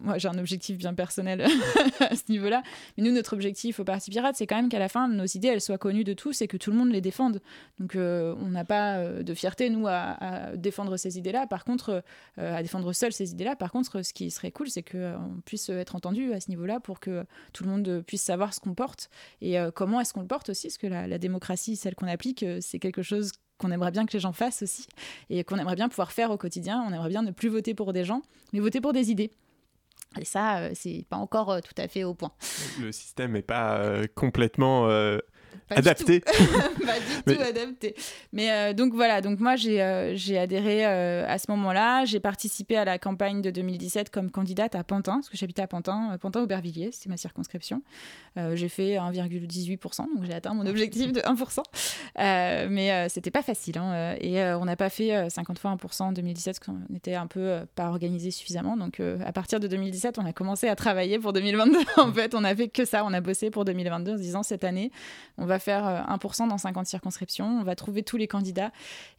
moi 0.00 0.18
j'ai 0.18 0.28
un 0.28 0.38
objectif 0.38 0.76
bien 0.76 0.94
personnel 0.94 1.46
à 2.00 2.16
ce 2.16 2.30
niveau-là, 2.30 2.62
mais 2.96 3.04
nous 3.04 3.12
notre 3.12 3.32
objectif 3.32 3.80
au 3.80 3.84
Parti 3.84 4.10
Pirate, 4.10 4.34
c'est 4.36 4.46
quand 4.46 4.56
même 4.56 4.68
qu'à 4.68 4.78
la 4.78 4.88
fin 4.88 5.08
nos 5.08 5.24
idées 5.24 5.48
elles 5.48 5.60
soient 5.60 5.78
connues 5.78 6.04
de 6.04 6.12
tous 6.12 6.42
et 6.42 6.48
que 6.48 6.56
tout 6.56 6.70
le 6.70 6.76
monde 6.76 6.90
les 6.90 7.00
défende. 7.00 7.40
Donc 7.78 7.96
euh, 7.96 8.34
on 8.40 8.48
n'a 8.48 8.64
pas 8.64 8.96
euh, 8.96 9.22
de 9.22 9.34
fierté 9.34 9.70
nous 9.70 9.86
à, 9.86 10.56
défendre 10.56 10.96
ces 10.96 11.18
idées-là. 11.18 11.46
Par 11.46 11.64
contre, 11.64 12.02
euh, 12.38 12.56
à 12.56 12.62
défendre 12.62 12.92
seul 12.92 13.12
ces 13.12 13.32
idées-là. 13.32 13.56
Par 13.56 13.70
contre, 13.70 14.02
ce 14.02 14.12
qui 14.12 14.30
serait 14.30 14.50
cool, 14.50 14.68
c'est 14.68 14.82
que 14.82 15.14
on 15.16 15.40
puisse 15.44 15.68
être 15.68 15.96
entendu 15.96 16.32
à 16.32 16.40
ce 16.40 16.50
niveau-là 16.50 16.80
pour 16.80 17.00
que 17.00 17.24
tout 17.52 17.64
le 17.64 17.70
monde 17.70 18.02
puisse 18.06 18.22
savoir 18.22 18.54
ce 18.54 18.60
qu'on 18.60 18.74
porte 18.74 19.10
et 19.40 19.56
comment 19.74 20.00
est-ce 20.00 20.12
qu'on 20.12 20.20
le 20.20 20.26
porte 20.26 20.48
aussi, 20.50 20.68
parce 20.68 20.78
que 20.78 20.86
la, 20.86 21.06
la 21.06 21.18
démocratie, 21.18 21.76
celle 21.76 21.94
qu'on 21.94 22.06
applique, 22.06 22.44
c'est 22.60 22.78
quelque 22.78 23.02
chose 23.02 23.32
qu'on 23.58 23.70
aimerait 23.70 23.90
bien 23.90 24.06
que 24.06 24.12
les 24.12 24.20
gens 24.20 24.32
fassent 24.32 24.62
aussi 24.62 24.86
et 25.30 25.44
qu'on 25.44 25.56
aimerait 25.56 25.76
bien 25.76 25.88
pouvoir 25.88 26.12
faire 26.12 26.30
au 26.30 26.36
quotidien. 26.36 26.84
On 26.88 26.92
aimerait 26.92 27.08
bien 27.08 27.22
ne 27.22 27.30
plus 27.30 27.48
voter 27.48 27.74
pour 27.74 27.92
des 27.92 28.04
gens, 28.04 28.22
mais 28.52 28.60
voter 28.60 28.80
pour 28.80 28.92
des 28.92 29.10
idées. 29.10 29.30
Et 30.20 30.24
ça, 30.24 30.58
euh, 30.58 30.70
c'est 30.74 31.04
pas 31.08 31.16
encore 31.16 31.50
euh, 31.50 31.60
tout 31.60 31.74
à 31.76 31.88
fait 31.88 32.04
au 32.04 32.14
point. 32.14 32.32
Le 32.80 32.92
système 32.92 33.32
n'est 33.32 33.42
pas 33.42 33.78
euh, 33.78 34.04
complètement 34.14 34.88
pas 35.68 35.76
adapté. 35.76 36.20
Du 36.20 36.20
pas 36.86 36.98
du 36.98 37.04
mais... 37.26 37.34
tout 37.34 37.42
adapté. 37.42 37.94
Mais 38.32 38.50
euh, 38.50 38.72
donc 38.72 38.94
voilà, 38.94 39.20
donc 39.20 39.40
moi 39.40 39.56
j'ai 39.56 39.80
euh, 39.82 40.16
adhéré 40.38 40.86
euh, 40.86 41.24
à 41.28 41.38
ce 41.38 41.50
moment-là. 41.50 42.04
J'ai 42.04 42.20
participé 42.20 42.76
à 42.76 42.84
la 42.84 42.98
campagne 42.98 43.42
de 43.42 43.50
2017 43.50 44.10
comme 44.10 44.30
candidate 44.30 44.74
à 44.74 44.84
Pantin, 44.84 45.14
parce 45.14 45.28
que 45.28 45.36
j'habitais 45.36 45.62
à 45.62 45.66
Pantin, 45.66 46.16
Pantin-Aubervilliers, 46.20 46.90
c'est 46.92 47.08
ma 47.08 47.16
circonscription. 47.16 47.82
j'ai 48.36 48.68
fait 48.68 48.96
1,18%, 48.96 50.14
donc 50.14 50.24
j'ai 50.24 50.34
atteint 50.34 50.54
mon 50.54 50.66
objectif 50.66 51.12
de 51.12 51.20
1%. 51.20 52.68
mais 52.68 53.08
c'était 53.08 53.30
pas 53.30 53.42
facile. 53.42 53.78
Hein, 53.78 54.16
et 54.20 54.42
on 54.54 54.64
n'a 54.64 54.76
pas 54.76 54.90
fait 54.90 55.28
50 55.30 55.58
fois 55.58 55.74
1% 55.74 56.02
en 56.02 56.12
2017, 56.12 56.58
parce 56.58 56.66
qu'on 56.66 56.94
était 56.94 57.14
un 57.14 57.26
peu 57.26 57.60
pas 57.74 57.88
organisé 57.88 58.30
suffisamment. 58.30 58.76
Donc 58.76 59.00
à 59.00 59.32
partir 59.32 59.60
de 59.60 59.66
2017, 59.66 60.18
on 60.18 60.26
a 60.26 60.32
commencé 60.32 60.68
à 60.68 60.76
travailler 60.76 61.18
pour 61.18 61.32
2022. 61.32 61.78
en 61.96 62.12
fait, 62.12 62.34
on 62.34 62.44
a 62.44 62.54
fait 62.54 62.68
que 62.68 62.84
ça. 62.84 63.04
On 63.04 63.12
a 63.12 63.20
bossé 63.20 63.50
pour 63.50 63.64
2022 63.64 64.12
en 64.12 64.16
se 64.16 64.22
disant 64.22 64.42
cette 64.42 64.64
année, 64.64 64.90
on 65.38 65.43
va 65.46 65.58
faire 65.58 66.06
1% 66.08 66.48
dans 66.48 66.58
50 66.58 66.86
circonscriptions, 66.86 67.46
on 67.60 67.64
va 67.64 67.74
trouver 67.74 68.02
tous 68.02 68.16
les 68.16 68.28
candidats. 68.28 68.70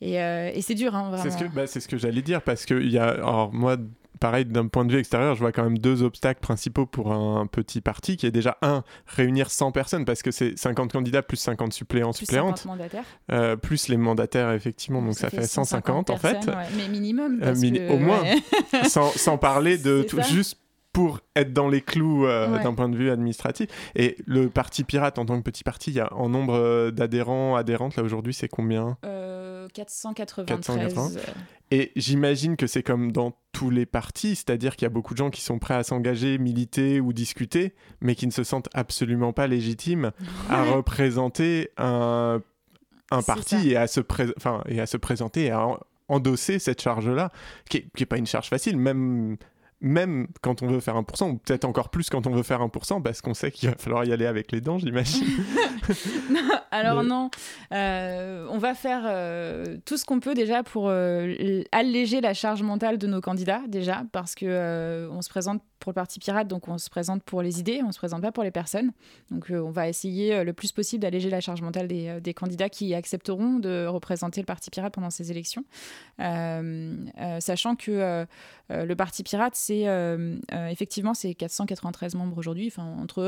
Et, 0.02 0.22
euh, 0.22 0.52
et 0.54 0.62
c'est 0.62 0.76
dur, 0.76 0.96
hein, 0.96 1.10
vraiment. 1.10 1.24
C'est 1.24 1.32
ce 1.32 1.38
que, 1.38 1.50
bah, 1.50 1.68
ce 1.68 1.88
que 1.88 1.98
j'allais 1.98 2.22
dire, 2.22 2.42
parce 2.42 2.66
que 2.66 2.82
y 2.82 2.98
a, 2.98 3.10
alors, 3.10 3.54
moi, 3.54 3.78
pareil, 4.20 4.46
d'un 4.46 4.68
point 4.68 4.86
de 4.86 4.92
vue 4.92 5.00
extérieur, 5.00 5.36
je 5.36 5.40
vois 5.40 5.52
quand 5.52 5.64
même 5.64 5.78
deux 5.78 6.04
obstacles 6.04 6.40
principaux 6.40 6.86
pour 6.86 7.14
un 7.14 7.46
petit 7.48 7.82
parti, 7.82 8.18
qui 8.18 8.26
est 8.26 8.32
déjà, 8.32 8.58
un, 8.62 8.84
réunir 9.08 9.50
100 9.50 9.72
personnes, 9.72 10.06
parce 10.06 10.22
que 10.22 10.32
c'est 10.32 10.58
50 10.58 10.92
candidats 10.92 11.22
plus 11.22 11.38
50 11.38 11.74
suppléants, 11.74 12.12
plus 12.12 12.26
suppléantes. 12.26 12.58
50 12.58 12.78
mandataires. 12.78 13.04
Euh, 13.32 13.56
plus 13.56 13.88
les 13.88 13.98
mandataires, 13.98 14.52
effectivement, 14.52 15.02
donc 15.02 15.14
ça, 15.14 15.30
ça 15.30 15.38
fait 15.38 15.48
150, 15.48 16.10
150 16.10 16.10
en 16.10 16.18
fait. 16.18 16.50
Ouais. 16.50 16.64
Mais 16.78 16.88
minimum. 16.88 17.40
Euh, 17.44 17.56
mini 17.56 17.80
que, 17.80 17.92
au 17.92 18.00
moins, 18.00 18.22
ouais. 18.22 18.84
sans, 18.90 19.12
sans, 19.12 19.38
parler 19.38 19.78
de 19.80 20.04
tout, 20.04 20.22
juste 20.22 20.58
pour 20.96 21.20
être 21.36 21.52
dans 21.52 21.68
les 21.68 21.82
clous 21.82 22.26
euh, 22.26 22.48
Ouais. 22.50 22.64
d'un 22.64 22.74
point 22.74 22.88
de 22.88 22.96
vue 22.96 23.10
administratif. 23.12 23.68
Et 23.96 24.16
le 24.26 24.50
Parti 24.50 24.84
Pirate, 24.86 25.20
en 25.20 25.26
tant 25.26 25.38
que 25.38 25.44
petit 25.44 25.64
parti, 25.64 25.92
il 25.92 25.96
y 25.98 26.00
a 26.00 26.12
en 26.14 26.30
nombre 26.30 26.54
euh, 26.56 26.90
d'adhérents, 26.92 27.56
adhérentes, 27.58 27.98
là 27.98 28.04
aujourd'hui, 28.04 28.34
c'est 28.34 28.48
combien? 28.48 28.98
Euh, 29.06 29.68
493. 29.74 30.46
480. 30.66 31.12
euh, 31.18 31.22
Et 31.72 31.92
j'imagine 31.98 32.56
que 32.56 32.66
c'est 32.68 32.82
comme 32.84 33.12
dans 33.12 33.34
tous 33.52 33.70
les 33.70 33.86
partis, 33.86 34.36
c'est-à-dire 34.36 34.76
qu'il 34.78 34.86
y 34.86 34.88
a 34.88 34.90
beaucoup 34.90 35.14
de 35.14 35.18
gens 35.18 35.30
qui 35.32 35.42
sont 35.42 35.60
prêts 35.60 35.74
à 35.74 35.84
s'engager, 35.84 36.38
militer 36.38 37.00
ou 37.02 37.12
discuter, 37.14 37.74
mais 38.00 38.16
qui 38.16 38.26
ne 38.28 38.32
se 38.32 38.44
sentent 38.46 38.70
absolument 38.74 39.34
pas 39.34 39.48
légitimes 39.48 40.12
à 40.50 40.64
représenter 40.64 41.72
un, 41.78 42.42
parti 43.28 43.56
ça. 43.56 43.64
et 43.66 43.76
à, 43.76 43.88
se 43.88 44.00
enfin, 44.38 44.64
et 44.68 44.80
à 44.80 44.86
se 44.86 44.98
présenter 44.98 45.46
et 45.46 45.52
à 45.52 45.68
en- 45.68 45.80
endosser 46.08 46.60
cette 46.60 46.82
charge-là, 46.82 47.32
qui 47.70 47.86
n'est 48.00 48.06
pas 48.06 48.18
une 48.18 48.28
charge 48.28 48.48
facile, 48.50 48.78
même, 48.78 49.38
même 49.86 50.28
quand 50.42 50.64
on 50.64 50.68
veut 50.68 50.80
faire 50.80 50.96
1%, 50.96 51.30
ou 51.30 51.36
peut-être 51.36 51.64
encore 51.64 51.90
plus 51.90 52.10
quand 52.10 52.26
on 52.26 52.32
veut 52.32 52.42
faire 52.42 52.60
1%, 52.60 53.04
parce 53.04 53.22
qu'on 53.22 53.36
sait 53.36 53.52
qu'il 53.52 53.70
va 53.70 53.76
falloir 53.78 54.04
y 54.04 54.12
aller 54.12 54.26
avec 54.26 54.52
les 54.52 54.60
dents, 54.60 54.80
j'imagine. 54.80 55.28
Alors 56.72 57.04
non, 57.04 57.30
euh, 57.72 58.48
on 58.50 58.58
va 58.58 58.74
faire 58.74 59.04
euh, 59.06 59.78
tout 59.86 59.98
ce 59.98 60.04
qu'on 60.04 60.20
peut 60.20 60.34
déjà 60.34 60.64
pour 60.64 60.88
euh, 60.90 61.62
alléger 61.72 62.20
la 62.20 62.34
charge 62.34 62.64
mentale 62.64 62.98
de 62.98 63.06
nos 63.06 63.22
candidats 63.22 63.62
déjà, 63.68 64.04
parce 64.12 64.34
que 64.34 64.48
euh, 64.48 65.08
on 65.12 65.22
se 65.22 65.30
présente 65.30 65.62
pour 65.86 65.92
le 65.92 65.96
Parti 65.96 66.20
Pirate, 66.20 66.48
donc 66.48 66.68
on 66.68 66.80
se 66.80 66.90
présente 66.90 67.22
pour 67.22 67.44
les 67.44 67.60
idées, 67.60 67.82
on 67.86 67.92
se 67.92 68.00
présente 68.00 68.20
pas 68.20 68.32
pour 68.32 68.44
les 68.44 68.50
personnes. 68.50 68.92
Donc 69.30 69.52
euh, 69.52 69.60
on 69.60 69.70
va 69.70 69.88
essayer 69.88 70.34
euh, 70.34 70.44
le 70.44 70.52
plus 70.52 70.72
possible 70.72 71.04
d'alléger 71.04 71.30
la 71.30 71.42
charge 71.42 71.62
mentale 71.62 71.88
des, 71.88 72.08
euh, 72.08 72.20
des 72.20 72.34
candidats 72.34 72.70
qui 72.70 72.96
accepteront 72.96 73.60
de 73.60 73.86
représenter 73.86 74.42
le 74.42 74.48
Parti 74.48 74.72
Pirate 74.72 74.96
pendant 74.96 75.12
ces 75.12 75.30
élections, 75.30 75.64
sachant 76.18 77.76
que 77.76 78.26
le 78.70 78.96
Parti 78.96 79.22
Pirate, 79.22 79.54
c'est 79.56 79.86
effectivement 80.72 81.14
c'est 81.14 81.36
493 81.36 82.16
membres 82.16 82.38
aujourd'hui, 82.38 82.68
enfin 82.68 82.96
entre 83.00 83.22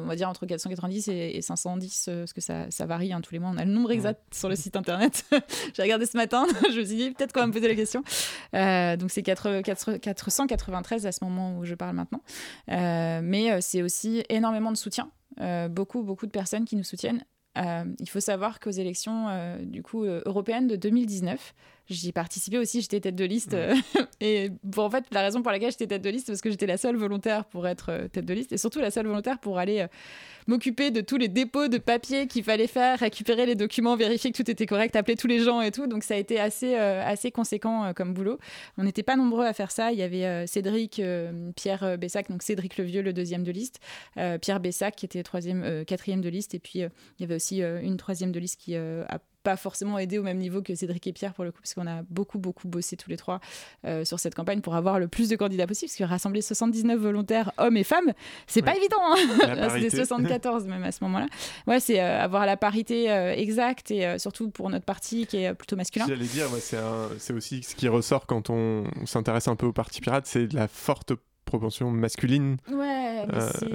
on 0.00 0.06
va 0.06 0.14
dire 0.14 0.28
entre 0.28 0.46
490 0.46 1.08
et, 1.08 1.36
et 1.36 1.42
510, 1.42 2.06
euh, 2.08 2.20
parce 2.20 2.32
que 2.32 2.40
ça, 2.40 2.70
ça 2.70 2.86
varie 2.86 3.12
hein, 3.12 3.20
tous 3.20 3.32
les 3.32 3.40
mois. 3.40 3.50
On 3.52 3.58
a 3.58 3.64
le 3.64 3.72
nombre 3.72 3.90
exact 3.90 4.20
sur 4.32 4.48
le 4.48 4.54
site 4.54 4.76
internet. 4.76 5.24
J'ai 5.74 5.82
regardé 5.82 6.06
ce 6.06 6.16
matin, 6.16 6.46
je 6.72 6.78
me 6.78 6.84
suis 6.84 6.96
dit 6.96 7.10
peut-être 7.10 7.32
qu'on 7.32 7.40
va 7.40 7.46
me 7.48 7.52
poser 7.52 7.66
la 7.66 7.74
question. 7.74 8.04
Donc 8.52 9.10
c'est 9.10 9.22
4 9.22 9.62
4 9.62 9.96
493 9.96 11.06
à 11.06 11.12
ce 11.12 11.24
moment 11.24 11.58
où 11.58 11.64
je 11.64 11.74
parle 11.74 11.95
maintenant. 11.96 12.22
Euh, 12.70 13.20
mais 13.22 13.50
euh, 13.50 13.58
c'est 13.60 13.82
aussi 13.82 14.22
énormément 14.28 14.70
de 14.70 14.76
soutien. 14.76 15.10
Euh, 15.40 15.68
beaucoup, 15.68 16.02
beaucoup 16.02 16.26
de 16.26 16.30
personnes 16.30 16.64
qui 16.64 16.76
nous 16.76 16.84
soutiennent. 16.84 17.24
Il 18.00 18.08
faut 18.10 18.20
savoir 18.20 18.60
qu'aux 18.60 18.70
élections 18.70 19.28
du 19.62 19.82
coup 19.82 20.04
européennes 20.04 20.66
de 20.66 20.76
2019, 20.76 21.54
j'y 21.88 22.08
ai 22.08 22.12
participé 22.12 22.58
aussi, 22.58 22.80
j'étais 22.80 23.00
tête 23.00 23.14
de 23.14 23.24
liste. 23.24 23.54
euh, 23.54 23.74
et 24.20 24.50
bon, 24.64 24.84
en 24.84 24.90
fait, 24.90 25.04
la 25.12 25.22
raison 25.22 25.42
pour 25.42 25.52
laquelle 25.52 25.70
j'étais 25.70 25.86
tête 25.86 26.02
de 26.02 26.10
liste, 26.10 26.26
c'est 26.26 26.32
parce 26.32 26.40
que 26.40 26.50
j'étais 26.50 26.66
la 26.66 26.76
seule 26.76 26.96
volontaire 26.96 27.44
pour 27.44 27.66
être 27.68 27.90
euh, 27.90 28.08
tête 28.08 28.24
de 28.24 28.34
liste, 28.34 28.52
et 28.52 28.58
surtout 28.58 28.80
la 28.80 28.90
seule 28.90 29.06
volontaire 29.06 29.38
pour 29.38 29.58
aller 29.58 29.80
euh, 29.80 29.86
m'occuper 30.46 30.90
de 30.90 31.00
tous 31.00 31.16
les 31.16 31.28
dépôts 31.28 31.68
de 31.68 31.78
papier 31.78 32.26
qu'il 32.26 32.44
fallait 32.44 32.66
faire, 32.66 32.98
récupérer 32.98 33.46
les 33.46 33.54
documents, 33.54 33.96
vérifier 33.96 34.32
que 34.32 34.36
tout 34.36 34.50
était 34.50 34.66
correct, 34.66 34.96
appeler 34.96 35.16
tous 35.16 35.26
les 35.26 35.40
gens 35.40 35.60
et 35.60 35.70
tout. 35.70 35.86
Donc 35.86 36.02
ça 36.02 36.14
a 36.14 36.16
été 36.16 36.38
assez, 36.38 36.76
assez 36.76 37.32
conséquent 37.32 37.92
comme 37.96 38.14
boulot. 38.14 38.38
On 38.78 38.84
n'était 38.84 39.02
pas 39.02 39.16
nombreux 39.16 39.44
à 39.44 39.52
faire 39.52 39.72
ça. 39.72 39.90
Il 39.90 39.98
y 39.98 40.02
avait 40.02 40.46
Cédric, 40.46 41.02
Pierre 41.56 41.98
Bessac, 41.98 42.30
donc 42.30 42.44
Cédric 42.44 42.76
Levieux, 42.76 43.02
le 43.02 43.12
deuxième 43.12 43.42
de 43.42 43.50
liste, 43.50 43.80
Pierre 44.14 44.60
Bessac 44.60 44.94
qui 44.94 45.06
était 45.06 45.24
troisième, 45.24 45.84
quatrième 45.84 46.20
de 46.20 46.28
liste, 46.28 46.54
et 46.54 46.60
puis 46.60 46.78
il 46.78 46.90
y 47.18 47.24
avait 47.24 47.34
aussi 47.34 47.62
une 47.62 47.96
troisième 47.96 48.30
de 48.30 48.38
liste 48.38 48.60
qui 48.60 48.76
a 48.76 49.18
pas 49.46 49.56
forcément 49.56 49.96
aidé 49.98 50.18
au 50.18 50.24
même 50.24 50.38
niveau 50.38 50.60
que 50.60 50.74
Cédric 50.74 51.06
et 51.06 51.12
Pierre 51.12 51.32
pour 51.32 51.44
le 51.44 51.52
coup, 51.52 51.60
parce 51.62 51.72
qu'on 51.74 51.86
a 51.86 52.02
beaucoup, 52.10 52.38
beaucoup 52.40 52.66
bossé 52.66 52.96
tous 52.96 53.08
les 53.10 53.16
trois 53.16 53.38
euh, 53.84 54.04
sur 54.04 54.18
cette 54.18 54.34
campagne 54.34 54.60
pour 54.60 54.74
avoir 54.74 54.98
le 54.98 55.06
plus 55.06 55.28
de 55.28 55.36
candidats 55.36 55.68
possible, 55.68 55.88
parce 55.88 55.98
que 55.98 56.04
rassembler 56.04 56.42
79 56.42 56.98
volontaires, 56.98 57.52
hommes 57.58 57.76
et 57.76 57.84
femmes, 57.84 58.12
c'est 58.48 58.60
pas 58.62 58.72
Ouais. 58.72 58.78
évident. 58.78 58.96
hein. 59.00 59.14
C'était 59.38 59.56
parité. 59.66 59.90
74 59.96 60.66
même 60.66 60.82
à 60.82 60.90
ce 60.90 61.04
moment-là. 61.04 61.26
Ouais, 61.68 61.78
c'est 61.78 62.00
euh, 62.00 62.20
avoir 62.20 62.44
la 62.44 62.56
parité 62.56 63.08
euh, 63.12 63.32
exacte 63.34 63.92
et 63.92 64.18
surtout 64.18 64.50
pour 64.50 64.68
notre 64.68 64.84
parti 64.84 65.26
qui 65.26 65.36
est 65.36 65.54
plutôt 65.54 65.76
masculin. 65.76 66.06
J'allais 66.08 66.26
dire, 66.26 66.48
moi, 66.50 66.58
c'est 66.60 67.32
aussi 67.32 67.62
ce 67.62 67.76
qui 67.76 67.86
ressort 67.88 68.26
quand 68.26 68.50
on, 68.50 68.84
on 69.00 69.06
s'intéresse 69.06 69.46
un 69.46 69.54
peu 69.54 69.66
au 69.66 69.72
Parti 69.72 70.00
Pirate, 70.00 70.26
c'est 70.26 70.52
la 70.52 70.66
forte 70.66 71.12
proportion 71.46 71.90
masculine. 71.90 72.58
Ouais, 72.70 73.24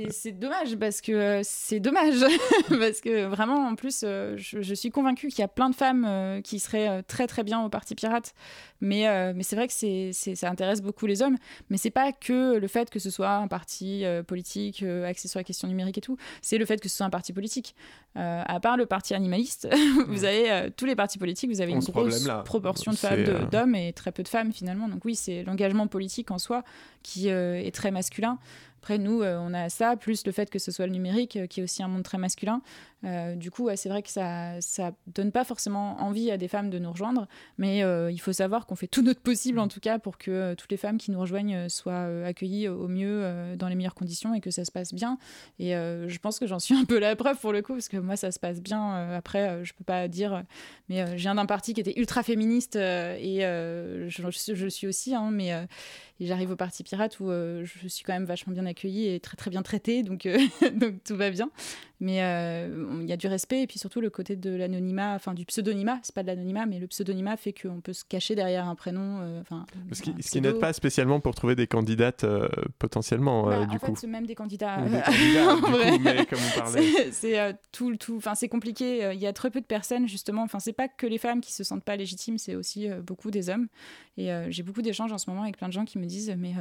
c'est 0.10 0.34
dommage 0.34 0.76
parce 0.78 1.02
que 1.02 1.42
c'est 1.44 1.80
dommage. 1.80 2.24
Parce 2.70 3.02
que 3.02 3.26
vraiment 3.26 3.68
en 3.68 3.76
plus 3.76 4.02
je, 4.02 4.36
je, 4.38 4.74
suis 4.74 4.90
convaincue 4.90 5.30
qu'il 5.30 5.40
y 5.40 5.44
a 5.44 5.48
plein 5.48 5.70
de 5.70 5.76
femmes 5.76 6.42
qui 6.44 6.60
seraient 6.60 7.04
très 7.04 7.28
très 7.28 7.44
bien 7.44 7.62
au 7.62 7.70
Parti 7.70 7.96
Pirate, 7.96 8.34
mais 8.82 9.34
mais 9.34 9.44
c'est 9.44 9.56
vrai 9.56 9.68
que 9.68 9.74
c'est 9.74 10.12
ça 10.14 10.50
intéresse 10.50 10.82
beaucoup 10.82 11.06
les 11.06 11.22
hommes, 11.22 11.38
mais 11.70 11.78
c'est 11.78 11.92
pas 11.92 12.12
que 12.12 12.58
le 12.58 12.68
fait 12.68 12.90
que 12.90 13.00
ce 13.00 13.10
soit 13.10 13.32
un 13.32 13.48
parti 13.48 14.04
politique 14.28 14.84
axé 15.06 15.28
sur 15.28 15.40
la 15.40 15.44
question 15.44 15.68
numérique 15.68 15.98
et 15.98 16.02
tout, 16.02 16.18
c'est 16.42 16.58
le 16.58 16.66
fait 16.66 16.80
que 16.80 16.90
ce 16.90 16.98
soit 16.98 17.06
un 17.06 17.12
parti 17.12 17.34
politique. 17.34 17.76
à 18.16 18.60
part 18.60 18.78
le 18.78 18.86
parti 18.86 19.14
animaliste, 19.14 19.68
vous 20.08 20.26
avez 20.26 20.70
tous 20.76 20.86
les 20.86 20.96
partis 20.96 21.18
politiques, 21.18 21.50
vous 21.50 21.62
avez 21.62 21.72
une 21.72 21.80
grosse 21.80 22.28
proportion 22.46 22.92
de 22.92 22.98
femmes, 22.98 23.24
d'hommes 23.52 23.76
et 23.76 23.94
très 23.94 24.12
peu 24.12 24.24
de 24.24 24.28
femmes 24.28 24.52
finalement. 24.52 24.88
Donc 24.88 25.06
oui, 25.06 25.16
c'est 25.16 25.44
l'engagement 25.44 25.88
politique 25.88 26.32
en 26.32 26.38
soi 26.38 26.64
qui 27.04 27.30
euh, 27.62 27.68
est 27.68 27.72
très 27.72 27.92
masculin. 27.92 28.38
Après, 28.82 28.98
nous, 28.98 29.22
euh, 29.22 29.38
on 29.40 29.54
a 29.54 29.70
ça, 29.70 29.96
plus 29.96 30.26
le 30.26 30.32
fait 30.32 30.50
que 30.50 30.58
ce 30.58 30.72
soit 30.72 30.88
le 30.88 30.92
numérique, 30.92 31.36
euh, 31.36 31.46
qui 31.46 31.60
est 31.60 31.64
aussi 31.64 31.84
un 31.84 31.88
monde 31.88 32.04
très 32.04 32.18
masculin. 32.18 32.62
Euh, 33.04 33.36
du 33.36 33.50
coup, 33.50 33.70
c'est 33.76 33.90
vrai 33.90 34.02
que 34.02 34.10
ça 34.10 34.62
ça 34.62 34.92
donne 35.08 35.32
pas 35.32 35.44
forcément 35.44 36.02
envie 36.02 36.30
à 36.32 36.38
des 36.38 36.48
femmes 36.48 36.70
de 36.70 36.80
nous 36.80 36.92
rejoindre, 36.92 37.28
mais 37.58 37.80
il 37.80 38.20
faut 38.20 38.34
savoir 38.34 38.66
qu'on 38.66 38.76
fait 38.76 38.88
tout 38.88 39.02
notre 39.02 39.22
possible, 39.22 39.60
en 39.60 39.68
tout 39.68 39.80
cas, 39.80 40.00
pour 40.00 40.18
que 40.18 40.54
toutes 40.56 40.72
les 40.72 40.78
femmes 40.78 40.98
qui 40.98 41.12
nous 41.12 41.20
rejoignent 41.20 41.70
soient 41.70 42.26
accueillies 42.26 42.68
au 42.68 42.88
mieux, 42.88 43.56
dans 43.58 43.68
les 43.68 43.76
meilleures 43.76 43.96
conditions, 43.96 44.34
et 44.34 44.42
que 44.42 44.52
ça 44.52 44.66
se 44.66 44.72
passe 44.72 44.94
bien. 44.94 45.18
Et 45.60 45.72
je 45.72 46.18
pense 46.20 46.40
que 46.40 46.48
j'en 46.48 46.60
suis 46.60 46.76
un 46.76 46.86
peu 46.86 47.00
la 47.00 47.16
preuve 47.16 47.38
pour 47.40 47.54
le 47.54 47.62
coup, 47.62 47.74
parce 47.74 47.90
que 47.90 47.98
moi, 47.98 48.16
ça 48.16 48.32
se 48.32 48.40
passe 48.40 48.62
bien. 48.62 49.16
après, 49.16 49.64
je 49.64 49.74
peux 49.74 49.84
pas 49.84 50.08
dire, 50.08 50.44
mais 50.90 51.06
je 51.18 51.22
viens 51.22 51.36
d'un 51.36 51.46
parti 51.46 51.74
qui 51.74 51.82
était 51.82 52.00
ultra 52.00 52.24
féministe, 52.24 52.76
et 52.76 53.42
je, 53.42 54.08
je, 54.10 54.68
suis 54.68 54.88
aussi, 54.88 55.16
hein, 55.16 55.30
mais 55.32 55.54
j'arrive 56.20 56.52
au 56.52 56.56
Parti 56.56 56.84
Pirate 56.84 57.20
où 57.20 57.30
je 57.30 57.88
suis 57.88 58.04
quand 58.04 58.14
même 58.14 58.26
vachement 58.26 58.54
bien 58.54 58.66
accueillie 58.66 59.08
et 59.08 59.20
très 59.20 59.38
très 59.38 59.50
bien 59.50 59.64
traitée, 59.64 60.04
donc, 60.04 60.28
donc 60.74 61.04
tout 61.04 61.16
va 61.16 61.30
bien. 61.30 61.50
Mais 62.02 62.24
euh, 62.24 62.98
il 63.00 63.08
y 63.08 63.14
a 63.14 63.18
du 63.18 63.28
respect 63.28 63.62
et 63.62 63.68
puis 63.68 63.78
surtout 63.78 64.02
le 64.02 64.10
côté 64.10 64.36
de 64.36 64.50
l'anonymat, 64.50 65.14
enfin 65.14 65.36
du 65.36 65.46
pseudonymat, 65.46 66.00
c'est 66.02 66.16
pas 66.16 66.24
de 66.24 66.28
l'anonymat, 66.28 66.66
mais 66.66 66.80
le 66.80 66.88
pseudonymat 66.88 67.38
fait 67.38 67.54
qu'on 67.54 67.80
peut 67.80 67.94
se 67.94 68.04
cacher 68.04 68.34
derrière 68.34 68.68
un 68.68 68.74
prénom. 68.74 69.20
Euh, 69.22 69.40
enfin, 69.42 69.68
ce 69.92 70.02
qui, 70.02 70.16
qui 70.16 70.42
n'aide 70.42 70.58
pas 70.58 70.74
spécialement 70.74 71.20
pour 71.20 71.36
trouver 71.36 71.56
des 71.56 71.68
candidates 71.68 72.24
euh, 72.24 72.50
potentiellement, 72.80 73.46
bah, 73.46 73.68
du 73.68 73.76
en 73.76 73.80
coup. 73.80 73.96
Fait, 73.96 74.08
même 74.08 74.26
des 74.26 74.34
candidats. 74.34 74.82
Des 74.82 75.00
candidats 75.00 75.56
du 75.56 75.62
coup, 75.62 75.72
mais 76.04 76.26
comme 76.26 76.40
on 76.40 76.60
parlait. 76.60 77.12
C'est 77.12 77.56
tout, 77.72 77.96
tout, 77.98 78.18
enfin 78.18 78.34
c'est 78.34 78.50
compliqué. 78.50 79.12
Il 79.14 79.20
y 79.20 79.28
a 79.28 79.34
très 79.34 79.52
peu 79.52 79.62
de 79.62 79.68
personnes 79.68 80.08
justement. 80.08 80.42
Enfin 80.42 80.58
c'est 80.58 80.74
pas 80.74 80.88
que 80.88 81.06
les 81.06 81.20
femmes 81.20 81.40
qui 81.40 81.54
se 81.54 81.64
sentent 81.64 81.84
pas 81.84 81.98
légitimes, 81.98 82.40
c'est 82.40 82.56
aussi 82.56 82.90
beaucoup 83.06 83.30
des 83.30 83.52
hommes. 83.52 83.68
Et 84.18 84.32
j'ai 84.50 84.64
beaucoup 84.64 84.82
d'échanges 84.82 85.14
en 85.14 85.20
ce 85.20 85.30
moment 85.30 85.44
avec 85.44 85.58
plein 85.58 85.68
de 85.68 85.74
gens 85.74 85.86
qui 85.86 86.00
me 86.00 86.08
disent 86.08 86.34
mais 86.36 86.56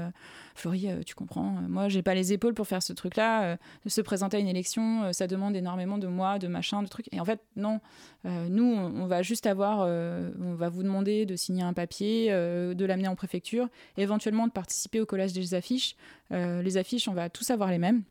Florie, 0.54 0.88
tu 1.06 1.14
comprends, 1.14 1.56
moi 1.66 1.88
j'ai 1.88 2.02
pas 2.02 2.14
les 2.14 2.34
épaules 2.34 2.52
pour 2.52 2.66
faire 2.66 2.82
ce 2.82 2.92
truc-là. 2.92 3.56
se 3.86 4.02
présenter 4.02 4.36
à 4.36 4.40
une 4.40 4.48
élection, 4.48 5.14
ça 5.14 5.26
demande 5.30 5.56
énormément 5.56 5.98
de 5.98 6.06
moi, 6.06 6.38
de 6.38 6.48
machin, 6.48 6.82
de 6.82 6.88
trucs. 6.88 7.12
Et 7.12 7.20
en 7.20 7.24
fait, 7.24 7.40
non. 7.56 7.80
Euh, 8.26 8.48
nous, 8.48 8.64
on, 8.64 9.06
va 9.06 9.22
juste 9.22 9.46
avoir, 9.46 9.82
euh, 9.82 10.30
on 10.40 10.54
va 10.54 10.68
vous 10.68 10.82
demander 10.82 11.26
de 11.26 11.36
signer 11.36 11.62
un 11.62 11.72
papier, 11.72 12.28
euh, 12.30 12.74
de 12.74 12.84
l'amener 12.84 13.08
en 13.08 13.16
préfecture, 13.16 13.68
éventuellement 13.96 14.46
de 14.46 14.52
participer 14.52 15.00
au 15.00 15.06
collage 15.06 15.32
des 15.32 15.54
affiches. 15.54 15.96
les 16.30 16.76
affiches, 16.76 17.08
on 17.08 17.14
va 17.14 17.28
tous 17.28 17.50
avoir 17.50 17.70
les 17.70 17.78
mêmes. 17.78 18.02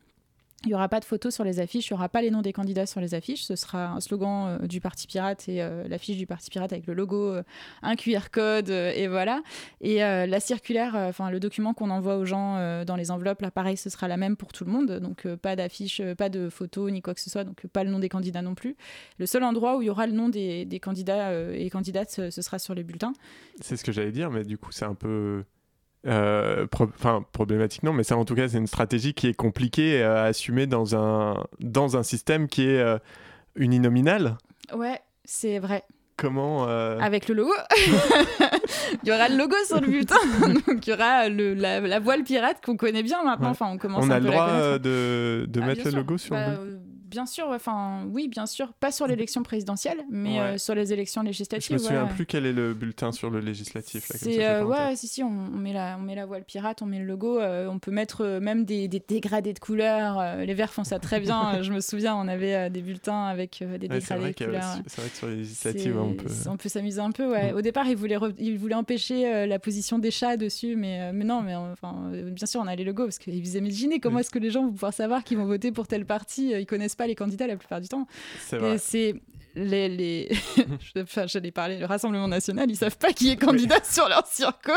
Il 0.65 0.69
n'y 0.69 0.73
aura 0.73 0.89
pas 0.89 0.99
de 0.99 1.05
photos 1.05 1.33
sur 1.33 1.45
les 1.45 1.61
affiches, 1.61 1.89
il 1.89 1.93
n'y 1.93 1.97
aura 1.97 2.09
pas 2.09 2.21
les 2.21 2.31
noms 2.31 2.41
des 2.41 2.51
candidats 2.51 2.85
sur 2.85 2.99
les 2.99 3.15
affiches. 3.15 3.43
Ce 3.43 3.55
sera 3.55 3.91
un 3.91 4.01
slogan 4.01 4.59
euh, 4.61 4.67
du 4.67 4.81
Parti 4.81 5.07
Pirate 5.07 5.47
et 5.47 5.63
euh, 5.63 5.87
l'affiche 5.87 6.17
du 6.17 6.27
Parti 6.27 6.49
Pirate 6.49 6.73
avec 6.73 6.85
le 6.85 6.93
logo, 6.93 7.31
euh, 7.31 7.43
un 7.81 7.95
QR 7.95 8.29
code 8.29 8.69
et 8.69 9.07
voilà. 9.07 9.41
Et 9.79 9.99
la 9.99 10.39
circulaire, 10.39 10.95
enfin 10.95 11.29
le 11.29 11.39
document 11.39 11.73
qu'on 11.73 11.89
envoie 11.89 12.17
aux 12.17 12.25
gens 12.25 12.83
dans 12.83 12.95
les 12.95 13.11
enveloppes, 13.11 13.41
là 13.41 13.51
pareil, 13.51 13.77
ce 13.77 13.89
sera 13.89 14.07
la 14.07 14.17
même 14.17 14.35
pour 14.35 14.51
tout 14.51 14.65
le 14.65 14.71
monde. 14.71 14.99
Donc 14.99 15.27
pas 15.35 15.55
d'affiche, 15.55 16.01
pas 16.17 16.29
de 16.29 16.49
photos 16.49 16.91
ni 16.91 17.01
quoi 17.01 17.13
que 17.13 17.21
ce 17.21 17.29
soit, 17.29 17.43
donc 17.43 17.65
pas 17.67 17.83
le 17.83 17.91
nom 17.91 17.99
des 17.99 18.09
candidats 18.09 18.41
non 18.41 18.55
plus. 18.55 18.75
Le 19.17 19.25
seul 19.25 19.43
endroit 19.43 19.77
où 19.77 19.81
il 19.81 19.85
y 19.85 19.89
aura 19.89 20.07
le 20.07 20.13
nom 20.13 20.29
des, 20.29 20.65
des 20.65 20.79
candidats 20.79 21.31
et 21.53 21.69
candidates, 21.69 22.29
ce 22.29 22.41
sera 22.41 22.59
sur 22.59 22.73
les 22.73 22.83
bulletins. 22.83 23.13
C'est 23.61 23.77
ce 23.77 23.83
que 23.83 23.91
j'allais 23.91 24.11
dire, 24.11 24.29
mais 24.29 24.43
du 24.43 24.57
coup 24.57 24.71
c'est 24.71 24.85
un 24.85 24.95
peu 24.95 25.43
euh, 26.07 26.65
enfin 26.73 27.25
problématique 27.33 27.83
non 27.83 27.91
mais 27.91 28.03
ça 28.03 28.15
en 28.15 28.23
tout 28.23 28.33
cas 28.33 28.47
c'est 28.47 28.57
une 28.57 28.67
stratégie 28.67 29.13
qui 29.13 29.27
est 29.27 29.33
compliquée 29.33 30.01
à 30.01 30.23
assumer 30.23 30.65
dans 30.65 30.95
un 30.95 31.43
dans 31.59 31.97
un 31.97 32.03
système 32.03 32.47
qui 32.47 32.63
est 32.63 32.79
euh, 32.79 32.97
uninominal. 33.55 34.37
Ouais 34.73 34.99
c'est 35.25 35.59
vrai. 35.59 35.83
Comment 36.15 36.67
euh, 36.67 36.99
avec 36.99 37.27
le 37.27 37.35
logo. 37.35 37.53
Il 39.03 39.09
y 39.09 39.11
aura 39.11 39.29
le 39.29 39.37
logo 39.37 39.55
sur 39.65 39.79
le 39.79 39.87
bulletin. 39.91 40.17
Donc 40.67 40.85
il 40.85 40.89
y 40.89 40.93
aura 40.93 41.29
le, 41.29 41.53
la, 41.53 41.99
voile 41.99 42.23
pirate 42.23 42.57
qu'on 42.63 42.75
connaît 42.75 43.03
bien 43.03 43.23
maintenant. 43.23 43.49
Enfin 43.49 43.67
on 43.71 43.77
commence 43.77 44.05
on 44.05 44.09
a 44.09 44.19
le 44.19 44.25
droit 44.25 44.79
de, 44.79 45.45
de 45.47 45.61
ah, 45.61 45.65
mettre 45.65 45.85
le 45.85 45.95
logo 45.95 46.17
sur 46.17 46.35
le 46.35 46.41
bah, 46.41 46.57
bien 47.09 47.25
sûr, 47.25 47.47
enfin, 47.49 48.05
oui, 48.11 48.27
bien 48.27 48.45
sûr, 48.45 48.71
pas 48.73 48.91
sur 48.91 49.07
l'élection 49.07 49.41
présidentielle, 49.41 49.97
mais 50.09 50.39
euh, 50.39 50.57
sur 50.57 50.75
les 50.75 50.93
élections 50.93 51.23
législatives. 51.23 51.67
Je 51.69 51.73
me 51.73 51.79
souviens 51.79 52.05
plus 52.05 52.25
quel 52.25 52.45
est 52.45 52.53
le 52.53 52.73
bulletin 52.73 53.11
sur 53.11 53.29
le 53.29 53.39
législatif. 53.39 54.05
C'est 54.13 54.45
euh, 54.45 54.63
ouais, 54.63 54.95
si 54.95 55.07
si, 55.07 55.23
on, 55.23 55.29
met 55.29 55.73
la, 55.73 55.97
on 55.99 56.03
met 56.03 56.15
la 56.15 56.25
voile 56.25 56.43
pirate, 56.43 56.81
on 56.81 56.85
met 56.85 56.99
le 56.99 57.05
logo, 57.05 57.39
euh, 57.39 57.67
on 57.67 57.79
peut 57.79 57.91
mettre 57.91 58.39
même 58.39 58.63
des, 58.63 58.87
des, 58.87 59.01
dégradés 59.05 59.53
de 59.53 59.59
couleurs. 59.59 60.37
les 60.37 60.53
Verts 60.53 60.71
font 60.71 60.83
ça 60.83 60.99
très 60.99 61.19
bien. 61.19 61.61
je 61.63 61.73
me 61.73 61.81
souviens, 61.81 62.15
on 62.15 62.27
avait 62.27 62.69
des 62.69 62.81
bulletins 62.81 63.25
avec 63.25 63.59
des 63.61 63.87
dégradés 63.87 64.31
de 64.31 64.45
couleurs. 64.45 64.75
C'est 64.85 65.01
vrai 65.01 65.09
que 65.09 65.17
sur 65.17 65.27
les 65.27 65.37
législatives, 65.37 65.97
on 65.97 66.13
peut. 66.13 66.29
On 66.47 66.57
peut 66.57 66.69
s'amuser 66.69 67.01
un 67.01 67.11
peu. 67.11 67.29
Ouais. 67.29 67.53
Mm. 67.53 67.57
Au 67.57 67.61
départ, 67.61 67.87
ils 67.87 67.97
voulaient, 67.97 68.19
ils 68.37 68.57
voulaient 68.57 68.75
empêcher 68.75 69.47
la 69.47 69.59
position 69.59 69.97
des 69.97 70.11
chats 70.11 70.37
dessus, 70.37 70.75
mais, 70.75 71.11
mais 71.11 71.25
non, 71.25 71.41
mais 71.41 71.55
enfin, 71.55 72.11
bien 72.13 72.45
sûr, 72.45 72.61
on 72.61 72.67
a 72.67 72.75
les 72.75 72.83
logos 72.83 73.05
parce 73.05 73.17
qu'ils 73.17 73.41
vous 73.41 73.57
imaginez 73.57 73.99
comment 73.99 74.19
est-ce 74.19 74.29
que 74.29 74.39
les 74.39 74.51
gens 74.51 74.63
vont 74.63 74.71
pouvoir 74.71 74.93
savoir 74.93 75.23
qu'ils 75.23 75.37
vont 75.37 75.45
voter 75.45 75.71
pour 75.71 75.87
tel 75.87 76.05
parti. 76.05 76.51
Ils 76.51 76.67
connaissent 76.67 76.98
pas 76.99 77.07
les 77.07 77.15
candidats 77.15 77.47
la 77.47 77.55
plupart 77.55 77.81
du 77.81 77.87
temps. 77.87 78.05
C'est 78.77 79.15
les, 79.59 79.89
les... 79.89 80.29
enfin, 81.01 81.27
j'allais 81.27 81.51
parler, 81.51 81.77
le 81.77 81.85
Rassemblement 81.85 82.27
National, 82.27 82.69
ils 82.69 82.75
savent 82.75 82.97
pas 82.97 83.11
qui 83.11 83.31
est 83.31 83.35
candidat 83.35 83.79
sur 83.83 84.07
leur 84.07 84.25
circo. 84.25 84.71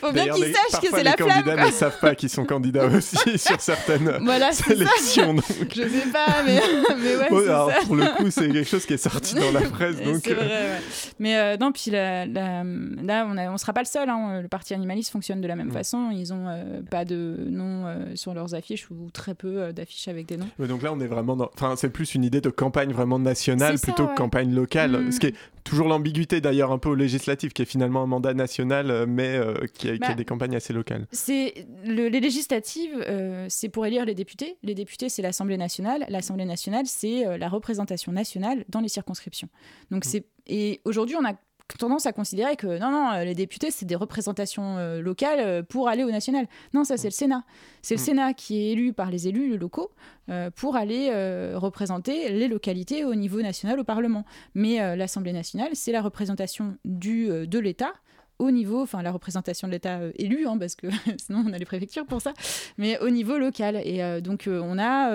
Faut 0.00 0.12
bien 0.12 0.28
qu'ils 0.28 0.54
sachent 0.54 0.80
que 0.80 0.88
c'est 0.90 1.02
la 1.02 1.12
flamme. 1.12 1.28
Les 1.28 1.44
candidats 1.44 1.66
ne 1.66 1.72
savent 1.72 1.98
pas 1.98 2.14
qu'ils 2.14 2.28
sont 2.28 2.44
candidats 2.44 2.86
aussi 2.96 3.38
sur 3.38 3.60
certaines 3.60 4.18
voilà, 4.22 4.52
sélections. 4.52 5.34
Donc... 5.34 5.44
Je 5.74 5.82
sais 5.82 6.10
pas, 6.12 6.42
mais, 6.44 6.60
mais 6.98 7.16
ouais. 7.16 7.48
alors, 7.48 7.70
Pour 7.86 7.96
le 7.96 8.04
coup, 8.16 8.30
c'est 8.30 8.48
quelque 8.48 8.68
chose 8.68 8.84
qui 8.84 8.94
est 8.94 8.98
sorti 8.98 9.34
dans 9.34 9.50
la 9.50 9.62
presse. 9.62 9.96
donc... 10.02 10.20
C'est 10.24 10.34
vrai, 10.34 10.46
ouais. 10.46 10.80
Mais 11.18 11.36
euh, 11.36 11.56
non, 11.56 11.72
puis 11.72 11.90
là, 11.90 12.26
là, 12.26 12.62
on 12.64 13.34
ne 13.34 13.48
on 13.48 13.58
sera 13.58 13.72
pas 13.72 13.82
le 13.82 13.86
seul. 13.86 14.08
Hein. 14.08 14.42
Le 14.42 14.48
parti 14.48 14.74
animaliste 14.74 15.10
fonctionne 15.10 15.40
de 15.40 15.48
la 15.48 15.56
même 15.56 15.72
façon. 15.72 16.10
Ils 16.12 16.32
ont 16.32 16.46
euh, 16.48 16.82
pas 16.90 17.04
de 17.04 17.46
nom 17.48 17.86
euh, 17.86 18.14
sur 18.14 18.34
leurs 18.34 18.54
affiches 18.54 18.90
ou 18.90 19.10
très 19.12 19.34
peu 19.34 19.72
d'affiches 19.72 20.08
avec 20.08 20.26
des 20.26 20.36
noms. 20.36 20.48
donc 20.58 20.82
là, 20.82 20.92
on 20.92 21.00
est 21.00 21.06
vraiment 21.06 21.36
dans. 21.36 21.50
Enfin, 21.54 21.74
c'est 21.76 21.88
plus 21.88 22.14
une 22.14 22.24
idée 22.24 22.40
de 22.40 22.50
campagne 22.50 22.92
vraiment 22.92 23.18
nationale 23.18 23.78
plutôt 23.78 24.06
campagne 24.18 24.52
locale. 24.52 24.90
Mm. 24.90 25.12
Ce 25.12 25.20
qui 25.20 25.26
est 25.28 25.34
toujours 25.64 25.88
l'ambiguïté 25.88 26.40
d'ailleurs 26.40 26.72
un 26.72 26.78
peu 26.78 26.88
au 26.88 26.94
législatif, 26.94 27.52
qui 27.52 27.62
est 27.62 27.66
finalement 27.66 28.02
un 28.02 28.06
mandat 28.06 28.34
national, 28.34 28.90
euh, 28.90 29.06
mais 29.06 29.36
euh, 29.36 29.54
qui, 29.72 29.88
a, 29.88 29.96
bah, 29.96 30.14
des 30.14 30.24
campagnes 30.24 30.56
assez 30.56 30.72
locales. 30.72 31.06
C'est 31.12 31.66
le, 31.84 32.08
les 32.08 32.20
législatives, 32.20 33.02
euh, 33.06 33.46
c'est 33.48 33.68
pour 33.68 33.86
élire 33.86 34.04
les 34.04 34.14
députés. 34.14 34.56
Les 34.62 34.74
députés, 34.74 35.08
c'est 35.08 35.22
l'Assemblée 35.22 35.56
nationale. 35.56 36.04
L'Assemblée 36.08 36.44
nationale, 36.44 36.86
c'est 36.86 37.38
la 37.38 37.48
représentation 37.48 38.12
nationale 38.12 38.64
dans 38.68 38.80
les 38.80 38.88
circonscriptions. 38.88 39.48
Donc 39.90 40.04
mm. 40.04 40.08
c'est 40.08 40.24
et 40.48 40.80
aujourd'hui, 40.84 41.14
on 41.16 41.24
a 41.26 41.34
tendance 41.76 42.06
à 42.06 42.12
considérer 42.12 42.56
que 42.56 42.78
non, 42.78 42.90
non, 42.90 43.20
les 43.24 43.34
députés, 43.34 43.70
c'est 43.70 43.84
des 43.84 43.94
représentations 43.94 44.78
euh, 44.78 45.02
locales 45.02 45.40
euh, 45.40 45.62
pour 45.62 45.88
aller 45.88 46.02
au 46.02 46.10
national. 46.10 46.46
Non, 46.72 46.84
ça, 46.84 46.96
c'est 46.96 47.08
le 47.08 47.12
Sénat. 47.12 47.44
C'est 47.82 47.94
le 47.94 48.00
mm. 48.00 48.04
Sénat 48.04 48.34
qui 48.34 48.58
est 48.58 48.72
élu 48.72 48.92
par 48.94 49.10
les 49.10 49.28
élus 49.28 49.58
locaux 49.58 49.90
euh, 50.30 50.50
pour 50.50 50.76
aller 50.76 51.10
représenter 51.54 52.30
les 52.30 52.48
localités 52.48 53.04
au 53.04 53.14
niveau 53.14 53.42
national 53.42 53.78
au 53.78 53.84
Parlement. 53.84 54.24
Mais 54.54 54.96
l'Assemblée 54.96 55.32
nationale, 55.32 55.70
c'est 55.74 55.92
la 55.92 56.00
représentation 56.00 56.76
du, 56.84 57.26
de 57.28 57.58
l'État 57.58 57.92
au 58.38 58.52
niveau, 58.52 58.82
enfin 58.82 59.02
la 59.02 59.10
représentation 59.10 59.66
de 59.66 59.72
l'État 59.72 59.98
élu, 60.14 60.46
hein, 60.46 60.56
parce 60.58 60.76
que 60.76 60.86
sinon 61.18 61.44
on 61.46 61.52
a 61.52 61.58
les 61.58 61.64
préfectures 61.64 62.06
pour 62.06 62.22
ça, 62.22 62.32
mais 62.78 62.98
au 63.00 63.10
niveau 63.10 63.36
local. 63.36 63.80
Et 63.84 64.20
donc 64.20 64.48
on 64.48 64.78
a 64.78 65.12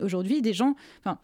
aujourd'hui 0.00 0.42
des 0.42 0.54
gens, 0.54 0.74
enfin 1.00 1.18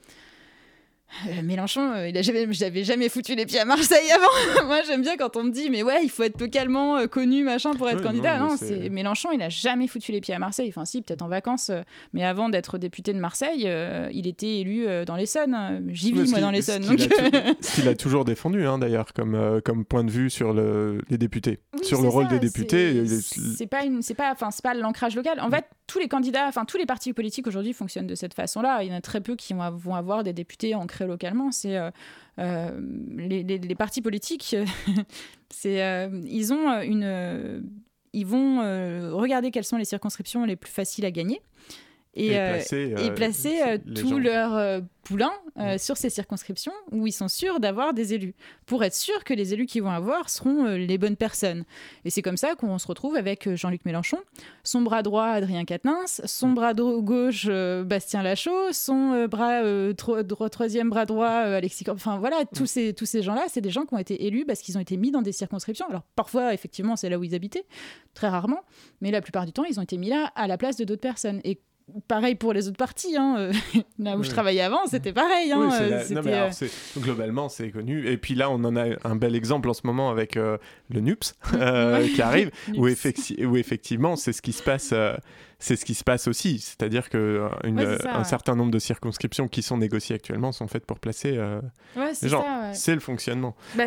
euh, 1.26 1.42
Mélenchon, 1.42 1.92
euh, 1.92 2.08
il 2.08 2.16
a 2.16 2.22
jamais, 2.22 2.46
j'avais 2.50 2.84
jamais 2.84 3.08
foutu 3.08 3.34
les 3.34 3.46
pieds 3.46 3.58
à 3.58 3.64
Marseille 3.64 4.10
avant. 4.12 4.66
Moi, 4.66 4.80
j'aime 4.86 5.02
bien 5.02 5.16
quand 5.16 5.36
on 5.36 5.44
me 5.44 5.50
dit, 5.50 5.70
mais 5.70 5.82
ouais, 5.82 6.04
il 6.04 6.10
faut 6.10 6.22
être 6.22 6.40
localement 6.40 6.98
euh, 6.98 7.06
connu, 7.06 7.44
machin, 7.44 7.74
pour 7.74 7.88
être 7.88 8.02
candidat. 8.02 8.38
Non, 8.38 8.56
c'est 8.56 8.90
Mélenchon, 8.90 9.30
il 9.32 9.42
a 9.42 9.48
jamais 9.48 9.86
foutu 9.86 10.12
les 10.12 10.20
pieds 10.20 10.34
à 10.34 10.38
Marseille. 10.38 10.68
Enfin, 10.68 10.84
si, 10.84 11.02
peut-être 11.02 11.22
en 11.22 11.28
vacances, 11.28 11.70
mais 12.12 12.24
avant 12.24 12.48
d'être 12.48 12.78
député 12.78 13.12
de 13.12 13.18
Marseille, 13.18 13.68
il 14.12 14.26
était 14.26 14.58
élu 14.58 14.86
dans 15.06 15.16
l'Essonne. 15.16 15.84
J'y 15.88 16.12
vis, 16.12 16.30
moi, 16.30 16.40
dans 16.40 16.50
l'Essonne. 16.50 16.82
Donc... 16.82 17.00
Ce 17.00 17.74
qu'il 17.74 17.88
a 17.88 17.94
toujours 17.94 18.24
défendu, 18.24 18.66
hein, 18.66 18.78
d'ailleurs, 18.78 19.12
comme, 19.12 19.60
comme 19.64 19.84
point 19.84 20.04
de 20.04 20.10
vue 20.10 20.30
sur 20.30 20.52
le, 20.52 21.02
les 21.08 21.18
députés, 21.18 21.60
sur 21.82 22.02
le 22.02 22.08
rôle 22.08 22.28
des 22.28 22.38
députés. 22.38 23.04
C'est 23.06 23.66
pas 23.66 23.84
une, 23.84 24.02
c'est 24.02 24.14
pas, 24.14 24.32
enfin, 24.32 24.50
c'est 24.50 24.62
pas 24.62 24.74
l'ancrage 24.74 25.16
local. 25.16 25.40
En 25.40 25.50
fait, 25.50 25.64
tous 25.86 25.98
les 25.98 26.08
candidats, 26.08 26.46
enfin, 26.46 26.64
tous 26.64 26.76
les 26.76 26.86
partis 26.86 27.12
politiques 27.12 27.46
aujourd'hui 27.46 27.72
fonctionnent 27.72 28.06
de 28.06 28.14
cette 28.14 28.34
façon-là. 28.34 28.82
Il 28.82 28.90
y 28.90 28.92
en 28.92 28.96
a 28.96 29.00
très 29.00 29.20
peu 29.20 29.36
qui 29.36 29.54
vont 29.54 29.94
avoir 29.94 30.22
des 30.22 30.32
députés 30.32 30.74
ancrés 30.74 30.97
localement. 31.06 31.52
C'est 31.52 31.76
euh, 31.76 31.90
euh, 32.38 32.80
les, 33.16 33.74
partis 33.74 34.02
politiques, 34.02 34.56
c'est 35.50 35.82
euh, 35.82 36.08
ils 36.26 36.52
ont 36.52 36.80
une 36.80 37.64
ils 38.14 38.26
vont 38.26 38.58
regarder 39.16 39.50
quelles 39.50 39.64
sont 39.64 39.76
les 39.76 39.84
circonscriptions 39.84 40.44
les 40.44 40.56
plus 40.56 40.70
faciles 40.72 41.04
à 41.04 41.10
gagner 41.10 41.40
et, 42.14 42.32
et 42.32 43.10
placer, 43.14 43.78
tous 43.94 44.18
leurs 44.18 44.82
poulains 45.04 45.32
mm. 45.56 45.78
sur 45.78 45.96
ces 45.96 46.10
circonscriptions 46.10 46.72
où 46.92 47.06
ils 47.06 47.12
sont 47.12 47.28
sûrs 47.28 47.60
d'avoir 47.60 47.94
des 47.94 48.14
élus, 48.14 48.34
pour 48.66 48.84
être 48.84 48.94
sûr 48.94 49.24
que 49.24 49.34
les 49.34 49.54
élus 49.54 49.66
qu'ils 49.66 49.82
vont 49.82 49.90
avoir 49.90 50.28
seront 50.28 50.64
les 50.64 50.98
bonnes 50.98 51.16
personnes. 51.16 51.64
Et 52.04 52.10
c'est 52.10 52.22
comme 52.22 52.36
ça 52.36 52.54
qu'on 52.54 52.78
se 52.78 52.86
retrouve 52.86 53.16
avec 53.16 53.54
Jean-Luc 53.54 53.84
Mélenchon, 53.84 54.18
son 54.64 54.82
bras 54.82 55.02
droit 55.02 55.26
Adrien 55.26 55.64
Quatennens, 55.64 56.20
son 56.24 56.48
mm. 56.48 56.54
bras 56.54 56.74
gauche 56.74 57.48
Bastien 57.86 58.22
Lachaud, 58.22 58.72
son 58.72 59.26
bras 59.26 59.62
troisième 60.50 60.90
bras 60.90 61.06
droit 61.06 61.28
Alexis 61.28 61.84
Enfin 61.88 62.18
voilà, 62.18 62.44
tous 62.54 62.64
mm. 62.64 62.66
ces, 62.66 62.94
tous 62.94 63.06
ces 63.06 63.22
gens-là, 63.22 63.44
c'est 63.48 63.60
des 63.60 63.70
gens 63.70 63.84
qui 63.84 63.94
ont 63.94 63.98
été 63.98 64.26
élus 64.26 64.44
parce 64.44 64.60
qu'ils 64.60 64.76
ont 64.76 64.80
été 64.80 64.96
mis 64.96 65.10
dans 65.10 65.22
des 65.22 65.32
circonscriptions. 65.32 65.86
Alors 65.88 66.02
parfois, 66.16 66.52
effectivement, 66.54 66.96
c'est 66.96 67.08
là 67.08 67.18
où 67.18 67.24
ils 67.24 67.34
habitaient, 67.34 67.66
très 68.14 68.28
rarement, 68.28 68.60
mais 69.00 69.10
la 69.10 69.20
plupart 69.20 69.46
du 69.46 69.52
temps, 69.52 69.64
ils 69.64 69.78
ont 69.78 69.82
été 69.82 69.96
mis 69.96 70.08
là 70.08 70.32
à 70.34 70.46
la 70.46 70.58
place 70.58 70.76
de 70.76 70.84
d'autres 70.84 71.00
personnes. 71.00 71.40
Et 71.44 71.60
pareil 72.06 72.34
pour 72.34 72.52
les 72.52 72.68
autres 72.68 72.76
parties. 72.76 73.16
Hein. 73.16 73.36
Euh, 73.38 73.52
là 73.98 74.16
où 74.16 74.22
je 74.22 74.30
travaillais 74.30 74.60
avant, 74.60 74.86
c'était 74.86 75.12
pareil. 75.12 75.52
Hein. 75.52 75.70
Euh, 75.80 76.04
euh, 76.10 76.68
globalement, 76.98 77.48
c'est 77.48 77.70
connu. 77.70 78.06
Et 78.06 78.16
puis 78.16 78.34
là, 78.34 78.50
on 78.50 78.64
en 78.64 78.76
a 78.76 78.86
un 79.04 79.16
bel 79.16 79.34
exemple 79.34 79.68
en 79.68 79.74
ce 79.74 79.82
moment 79.84 80.10
avec 80.10 80.34
le 80.36 80.60
NUPS 80.90 81.34
qui 82.14 82.22
arrive, 82.22 82.50
où, 82.76 82.86
effectivement, 82.88 84.16
c'est 84.16 84.32
ce 84.32 84.42
qui 84.42 84.52
se 84.52 84.62
passe. 84.62 84.94
c'est 85.58 85.76
ce 85.76 85.84
qui 85.84 85.94
se 85.94 86.04
passe 86.04 86.28
aussi, 86.28 86.58
c'est-à-dire 86.58 87.08
que 87.08 87.48
un 87.64 88.24
certain 88.24 88.54
nombre 88.54 88.70
de 88.70 88.78
circonscriptions 88.78 89.48
qui 89.48 89.62
sont 89.62 89.78
négociées 89.78 90.16
actuellement 90.16 90.52
sont 90.52 90.68
faites 90.68 90.86
pour 90.86 90.98
placer 90.98 91.38
les 91.96 92.28
gens. 92.28 92.44
C'est 92.72 92.94
le 92.94 93.00
fonctionnement. 93.00 93.56
Bah, 93.76 93.84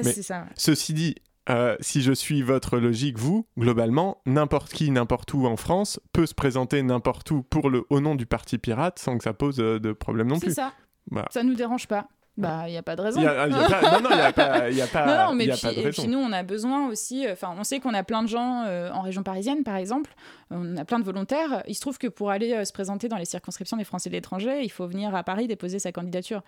ceci 0.56 0.94
dit, 0.94 1.16
euh, 1.52 1.76
si 1.80 2.02
je 2.02 2.14
suis 2.14 2.42
votre 2.42 2.78
logique, 2.78 3.18
vous, 3.18 3.46
globalement, 3.58 4.22
n'importe 4.26 4.72
qui, 4.72 4.90
n'importe 4.90 5.34
où 5.34 5.46
en 5.46 5.58
France 5.58 6.00
peut 6.14 6.26
se 6.26 6.34
présenter 6.34 6.82
n'importe 6.82 7.30
où 7.32 7.44
pour 7.44 7.70
le, 7.70 7.84
au 7.90 8.00
nom 8.00 8.16
du 8.16 8.26
parti 8.26 8.58
pirate 8.58 9.00
sans 9.00 9.18
que 9.18 9.24
ça 9.24 9.34
pose 9.34 9.60
euh, 9.60 9.80
de 9.80 9.92
problème 9.92 10.28
non 10.28 10.40
plus. 10.40 10.50
C'est 10.50 10.56
ça. 10.56 10.74
Bah. 11.10 11.28
Ça 11.32 11.44
nous 11.44 11.56
dérange 11.56 11.88
pas. 11.88 12.08
Bah, 12.38 12.64
il 12.68 12.72
n'y 12.72 12.78
a 12.78 12.84
pas 12.84 12.96
de 12.96 13.02
raison. 13.02 13.22
non, 13.22 13.28
non, 13.28 14.10
il 14.12 14.16
n'y 14.16 14.22
a 14.22 14.34
pas, 14.34 14.70
y 14.70 14.82
a 14.82 14.88
pas, 14.92 15.28
non, 15.28 15.36
mais 15.36 15.50
puis, 15.50 15.62
de 15.62 15.68
raison. 15.68 15.82
Et 15.82 15.92
puis 15.92 16.08
nous, 16.08 16.18
on 16.18 16.32
a 16.32 16.44
besoin 16.44 16.88
aussi, 16.88 17.28
enfin, 17.30 17.54
on 17.58 17.64
sait 17.64 17.80
qu'on 17.80 17.94
a 17.94 18.04
plein 18.04 18.24
de 18.24 18.30
gens 18.30 18.66
en 18.66 19.02
région 19.02 19.22
parisienne, 19.22 19.64
par 19.64 19.76
exemple, 19.76 20.16
on 20.52 20.78
a 20.78 20.86
plein 20.86 21.00
de 21.00 21.04
volontaires. 21.04 21.64
Il 21.68 21.76
se 21.76 21.82
trouve 21.82 21.98
que 21.98 22.08
pour 22.08 22.30
aller 22.30 22.54
euh, 22.54 22.66
se 22.66 22.74
présenter 22.74 23.08
dans 23.08 23.18
les 23.18 23.26
circonscriptions 23.26 23.78
des 23.78 23.84
Français 23.84 24.10
de 24.10 24.16
l'étranger, 24.16 24.62
il 24.64 24.70
faut 24.70 24.86
venir 24.86 25.16
à 25.16 25.24
Paris 25.24 25.48
déposer 25.48 25.80
sa 25.80 25.92
candidature. 25.92 26.44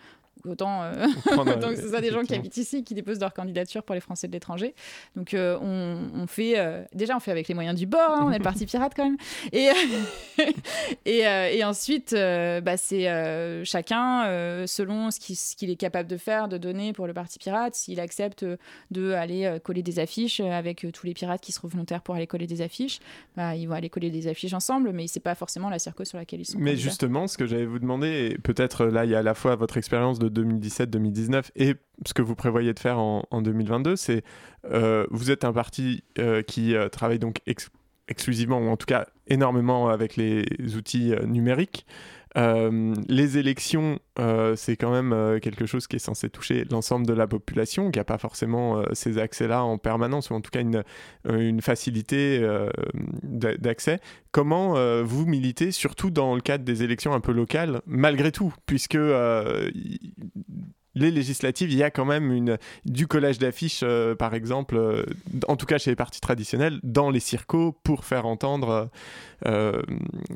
Autant, 0.45 0.83
euh, 0.83 1.07
donc 1.61 1.75
c'est 1.75 1.89
ça 1.89 2.01
des 2.01 2.11
gens 2.11 2.23
qui 2.23 2.35
habitent 2.35 2.57
ici 2.57 2.83
qui 2.83 2.95
déposent 2.95 3.19
leur 3.19 3.33
candidature 3.33 3.83
pour 3.83 3.95
les 3.95 4.01
Français 4.01 4.27
de 4.27 4.33
l'étranger. 4.33 4.75
Donc 5.15 5.33
euh, 5.33 5.57
on, 5.61 6.27
fait 6.27 6.55
déjà 6.93 7.15
on 7.15 7.19
fait 7.19 7.31
avec 7.31 7.47
les 7.47 7.53
moyens 7.53 7.77
du 7.77 7.85
bord, 7.85 8.09
hein, 8.09 8.23
on 8.23 8.31
est 8.31 8.39
le 8.39 8.43
parti 8.43 8.65
pirate 8.65 8.93
quand 8.95 9.05
même. 9.05 9.17
Et 9.51 9.69
et, 11.05 11.63
ensuite 11.63 12.13
bah, 12.13 12.77
c'est 12.77 13.63
chacun 13.63 14.65
selon 14.65 15.11
ce 15.11 15.55
qu'il 15.55 15.69
est 15.69 15.75
capable 15.75 16.09
de 16.09 16.17
faire, 16.17 16.47
de 16.47 16.57
donner 16.57 16.93
pour 16.93 17.07
le 17.07 17.13
parti 17.13 17.39
pirate, 17.39 17.75
s'il 17.75 17.99
accepte 17.99 18.45
de 18.91 19.11
aller 19.11 19.59
coller 19.63 19.83
des 19.83 19.99
affiches 19.99 20.39
avec 20.39 20.87
tous 20.91 21.05
les 21.05 21.13
pirates 21.13 21.41
qui 21.41 21.51
seront 21.51 21.67
volontaires 21.67 22.01
pour 22.01 22.15
aller 22.15 22.27
coller 22.27 22.47
des 22.47 22.61
affiches, 22.61 22.99
bah, 23.37 23.55
ils 23.55 23.67
vont 23.67 23.75
aller 23.75 23.89
coller 23.93 24.09
des 24.09 24.27
affiches 24.27 24.53
ensemble, 24.53 24.91
mais 24.91 25.07
c'est 25.07 25.19
pas 25.19 25.35
forcément 25.35 25.69
la 25.69 25.77
circo 25.77 26.03
sur 26.03 26.17
laquelle 26.17 26.41
ils 26.41 26.45
sont. 26.45 26.57
Mais 26.59 26.75
justement, 26.75 27.27
ce 27.27 27.37
que 27.37 27.45
j'allais 27.45 27.65
vous 27.65 27.77
demander, 27.77 28.37
peut-être 28.43 28.85
là, 28.85 29.05
il 29.05 29.11
y 29.11 29.15
a 29.15 29.19
à 29.19 29.23
la 29.23 29.35
fois 29.35 29.55
votre 29.55 29.77
expérience 29.77 30.17
de 30.17 30.29
2017-2019 30.29 31.51
et 31.55 31.75
ce 32.05 32.13
que 32.13 32.23
vous 32.23 32.35
prévoyez 32.35 32.73
de 32.73 32.79
faire 32.79 32.97
en, 32.97 33.41
2022, 33.41 33.95
c'est 33.95 34.23
euh, 34.65 35.05
vous 35.11 35.29
êtes 35.29 35.43
un 35.43 35.53
parti 35.53 36.03
euh, 36.17 36.41
qui 36.41 36.75
euh, 36.75 36.89
travaille 36.89 37.19
donc 37.19 37.41
exclusivement, 38.07 38.57
ou 38.57 38.69
en 38.69 38.77
tout 38.77 38.87
cas 38.87 39.05
énormément 39.27 39.89
avec 39.89 40.15
les 40.15 40.43
outils 40.75 41.13
numériques. 41.25 41.85
Euh, 42.37 42.95
les 43.07 43.37
élections, 43.37 43.99
euh, 44.19 44.55
c'est 44.55 44.75
quand 44.75 44.91
même 44.91 45.13
euh, 45.13 45.39
quelque 45.39 45.65
chose 45.65 45.87
qui 45.87 45.97
est 45.97 45.99
censé 45.99 46.29
toucher 46.29 46.65
l'ensemble 46.69 47.05
de 47.05 47.13
la 47.13 47.27
population, 47.27 47.91
qui 47.91 47.99
n'a 47.99 48.03
pas 48.03 48.17
forcément 48.17 48.83
ces 48.93 49.17
accès-là 49.17 49.63
en 49.63 49.77
permanence, 49.77 50.29
ou 50.29 50.33
en 50.33 50.41
tout 50.41 50.51
cas 50.51 50.61
une, 50.61 50.83
une 51.29 51.61
facilité 51.61 52.45
d'accès. 53.23 53.99
Comment 54.31 54.75
vous 55.03 55.25
militez, 55.25 55.71
surtout 55.71 56.09
dans 56.09 56.35
le 56.35 56.41
cadre 56.41 56.63
des 56.63 56.83
élections 56.83 57.13
un 57.13 57.19
peu 57.19 57.31
locales, 57.31 57.81
malgré 57.85 58.31
tout, 58.31 58.53
puisque 58.65 58.97
les 60.95 61.11
législatives, 61.11 61.71
il 61.71 61.77
y 61.77 61.83
a 61.83 61.91
quand 61.91 62.05
même 62.05 62.31
une, 62.31 62.57
du 62.85 63.07
collage 63.07 63.39
d'affiches, 63.39 63.81
euh, 63.83 64.15
par 64.15 64.33
exemple, 64.33 64.77
euh, 64.77 65.05
en 65.47 65.55
tout 65.55 65.65
cas 65.65 65.77
chez 65.77 65.91
les 65.91 65.95
partis 65.95 66.21
traditionnels, 66.21 66.79
dans 66.83 67.09
les 67.09 67.19
circos 67.19 67.73
pour 67.83 68.05
faire 68.05 68.25
entendre, 68.25 68.89
euh, 69.45 69.81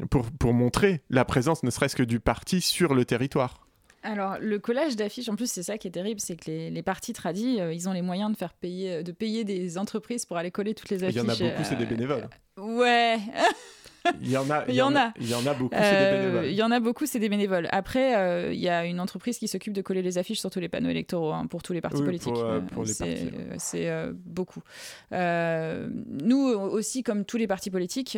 pour, 0.09 0.31
pour 0.31 0.53
montrer 0.53 1.01
la 1.09 1.25
présence 1.25 1.63
ne 1.63 1.69
serait-ce 1.69 1.95
que 1.95 2.03
du 2.03 2.19
parti 2.19 2.61
sur 2.61 2.93
le 2.93 3.05
territoire. 3.05 3.67
Alors, 4.03 4.37
le 4.39 4.57
collage 4.57 4.95
d'affiches, 4.95 5.27
en 5.27 5.35
plus, 5.35 5.51
c'est 5.51 5.63
ça 5.63 5.77
qui 5.77 5.87
est 5.87 5.91
terrible, 5.91 6.19
c'est 6.19 6.37
que 6.37 6.49
les, 6.49 6.69
les 6.69 6.83
partis 6.83 7.13
tradis, 7.13 7.59
ils 7.73 7.89
ont 7.89 7.91
les 7.91 8.03
moyens 8.03 8.31
de 8.31 8.37
faire 8.37 8.53
payer, 8.53 9.03
de 9.03 9.11
payer 9.11 9.43
des 9.43 9.77
entreprises 9.77 10.25
pour 10.25 10.37
aller 10.37 10.51
coller 10.51 10.73
toutes 10.75 10.89
les 10.89 11.03
affiches. 11.03 11.15
Il 11.15 11.25
y 11.25 11.25
en 11.25 11.29
a 11.29 11.35
beaucoup, 11.35 11.63
c'est 11.63 11.75
des 11.75 11.85
bénévoles. 11.85 12.29
ouais. 12.57 13.17
Il 14.21 14.29
y 14.29 14.37
en 14.37 14.49
a. 14.49 14.65
Il 14.67 14.75
y, 14.75 14.81
en 14.81 14.95
a. 14.95 15.13
Il 15.19 15.29
y 15.29 15.33
en 15.33 15.45
a 15.45 15.53
beaucoup, 15.53 15.75
c'est 15.75 15.81
des 15.81 15.95
euh, 15.95 16.21
bénévoles. 16.21 16.45
Il 16.47 16.55
y 16.55 16.63
en 16.63 16.71
a 16.71 16.79
beaucoup, 16.79 17.05
c'est 17.05 17.19
des 17.19 17.29
bénévoles. 17.29 17.67
Après, 17.71 18.15
euh, 18.17 18.53
il 18.53 18.59
y 18.59 18.69
a 18.69 18.85
une 18.85 18.99
entreprise 18.99 19.37
qui 19.37 19.47
s'occupe 19.47 19.73
de 19.73 19.81
coller 19.81 20.01
les 20.01 20.17
affiches 20.17 20.39
sur 20.39 20.49
tous 20.49 20.59
les 20.59 20.69
panneaux 20.69 20.89
électoraux 20.89 21.33
hein, 21.33 21.47
pour 21.47 21.63
tous 21.63 21.73
les 21.73 21.81
partis 21.81 22.03
politiques. 22.03 22.33
Euh, 22.35 22.61
pour, 22.61 22.83
les 22.83 22.93
partis. 22.93 23.29
C'est 23.57 23.89
beaucoup. 24.25 24.61
nous 25.11 26.37
aussi, 26.37 27.03
comme 27.03 27.25
tous 27.25 27.37
les 27.37 27.47
partis 27.47 27.69
politiques, 27.69 28.17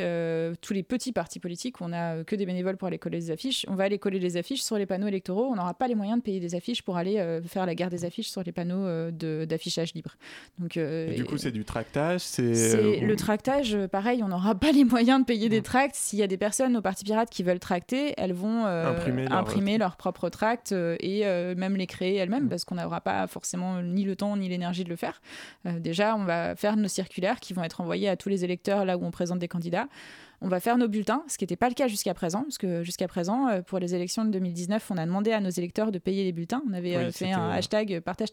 tous 0.61 0.73
les 0.73 0.83
petits 0.83 1.11
partis 1.11 1.39
politiques, 1.39 1.81
on 1.81 1.89
n'a 1.89 2.23
que 2.23 2.35
des 2.35 2.45
bénévoles 2.45 2.77
pour 2.77 2.87
aller 2.87 2.99
coller 2.99 3.19
les 3.19 3.31
affiches. 3.31 3.65
On 3.69 3.75
va 3.75 3.85
aller 3.85 3.99
coller 3.99 4.19
les 4.19 4.37
affiches 4.37 4.61
sur 4.61 4.77
les 4.77 4.85
panneaux 4.85 5.07
électoraux. 5.07 5.47
On 5.51 5.55
n'aura 5.55 5.73
pas 5.73 5.87
les 5.87 5.95
moyens 5.95 6.19
de 6.19 6.23
payer 6.23 6.39
des 6.39 6.55
affiches 6.55 6.81
pour 6.81 6.97
aller 6.97 7.39
faire 7.47 7.65
la 7.65 7.75
guerre 7.75 7.89
des 7.89 8.05
affiches 8.05 8.29
sur 8.29 8.43
les 8.43 8.51
panneaux 8.51 9.11
d'affichage 9.11 9.93
libre. 9.93 10.15
Donc, 10.57 10.77
du 10.77 11.25
coup, 11.25 11.37
c'est 11.37 11.51
du 11.51 11.65
tractage. 11.65 12.21
C'est 12.21 12.99
le 13.01 13.15
tractage. 13.15 13.77
Pareil, 13.91 14.23
on 14.23 14.27
n'aura 14.27 14.55
pas 14.55 14.71
les 14.71 14.83
moyens 14.83 15.19
de 15.21 15.25
payer 15.25 15.49
des 15.49 15.61
tracts 15.61 15.78
s'il 15.93 16.19
y 16.19 16.23
a 16.23 16.27
des 16.27 16.37
personnes 16.37 16.75
au 16.77 16.81
Parti 16.81 17.03
Pirate 17.03 17.29
qui 17.29 17.43
veulent 17.43 17.59
tracter, 17.59 18.13
elles 18.17 18.33
vont 18.33 18.65
euh, 18.65 18.93
imprimer, 19.31 19.77
leur... 19.77 19.95
propre 19.95 20.29
tract 20.29 20.71
euh, 20.71 20.95
et 20.99 21.25
euh, 21.25 21.55
même 21.55 21.75
les 21.75 21.87
créer 21.87 22.15
elles-mêmes 22.15 22.45
mm. 22.45 22.49
parce 22.49 22.65
qu'on 22.65 22.75
n'aura 22.75 23.01
pas 23.01 23.27
forcément 23.27 23.81
ni 23.81 24.03
le 24.03 24.15
temps 24.15 24.35
ni 24.37 24.49
l'énergie 24.49 24.83
de 24.83 24.89
le 24.89 24.95
faire. 24.95 25.21
déjà, 25.65 26.15
on 26.15 26.23
va 26.23 26.55
faire 26.55 26.77
nos 26.77 26.87
circulaires 26.87 27.39
qui 27.39 27.53
vont 27.53 27.63
être 27.63 27.81
envoyés 27.81 28.09
à 28.09 28.17
tous 28.17 28.29
les 28.29 28.43
électeurs 28.43 28.85
là 28.85 28.97
où 28.97 29.05
on 29.05 29.11
présente 29.11 29.39
des 29.39 29.47
candidats 29.47 29.87
on 30.41 30.47
va 30.47 30.59
faire 30.59 30.77
nos 30.77 30.87
bulletins, 30.87 31.23
ce 31.27 31.37
qui 31.37 31.43
n'était 31.43 31.55
pas 31.55 31.67
le 31.67 31.75
cas 31.75 31.87
jusqu'à 31.87 32.13
présent, 32.13 32.43
parce 32.43 32.57
que 32.57 32.83
jusqu'à 32.83 33.07
présent, 33.07 33.47
euh, 33.47 33.61
pour 33.61 33.79
les 33.79 33.95
élections 33.95 34.23
de 34.23 34.31
2019, 34.31 34.91
on 34.91 34.97
a 34.97 35.05
demandé 35.05 35.31
à 35.31 35.41
nos 35.41 35.49
électeurs 35.49 35.91
de 35.91 35.99
payer 35.99 36.23
les 36.23 36.31
bulletins. 36.31 36.61
On 36.69 36.73
avait 36.73 36.95
euh, 36.95 37.11
fait 37.11 37.31
un 37.31 37.49
hashtag 37.49 37.99
partage. 37.99 38.29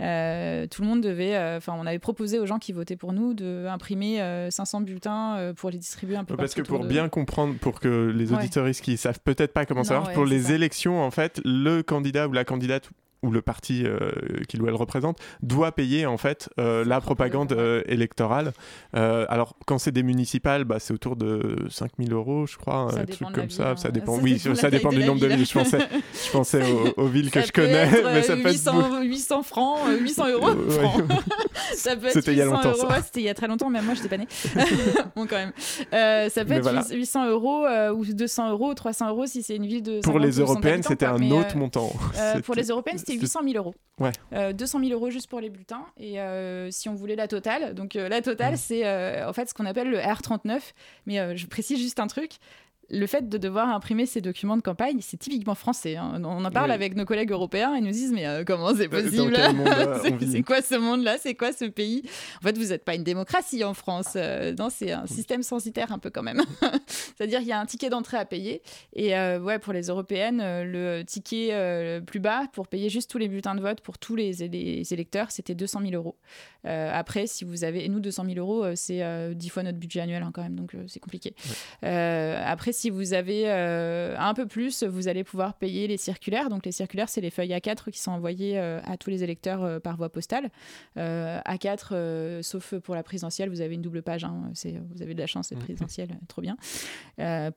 Euh, 0.00 0.66
tout 0.66 0.82
le 0.82 0.88
monde 0.88 1.00
devait, 1.00 1.56
enfin, 1.56 1.74
on 1.76 1.86
avait 1.86 1.98
proposé 1.98 2.38
aux 2.38 2.46
gens 2.46 2.58
qui 2.58 2.72
votaient 2.72 2.96
pour 2.96 3.12
nous 3.12 3.34
d'imprimer 3.34 4.48
500 4.50 4.82
bulletins 4.82 5.52
pour 5.56 5.70
les 5.70 5.78
distribuer 5.78 6.16
un 6.16 6.24
peu 6.24 6.36
Parce 6.36 6.54
que 6.54 6.62
pour 6.62 6.84
bien 6.84 7.08
comprendre, 7.08 7.54
pour 7.58 7.80
que 7.80 8.12
les 8.14 8.32
auditoristes 8.32 8.82
qui 8.82 8.96
savent 8.96 9.20
peut-être 9.20 9.52
pas 9.52 9.66
comment 9.66 9.84
ça 9.84 10.00
marche, 10.00 10.14
pour 10.14 10.26
les 10.26 10.52
élections, 10.52 11.02
en 11.02 11.10
fait, 11.10 11.40
le 11.44 11.82
candidat 11.82 12.28
ou 12.28 12.32
la 12.32 12.44
candidate 12.44 12.90
ou 13.22 13.30
le 13.30 13.42
parti 13.42 13.84
euh, 13.84 14.10
qu'il 14.48 14.62
ou 14.62 14.68
elle 14.68 14.74
représente 14.74 15.18
doit 15.42 15.72
payer 15.72 16.06
en 16.06 16.16
fait 16.16 16.48
euh, 16.58 16.84
la 16.84 17.00
propagande 17.00 17.52
euh, 17.52 17.82
électorale. 17.86 18.52
alors 18.92 19.56
quand 19.66 19.78
c'est 19.78 19.92
des 19.92 20.02
municipales, 20.02 20.64
bah, 20.64 20.78
c'est 20.78 20.94
autour 20.94 21.16
de 21.16 21.66
5000 21.68 22.12
euros, 22.12 22.46
je 22.46 22.56
crois, 22.56 22.88
un 22.94 23.04
truc 23.04 23.32
comme 23.32 23.50
ça. 23.50 23.76
Ça 23.76 23.88
hein. 23.88 23.90
dépend. 23.92 24.18
oui, 24.18 24.38
ça 24.38 24.70
dépend 24.70 24.90
du 24.90 25.04
nombre 25.04 25.20
de 25.20 25.26
villes. 25.26 25.46
Je 25.46 25.52
pensais, 25.52 25.78
je 26.12 26.30
pensais 26.30 26.62
aux, 26.96 27.06
villes 27.06 27.30
que 27.30 27.42
je 27.42 27.52
connais, 27.52 27.88
mais 28.04 28.22
ça 28.22 28.36
800, 28.36 29.02
800 29.02 29.42
francs, 29.42 29.78
800 30.00 30.28
euros. 30.30 30.48
C'était 31.74 32.32
il 32.32 32.38
y 32.38 32.42
a 32.42 32.46
longtemps. 32.46 32.72
C'était 33.04 33.20
il 33.20 33.24
y 33.24 33.28
a 33.28 33.34
très 33.34 33.48
longtemps, 33.48 33.70
mais 33.70 33.82
moi 33.82 33.94
je 33.94 34.02
n'étais 34.02 34.16
pas 34.16 34.22
née. 34.22 34.28
bon 35.16 35.26
quand 35.26 35.36
même. 35.36 35.52
ça 36.30 36.44
peut 36.44 36.54
être 36.54 36.90
800 36.92 37.30
euros 37.30 37.66
ou 37.94 38.04
200 38.04 38.50
euros, 38.50 38.74
300 38.74 39.10
euros 39.10 39.26
si 39.26 39.42
c'est 39.42 39.56
une 39.56 39.66
ville 39.66 39.82
de. 39.82 40.00
Pour 40.00 40.18
les 40.18 40.38
européennes, 40.38 40.82
c'était 40.82 41.06
un 41.06 41.30
autre 41.30 41.56
montant. 41.56 41.92
pour 42.44 42.54
les 42.54 42.68
européennes, 42.68 42.98
c'était 43.12 43.22
800 43.22 43.40
000 43.44 43.56
euros. 43.56 43.74
Ouais. 43.98 44.12
200 44.52 44.78
euh, 44.78 44.82
000 44.84 44.98
euros 44.98 45.10
juste 45.10 45.28
pour 45.28 45.40
les 45.40 45.50
bulletins. 45.50 45.86
Et 45.96 46.20
euh, 46.20 46.70
si 46.70 46.88
on 46.88 46.94
voulait 46.94 47.16
la 47.16 47.28
totale, 47.28 47.74
donc 47.74 47.96
euh, 47.96 48.08
la 48.08 48.22
totale, 48.22 48.54
mmh. 48.54 48.56
c'est 48.56 49.24
en 49.24 49.32
fait 49.32 49.48
ce 49.48 49.54
qu'on 49.54 49.66
appelle 49.66 49.90
le 49.90 49.98
R39. 49.98 50.60
Mais 51.06 51.36
je 51.36 51.46
précise 51.46 51.78
juste 51.78 52.00
un 52.00 52.06
truc 52.06 52.32
le 52.90 53.06
fait 53.06 53.28
de 53.28 53.38
devoir 53.38 53.68
imprimer 53.68 54.06
ces 54.06 54.20
documents 54.20 54.56
de 54.56 54.62
campagne, 54.62 54.98
c'est 55.00 55.16
typiquement 55.16 55.54
français. 55.54 55.96
hein. 55.96 56.20
On 56.24 56.44
en 56.44 56.50
parle 56.50 56.70
Oui. 56.70 56.74
avec 56.74 56.96
nos 56.96 57.04
collègues 57.04 57.30
européens, 57.32 57.74
ils 57.76 57.82
nous 57.84 57.90
disent 57.90 58.12
mais 58.12 58.26
euh, 58.26 58.44
comment 58.44 58.74
c'est 58.74 58.88
possible? 58.88 59.36
C'est- 60.30 60.42
quoi 60.42 60.62
ce 60.62 60.74
monde-là? 60.76 61.16
C'est 61.18 61.34
quoi 61.34 61.52
ce 61.52 61.64
pays? 61.66 62.02
En 62.42 62.46
fait, 62.46 62.56
vous 62.58 62.66
n'êtes 62.66 62.84
pas 62.84 62.94
une 62.94 63.04
démocratie 63.04 63.62
en 63.64 63.74
France. 63.74 64.12
Euh, 64.16 64.54
non, 64.58 64.68
c'est 64.70 64.92
un 64.92 65.06
système 65.06 65.42
censitaire 65.42 65.92
un 65.92 65.98
peu 65.98 66.10
quand 66.10 66.22
même. 66.22 66.40
C'est-à-dire 66.86 67.40
il 67.40 67.46
y 67.46 67.52
a 67.52 67.60
un 67.60 67.66
ticket 67.66 67.90
d'entrée 67.90 68.16
à 68.16 68.24
payer. 68.24 68.62
Et 68.92 69.16
euh, 69.16 69.38
ouais, 69.40 69.58
pour 69.58 69.72
les 69.72 69.86
européennes, 69.88 70.38
le 70.64 71.02
ticket 71.02 71.50
le 71.52 72.00
plus 72.00 72.20
bas 72.20 72.44
pour 72.52 72.66
payer 72.68 72.88
juste 72.88 73.10
tous 73.10 73.18
les 73.18 73.28
bulletins 73.28 73.54
de 73.54 73.60
vote 73.60 73.80
pour 73.80 73.98
tous 73.98 74.16
les, 74.16 74.32
les 74.48 74.92
électeurs, 74.92 75.30
c'était 75.30 75.54
200 75.54 75.80
000 75.82 75.92
euros. 75.94 76.16
Après, 76.64 77.26
si 77.26 77.44
vous 77.44 77.64
avez, 77.64 77.84
et 77.84 77.88
nous 77.88 78.00
200 78.00 78.24
000 78.26 78.38
euros, 78.38 78.64
c'est 78.74 79.02
euh, 79.02 79.34
10 79.34 79.48
fois 79.48 79.62
notre 79.62 79.78
budget 79.78 80.00
annuel 80.00 80.22
hein, 80.22 80.30
quand 80.32 80.42
même, 80.42 80.54
donc 80.56 80.74
c'est 80.88 81.00
compliqué. 81.00 81.34
Euh, 81.84 82.40
après, 82.44 82.72
si 82.80 82.88
vous 82.90 83.12
avez 83.12 83.42
euh, 83.46 84.16
un 84.18 84.32
peu 84.34 84.46
plus, 84.46 84.82
vous 84.84 85.06
allez 85.08 85.22
pouvoir 85.24 85.54
payer 85.54 85.86
les 85.86 85.96
circulaires. 85.98 86.48
Donc 86.48 86.64
les 86.64 86.72
circulaires, 86.72 87.08
c'est 87.10 87.20
les 87.20 87.30
feuilles 87.30 87.50
A4 87.52 87.90
qui 87.90 87.98
sont 87.98 88.12
envoyées 88.12 88.58
euh, 88.58 88.80
à 88.84 88.96
tous 88.96 89.10
les 89.10 89.22
électeurs 89.22 89.62
euh, 89.62 89.78
par 89.80 89.96
voie 89.96 90.08
postale. 90.08 90.48
Euh, 90.96 91.38
A4, 91.46 91.88
euh, 91.92 92.42
sauf 92.42 92.74
pour 92.78 92.94
la 92.94 93.02
présidentielle, 93.02 93.50
vous 93.50 93.60
avez 93.60 93.74
une 93.74 93.82
double 93.82 94.02
page. 94.02 94.24
hein, 94.24 94.50
vous 94.94 95.02
avez 95.02 95.14
de 95.14 95.20
la 95.20 95.26
chance, 95.26 95.48
c'est 95.48 95.58
présidentielle, 95.58 96.08
trop 96.28 96.40
bien. 96.42 96.56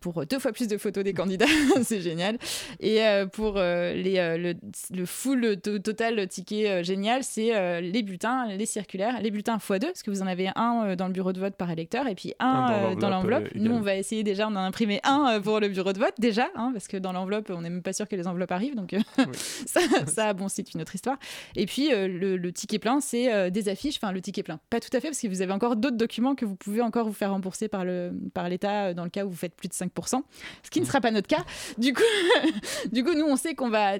Pour 0.02 0.26
deux 0.26 0.40
fois 0.40 0.52
plus 0.52 0.68
de 0.68 0.78
photos 0.78 1.04
des 1.04 1.14
candidats, 1.14 1.46
c'est 1.84 2.02
génial. 2.02 2.38
Et 2.80 3.00
pour 3.32 3.56
les, 3.56 4.16
le, 4.38 4.54
le 4.96 5.06
full 5.06 5.58
to- 5.62 5.80
total 5.80 6.28
ticket 6.28 6.84
génial, 6.84 7.24
c'est 7.24 7.82
les 7.82 8.04
bulletins, 8.04 8.48
les 8.48 8.66
circulaires, 8.66 9.22
les 9.22 9.32
bulletins 9.32 9.58
x2, 9.58 9.80
parce 9.80 10.04
que 10.04 10.12
vous 10.12 10.22
en 10.22 10.28
avez 10.28 10.50
un 10.56 10.96
dans 10.96 11.08
le 11.08 11.14
bureau 11.14 11.32
de 11.34 11.40
vote 11.40 11.56
par 11.56 11.72
électeur 11.72 12.08
et 12.08 12.16
puis 12.16 12.34
un, 12.40 12.48
Un 12.48 12.96
dans 12.96 13.10
l'enveloppe, 13.10 13.44
Nous, 13.56 13.72
on 13.72 13.82
va 13.82 13.96
essayer 13.96 14.24
déjà, 14.24 14.48
on 14.48 14.56
a 14.56 14.60
imprimé 14.60 15.00
un 15.04 15.13
euh, 15.28 15.40
pour 15.40 15.60
le 15.60 15.70
bureau 15.70 15.94
de 15.94 16.00
vote 16.00 16.14
déjà, 16.18 16.50
hein, 16.56 16.72
parce 16.74 16.88
que 16.88 16.98
dans 16.98 17.12
l'enveloppe, 17.12 17.50
on 17.50 17.62
n'est 17.62 17.70
même 17.70 17.82
pas 17.82 17.94
sûr 17.94 18.08
que 18.08 18.16
les 18.16 18.28
enveloppes 18.28 18.52
arrivent, 18.52 18.76
donc 18.76 18.94
euh, 18.94 19.00
ça, 19.66 19.82
ça, 20.08 20.34
bon, 20.34 20.48
c'est 20.48 20.74
une 20.74 20.82
autre 20.82 20.96
histoire. 20.96 21.18
Et 21.56 21.66
puis 21.66 21.94
euh, 21.94 22.08
le, 22.08 22.38
le 22.38 22.52
ticket 22.52 22.80
plein, 22.80 23.00
c'est 23.00 23.34
euh, 23.34 23.50
des 23.50 23.70
affiches, 23.70 23.98
enfin 23.98 24.12
le 24.12 24.22
ticket 24.22 24.44
plein, 24.44 24.60
pas 24.70 24.80
tout 24.80 24.90
à 24.94 25.00
fait, 25.00 25.10
parce 25.10 25.20
que 25.20 25.28
vous 25.28 25.42
avez 25.42 25.54
encore 25.54 25.76
d'autres 25.76 25.98
documents 25.98 26.36
que 26.36 26.46
vous 26.46 26.56
pouvez 26.56 26.82
encore 26.82 27.08
vous 27.08 27.14
faire 27.14 27.32
rembourser 27.32 27.68
par 27.68 27.86
le 27.86 28.12
par 28.34 28.50
l'État 28.50 28.86
euh, 28.86 28.94
dans 28.94 29.04
le 29.04 29.10
cas 29.10 29.26
où 29.26 29.30
vous 29.30 29.36
faites 29.36 29.56
plus 29.56 29.68
de 29.68 29.74
5%, 29.74 30.22
ce 30.64 30.70
qui 30.70 30.82
ne 30.82 30.86
sera 30.86 31.02
pas 31.02 31.12
notre 31.12 31.28
cas. 31.28 31.44
Du 31.78 31.94
coup, 31.94 32.02
du 32.92 33.04
coup, 33.04 33.14
nous, 33.14 33.26
on 33.26 33.36
sait 33.36 33.56
qu'on 33.56 33.70
va 33.70 33.98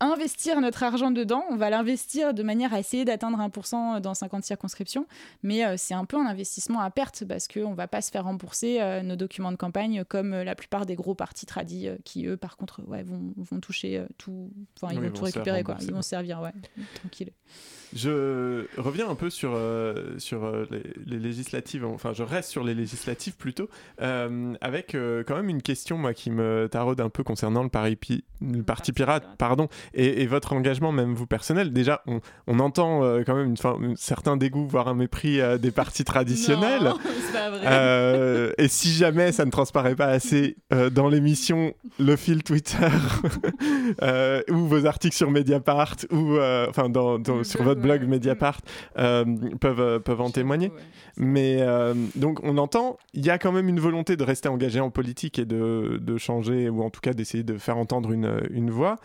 investir 0.00 0.60
notre 0.60 0.82
argent 0.82 1.10
dedans, 1.10 1.44
on 1.50 1.56
va 1.56 1.70
l'investir 1.70 2.34
de 2.34 2.42
manière 2.42 2.74
à 2.74 2.78
essayer 2.80 3.04
d'atteindre 3.04 3.38
1% 3.38 4.00
dans 4.00 4.14
50 4.14 4.44
circonscriptions, 4.44 5.06
mais 5.42 5.64
euh, 5.64 5.74
c'est 5.76 5.94
un 5.94 6.04
peu 6.04 6.16
un 6.16 6.26
investissement 6.26 6.80
à 6.80 6.90
perte 6.90 7.24
parce 7.24 7.48
qu'on 7.48 7.70
ne 7.70 7.74
va 7.76 7.88
pas 7.88 8.02
se 8.02 8.10
faire 8.10 8.24
rembourser 8.24 8.80
euh, 8.80 9.02
nos 9.02 9.16
documents 9.16 9.52
de 9.52 9.56
campagne 9.56 10.04
comme 10.04 10.32
euh, 10.32 10.44
la 10.44 10.54
plupart 10.54 10.86
des 10.86 10.94
gros 10.96 11.14
partis 11.14 11.46
tradis 11.46 11.88
qui, 12.04 12.26
eux, 12.26 12.36
par 12.36 12.56
contre, 12.56 12.82
ouais, 12.86 13.02
vont, 13.02 13.32
vont 13.36 13.60
toucher 13.60 14.04
tout, 14.18 14.50
enfin, 14.76 14.92
ils 14.92 14.98
Oui, 14.98 15.04
vont 15.04 15.08
ils 15.08 15.12
tout 15.12 15.18
vont 15.20 15.24
récupérer, 15.26 15.62
quoi. 15.62 15.76
ils 15.80 15.92
vont 15.92 16.02
servir, 16.02 16.40
ouais, 16.40 16.52
tranquille. 16.94 17.30
Je 17.94 18.66
reviens 18.76 19.08
un 19.08 19.14
peu 19.14 19.30
sur, 19.30 19.52
euh, 19.54 20.18
sur 20.18 20.44
euh, 20.44 20.66
les, 20.70 20.82
les 21.06 21.18
législatives, 21.18 21.84
enfin 21.84 22.12
je 22.12 22.22
reste 22.22 22.50
sur 22.50 22.64
les 22.64 22.74
législatives 22.74 23.36
plutôt, 23.36 23.68
euh, 24.02 24.54
avec 24.60 24.96
quand 25.26 25.36
même 25.36 25.48
une 25.48 25.62
question 25.62 25.96
moi 25.96 26.12
qui 26.14 26.30
me 26.30 26.68
taraude 26.70 27.00
un 27.00 27.08
peu 27.08 27.22
concernant 27.22 27.62
le, 27.62 27.68
pari 27.68 27.96
pi- 27.96 28.24
le 28.40 28.62
parti 28.62 28.92
pirate, 28.92 29.24
pardon, 29.38 29.68
et, 29.94 30.22
et 30.22 30.26
votre 30.26 30.52
engagement 30.54 30.92
même 30.92 31.14
vous 31.14 31.26
personnel. 31.26 31.72
Déjà, 31.72 32.02
on, 32.06 32.20
on 32.46 32.58
entend 32.58 33.00
quand 33.24 33.34
même 33.36 33.48
une, 33.50 33.56
fin- 33.56 33.78
un 33.80 33.94
certain 33.96 34.36
dégoût, 34.36 34.66
voire 34.66 34.88
un 34.88 34.94
mépris 34.94 35.38
des 35.60 35.70
partis 35.70 36.04
traditionnels. 36.04 36.82
Non, 36.84 36.98
c'est 37.26 37.32
pas 37.32 37.50
vrai. 37.50 38.54
Et 38.58 38.68
si 38.68 38.90
jamais 38.92 39.32
ça 39.32 39.44
ne 39.44 39.50
transparaît 39.50 39.94
pas 39.94 40.06
assez 40.06 40.56
dans 40.92 41.08
l'émission, 41.08 41.72
le 41.98 42.16
fil 42.16 42.42
Twitter 42.42 42.76
ou 44.50 44.56
vos 44.66 44.86
articles 44.86 45.16
sur 45.16 45.30
Mediapart 45.30 45.96
ou 46.10 46.38
enfin 46.68 46.88
dans, 46.88 47.18
dans- 47.18 47.36
Le 47.38 47.44
sur 47.44 47.62
votre 47.62 47.80
blog. 47.84 48.06
Mediapart 48.06 48.60
euh, 48.98 49.24
peuvent 49.60 49.80
euh, 49.80 49.98
peuvent 49.98 50.20
en 50.20 50.30
témoigner. 50.30 50.68
Ouais. 50.68 50.82
Mais 51.16 51.56
euh, 51.60 51.94
donc 52.16 52.40
on 52.42 52.58
entend, 52.58 52.98
il 53.12 53.24
y 53.24 53.30
a 53.30 53.38
quand 53.38 53.52
même 53.52 53.68
une 53.68 53.80
volonté 53.80 54.16
de 54.16 54.24
rester 54.24 54.48
engagé 54.48 54.80
en 54.80 54.90
politique 54.90 55.38
et 55.38 55.44
de, 55.44 55.98
de 56.00 56.18
changer 56.18 56.68
ou 56.68 56.82
en 56.82 56.90
tout 56.90 57.00
cas 57.00 57.12
d'essayer 57.12 57.44
de 57.44 57.56
faire 57.58 57.78
entendre 57.78 58.12
une, 58.12 58.42
une 58.50 58.70
voix. 58.70 58.96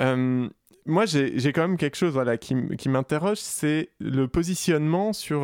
Euh, 0.00 0.48
moi, 0.88 1.04
j'ai 1.04 1.52
quand 1.52 1.62
même 1.62 1.78
quelque 1.78 1.96
chose 1.96 2.12
voilà, 2.12 2.36
qui, 2.36 2.54
qui 2.78 2.88
m'interroge, 2.88 3.38
c'est 3.38 3.90
le 3.98 4.28
positionnement 4.28 5.12
sur, 5.12 5.40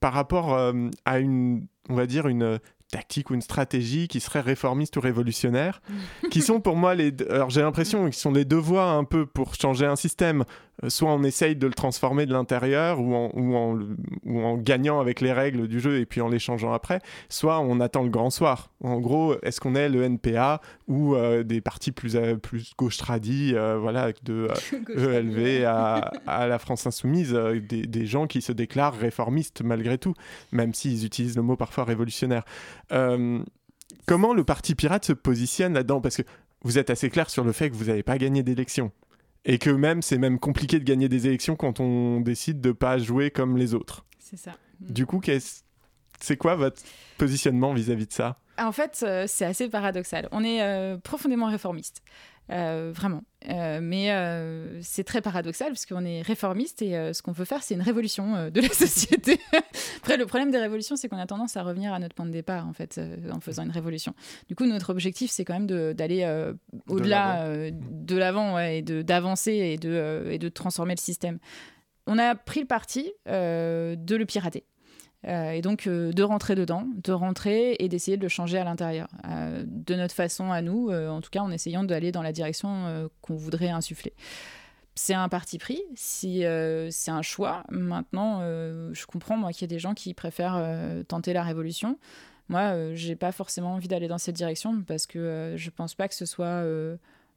par 0.00 0.14
rapport 0.14 0.58
à 1.04 1.18
une, 1.18 1.66
on 1.90 1.94
va 1.94 2.06
dire, 2.06 2.28
une 2.28 2.58
tactique 2.90 3.30
ou 3.30 3.34
une 3.34 3.42
stratégie 3.42 4.08
qui 4.08 4.20
serait 4.20 4.40
réformiste 4.40 4.96
ou 4.96 5.00
révolutionnaire, 5.00 5.80
qui 6.30 6.40
sont 6.40 6.60
pour 6.60 6.76
moi 6.76 6.94
les... 6.94 7.12
Alors 7.30 7.50
j'ai 7.50 7.62
l'impression 7.62 8.04
qu'ils 8.04 8.14
sont 8.14 8.32
les 8.32 8.44
deux 8.44 8.56
voies 8.56 8.90
un 8.90 9.04
peu 9.04 9.26
pour 9.26 9.54
changer 9.54 9.86
un 9.86 9.96
système. 9.96 10.44
Euh, 10.84 10.88
Soit 10.90 11.10
on 11.12 11.22
essaye 11.24 11.56
de 11.56 11.66
le 11.66 11.72
transformer 11.74 12.24
de 12.26 12.32
l'intérieur 12.32 13.00
ou 13.00 13.14
en, 13.14 13.30
ou, 13.34 13.56
en, 13.56 13.72
le- 13.74 13.96
ou 14.24 14.40
en 14.42 14.56
gagnant 14.56 15.00
avec 15.00 15.20
les 15.20 15.32
règles 15.32 15.66
du 15.66 15.80
jeu 15.80 15.98
et 15.98 16.06
puis 16.06 16.20
en 16.20 16.28
les 16.28 16.38
changeant 16.38 16.72
après, 16.72 17.00
soit 17.28 17.58
on 17.60 17.80
attend 17.80 18.02
le 18.04 18.10
grand 18.10 18.30
soir. 18.30 18.70
En 18.82 19.00
gros, 19.00 19.34
est-ce 19.42 19.60
qu'on 19.60 19.74
est 19.74 19.88
le 19.88 20.02
NPA 20.04 20.60
ou 20.86 21.14
euh, 21.16 21.42
des 21.42 21.60
partis 21.60 21.90
plus, 21.92 22.14
euh, 22.16 22.36
plus 22.36 22.72
gauche 22.78 22.96
tradis, 22.96 23.52
euh, 23.54 23.76
voilà, 23.78 24.12
de 24.22 24.48
ELV 24.96 25.64
à, 25.64 26.12
à 26.26 26.46
la 26.46 26.58
France 26.58 26.86
Insoumise, 26.86 27.32
des, 27.32 27.82
des 27.86 28.06
gens 28.06 28.26
qui 28.26 28.40
se 28.40 28.52
déclarent 28.52 28.94
réformistes 28.96 29.62
malgré 29.62 29.98
tout, 29.98 30.14
même 30.52 30.74
s'ils 30.74 31.04
utilisent 31.04 31.36
le 31.36 31.42
mot 31.42 31.56
parfois 31.56 31.84
révolutionnaire. 31.84 32.44
Comment 34.06 34.32
le 34.34 34.44
Parti 34.44 34.74
Pirate 34.74 35.04
se 35.04 35.12
positionne 35.12 35.74
là-dedans? 35.74 36.00
Parce 36.00 36.16
que 36.16 36.22
vous 36.62 36.78
êtes 36.78 36.90
assez 36.90 37.10
clair 37.10 37.28
sur 37.30 37.44
le 37.44 37.52
fait 37.52 37.70
que 37.70 37.74
vous 37.74 37.86
n'avez 37.86 38.02
pas 38.02 38.18
gagné 38.18 38.42
d'élection. 38.42 38.90
Et 39.44 39.58
que 39.58 39.70
même, 39.70 40.02
c'est 40.02 40.18
même 40.18 40.38
compliqué 40.38 40.78
de 40.78 40.84
gagner 40.84 41.08
des 41.08 41.26
élections 41.26 41.56
quand 41.56 41.80
on 41.80 42.20
décide 42.20 42.60
de 42.60 42.72
pas 42.72 42.98
jouer 42.98 43.30
comme 43.30 43.56
les 43.56 43.74
autres. 43.74 44.04
C'est 44.18 44.36
ça. 44.36 44.52
Du 44.80 45.06
coup, 45.06 45.20
qu'est-ce- 45.20 45.62
c'est 46.20 46.36
quoi 46.36 46.54
votre 46.56 46.82
positionnement 47.16 47.72
vis-à-vis 47.72 48.06
de 48.06 48.12
ça? 48.12 48.38
En 48.58 48.72
fait, 48.72 49.00
euh, 49.06 49.24
c'est 49.28 49.44
assez 49.44 49.68
paradoxal. 49.68 50.28
On 50.32 50.42
est 50.44 50.62
euh, 50.62 50.98
profondément 50.98 51.46
réformiste. 51.46 52.02
Euh, 52.50 52.92
vraiment. 52.94 53.22
Euh, 53.48 53.80
mais 53.82 54.10
euh, 54.10 54.80
c'est 54.82 55.04
très 55.04 55.20
paradoxal 55.20 55.68
parce 55.68 55.86
qu'on 55.86 56.04
est 56.04 56.22
réformiste 56.22 56.82
et 56.82 57.12
ce 57.12 57.22
qu'on 57.22 57.32
veut 57.32 57.44
faire, 57.44 57.62
c'est 57.62 57.74
une 57.74 57.82
révolution 57.82 58.50
de 58.50 58.60
la 58.60 58.68
société. 58.72 59.38
Après, 59.98 60.16
le 60.16 60.26
problème 60.26 60.50
des 60.50 60.58
révolutions, 60.58 60.96
c'est 60.96 61.08
qu'on 61.08 61.18
a 61.18 61.26
tendance 61.26 61.56
à 61.56 61.62
revenir 61.62 61.92
à 61.92 61.98
notre 61.98 62.14
point 62.14 62.26
de 62.26 62.30
départ, 62.30 62.66
en 62.66 62.72
fait, 62.72 63.00
en 63.30 63.40
faisant 63.40 63.64
une 63.64 63.70
révolution. 63.70 64.14
Du 64.48 64.54
coup, 64.54 64.66
notre 64.66 64.90
objectif, 64.90 65.30
c'est 65.30 65.44
quand 65.44 65.54
même 65.54 65.66
d'aller 65.94 66.26
au-delà, 66.88 67.70
de 67.70 68.16
l'avant, 68.16 68.54
ouais, 68.54 68.78
et 68.78 68.82
d'avancer 68.82 69.52
et, 69.52 69.76
de, 69.76 70.26
et 70.30 70.38
de 70.38 70.48
transformer 70.48 70.94
le 70.94 71.00
système. 71.00 71.38
On 72.06 72.18
a 72.18 72.34
pris 72.34 72.60
le 72.60 72.66
parti 72.66 73.12
de 73.26 74.16
le 74.16 74.24
pirater. 74.24 74.64
Euh, 75.26 75.50
et 75.50 75.62
donc 75.62 75.86
euh, 75.86 76.12
de 76.12 76.22
rentrer 76.22 76.54
dedans, 76.54 76.86
de 76.94 77.12
rentrer 77.12 77.76
et 77.80 77.88
d'essayer 77.88 78.16
de 78.16 78.22
le 78.22 78.28
changer 78.28 78.56
à 78.58 78.64
l'intérieur, 78.64 79.08
euh, 79.26 79.64
de 79.66 79.94
notre 79.96 80.14
façon 80.14 80.52
à 80.52 80.62
nous, 80.62 80.90
en 80.92 81.20
tout 81.20 81.30
cas 81.30 81.40
en 81.40 81.50
essayant 81.50 81.84
d'aller 81.84 82.12
dans 82.12 82.22
la 82.22 82.32
direction 82.32 83.10
qu'on 83.20 83.34
voudrait 83.34 83.70
insuffler. 83.70 84.14
C'est 84.94 85.14
un 85.14 85.28
parti 85.28 85.58
pris, 85.58 85.80
c'est 85.94 86.44
un 86.44 87.22
choix. 87.22 87.62
Maintenant, 87.70 88.40
je 88.40 89.06
comprends 89.06 89.36
moi 89.36 89.52
qu'il 89.52 89.62
y 89.62 89.64
a 89.64 89.74
des 89.74 89.78
gens 89.78 89.94
qui 89.94 90.12
préfèrent 90.14 90.60
tenter 91.06 91.32
la 91.32 91.42
révolution. 91.42 91.98
Moi, 92.48 92.94
j'ai 92.94 93.14
pas 93.14 93.30
forcément 93.30 93.74
envie 93.74 93.88
d'aller 93.88 94.08
dans 94.08 94.18
cette 94.18 94.34
direction 94.34 94.82
parce 94.82 95.06
que 95.06 95.54
je 95.56 95.70
pense 95.70 95.94
pas 95.94 96.08
que 96.08 96.14
ce 96.14 96.26
soit 96.26 96.64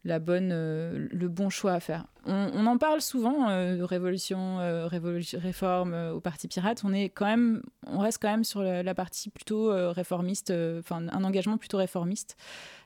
la 0.04 0.20
bonne, 0.20 0.50
euh, 0.52 1.08
le 1.12 1.28
bon 1.28 1.50
choix 1.50 1.74
à 1.74 1.80
faire. 1.80 2.08
On, 2.26 2.66
en 2.68 2.78
parle 2.78 3.02
souvent, 3.02 3.50
euh, 3.50 3.84
révolution, 3.86 4.60
euh, 4.60 4.88
réforme 4.88 5.94
au 6.14 6.20
Parti 6.20 6.48
Pirate. 6.48 6.82
On 6.84 6.94
est 6.94 7.06
quand 7.06 7.26
même, 7.26 7.64
on 7.88 8.00
reste 8.00 8.20
quand 8.22 8.30
même 8.30 8.44
sur 8.44 8.62
la, 8.62 8.96
partie 8.96 9.30
plutôt 9.30 9.72
réformiste, 9.92 10.54
enfin 10.80 11.08
un 11.08 11.24
engagement 11.24 11.58
plutôt 11.58 11.78
réformiste. 11.78 12.38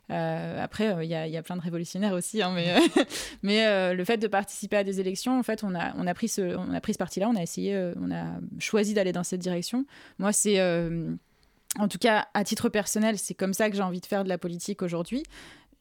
Après, 0.07 0.95
il 1.03 1.09
y, 1.09 1.15
a- 1.15 1.27
y 1.27 1.35
a 1.35 1.43
plein 1.43 1.57
de 1.57 1.61
révolutionnaires 1.61 2.13
aussi, 2.13 2.41
hein, 2.41 2.51
mais, 2.53 2.75
mais 3.43 3.93
le 3.93 4.05
fait 4.05 4.17
de 4.17 4.27
participer 4.27 4.77
à 4.77 4.83
des 4.83 4.99
élections, 4.99 5.37
en 5.37 5.43
fait, 5.43 5.63
on 5.63 5.75
a, 5.75 5.93
on 5.97 6.07
a 6.07 6.13
pris 6.13 6.29
ce, 6.29 6.55
on 6.55 6.73
a 6.73 6.79
pris 6.79 6.93
ce 6.93 6.97
parti-là, 6.97 7.27
on 7.27 7.35
a 7.35 7.41
essayé, 7.41 7.91
on 7.99 8.11
a 8.11 8.25
choisi 8.59 8.93
d'aller 8.93 9.11
dans 9.11 9.23
cette 9.23 9.41
direction. 9.41 9.85
Moi, 10.17 10.31
c'est 10.31 10.59
en 11.77 11.87
tout 11.87 11.97
cas, 11.97 12.27
à 12.33 12.43
titre 12.43 12.69
personnel, 12.69 13.17
c'est 13.17 13.33
comme 13.33 13.53
ça 13.53 13.69
que 13.69 13.75
j'ai 13.75 13.81
envie 13.81 13.99
de 13.99 14.05
faire 14.05 14.23
de 14.23 14.29
la 14.29 14.37
politique 14.37 14.81
aujourd'hui. 14.81 15.23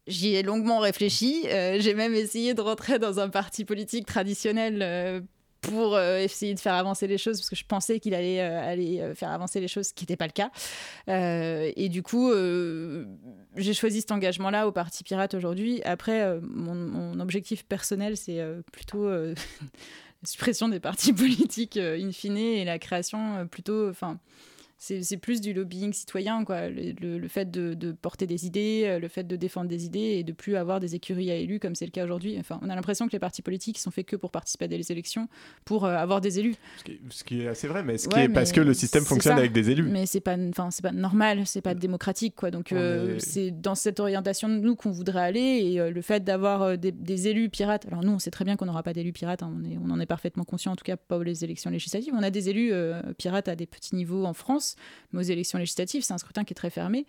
J'y 0.07 0.34
ai 0.34 0.42
longuement 0.42 0.80
réfléchi. 0.80 1.44
euh, 1.46 1.78
j'ai 1.80 1.94
même 1.94 2.14
essayé 2.14 2.52
de 2.55 2.61
rentrer 2.61 2.98
dans 2.98 3.20
un 3.20 3.30
parti 3.30 3.64
politique 3.64 4.05
traditionnel 4.05 4.80
euh, 4.82 5.20
pour 5.62 5.94
euh, 5.94 6.18
essayer 6.18 6.52
de 6.52 6.61
faire 6.61 6.74
avancer 6.74 7.07
les 7.07 7.16
choses, 7.16 7.38
parce 7.38 7.48
que 7.48 7.57
je 7.57 7.64
pensais 7.64 8.00
qu'il 8.00 8.14
allait, 8.14 8.38
aller 8.40 9.12
faire 9.14 9.30
avancer 9.30 9.61
les 9.61 9.68
choses, 9.68 9.88
ce 9.88 9.94
qui 9.94 10.02
n'était 10.05 10.16
pas 10.16 10.26
le 10.26 10.32
cas. 10.32 10.50
Et 11.74 11.88
du 11.88 12.02
coup, 12.02 12.30
j'ai 13.57 13.72
choisi 13.72 14.02
cet 14.02 14.12
engagement-là 14.12 14.68
au 14.68 14.72
Parti 14.72 15.05
Pirate 15.05 15.32
aujourd'hui. 15.32 15.80
Après, 15.84 16.38
mon, 16.42 17.18
objectif 17.18 17.64
personnel, 17.64 18.18
c'est 18.18 18.44
plutôt 18.72 19.09
la 19.09 19.34
suppression 20.22 20.68
des 20.68 20.80
partis 20.80 21.14
politiques 21.14 21.78
in 21.78 22.12
fine 22.12 22.36
et 22.36 22.66
la 22.66 22.78
création 22.78 23.46
plutôt... 23.50 23.90
c'est 24.78 25.16
plus 25.16 25.40
du 25.40 25.52
lobbying 25.52 25.92
citoyen, 25.92 26.44
quoi. 26.44 26.68
Le, 26.68 27.28
fait 27.28 27.50
de, 27.50 27.92
porter 27.92 28.26
des 28.26 28.46
idées, 28.46 28.82
euh, 28.84 28.98
le 28.98 29.08
fait 29.08 29.24
de 29.24 29.36
défendre 29.36 29.68
des 29.68 29.84
idées 29.86 29.98
et 30.18 30.24
de 30.24 30.32
plus 30.32 30.56
avoir 30.56 30.80
des 30.80 30.94
écuries 30.94 31.30
à 31.30 31.36
élus 31.36 31.58
comme 31.58 31.74
c'est 31.74 31.86
le 31.86 31.90
cas 31.90 32.04
aujourd'hui. 32.04 32.36
Enfin, 32.38 32.58
on 32.62 32.68
a 32.68 32.74
l'impression 32.74 33.06
que 33.06 33.12
les 33.12 33.18
partis 33.18 33.42
politiques 33.42 33.78
sont 33.78 33.90
faits 33.90 34.06
que 34.06 34.16
pour 34.16 34.30
participer 34.30 34.66
à 34.66 34.68
des 34.68 34.92
élections, 34.92 35.28
pour 35.64 35.84
euh, 35.84 35.94
avoir 35.94 36.20
des 36.20 36.38
élus. 36.38 36.56
Ce 37.08 37.24
qui, 37.24 37.42
est 37.42 37.48
assez 37.48 37.68
vrai, 37.68 37.82
mais, 37.82 37.98
ce 37.98 38.08
qui 38.08 38.18
est 38.18 38.28
parce 38.28 38.52
que 38.52 38.60
le 38.60 38.74
système 38.74 39.04
fonctionne 39.04 39.38
avec 39.38 39.52
des 39.52 39.70
élus. 39.70 39.84
Mais 39.84 40.06
c'est 40.06 40.20
pas, 40.20 40.36
enfin, 40.50 40.70
c'est 40.70 40.82
pas 40.82 40.92
normal, 40.92 41.46
c'est 41.46 41.62
pas 41.62 41.74
démocratique, 41.74 42.34
quoi. 42.34 42.50
Donc 42.50 42.72
euh, 42.72 43.16
c'est 43.18 43.50
dans 43.50 43.74
cette 43.74 44.00
orientation 44.00 44.48
de 44.48 44.56
nous 44.56 44.76
qu'on 44.76 44.90
voudrait 44.90 45.22
aller 45.22 45.40
et 45.40 45.90
le 45.90 46.02
fait 46.02 46.24
d'avoir 46.24 46.76
des, 46.76 47.28
élus 47.28 47.48
pirates. 47.48 47.86
Alors 47.86 48.02
nous, 48.02 48.12
on 48.12 48.18
sait 48.18 48.30
très 48.30 48.44
bien 48.44 48.56
qu'on 48.56 48.66
n'aura 48.66 48.82
pas 48.82 48.92
d'élus 48.92 49.12
pirates. 49.12 49.42
Hein, 49.42 49.54
on, 49.56 49.64
est, 49.64 49.78
on 49.78 49.90
en 49.90 50.00
est 50.00 50.06
parfaitement 50.06 50.44
conscient, 50.44 50.72
en 50.72 50.76
tout 50.76 50.84
cas 50.84 50.96
pas 50.96 51.16
aux 51.16 51.22
élections 51.22 51.70
législatives. 51.70 52.12
On 52.14 52.22
a 52.22 52.30
des 52.30 52.48
élus 52.48 52.72
pirates 53.18 53.48
à 53.48 53.56
des 53.56 53.66
petits 53.66 53.94
niveaux 53.94 54.24
en 54.24 54.34
France 54.34 54.63
mais 55.12 55.20
aux 55.20 55.22
élections 55.22 55.58
législatives, 55.58 56.02
c'est 56.02 56.12
un 56.12 56.18
scrutin 56.18 56.44
qui 56.44 56.52
est 56.52 56.56
très 56.56 56.70
fermé. 56.70 57.06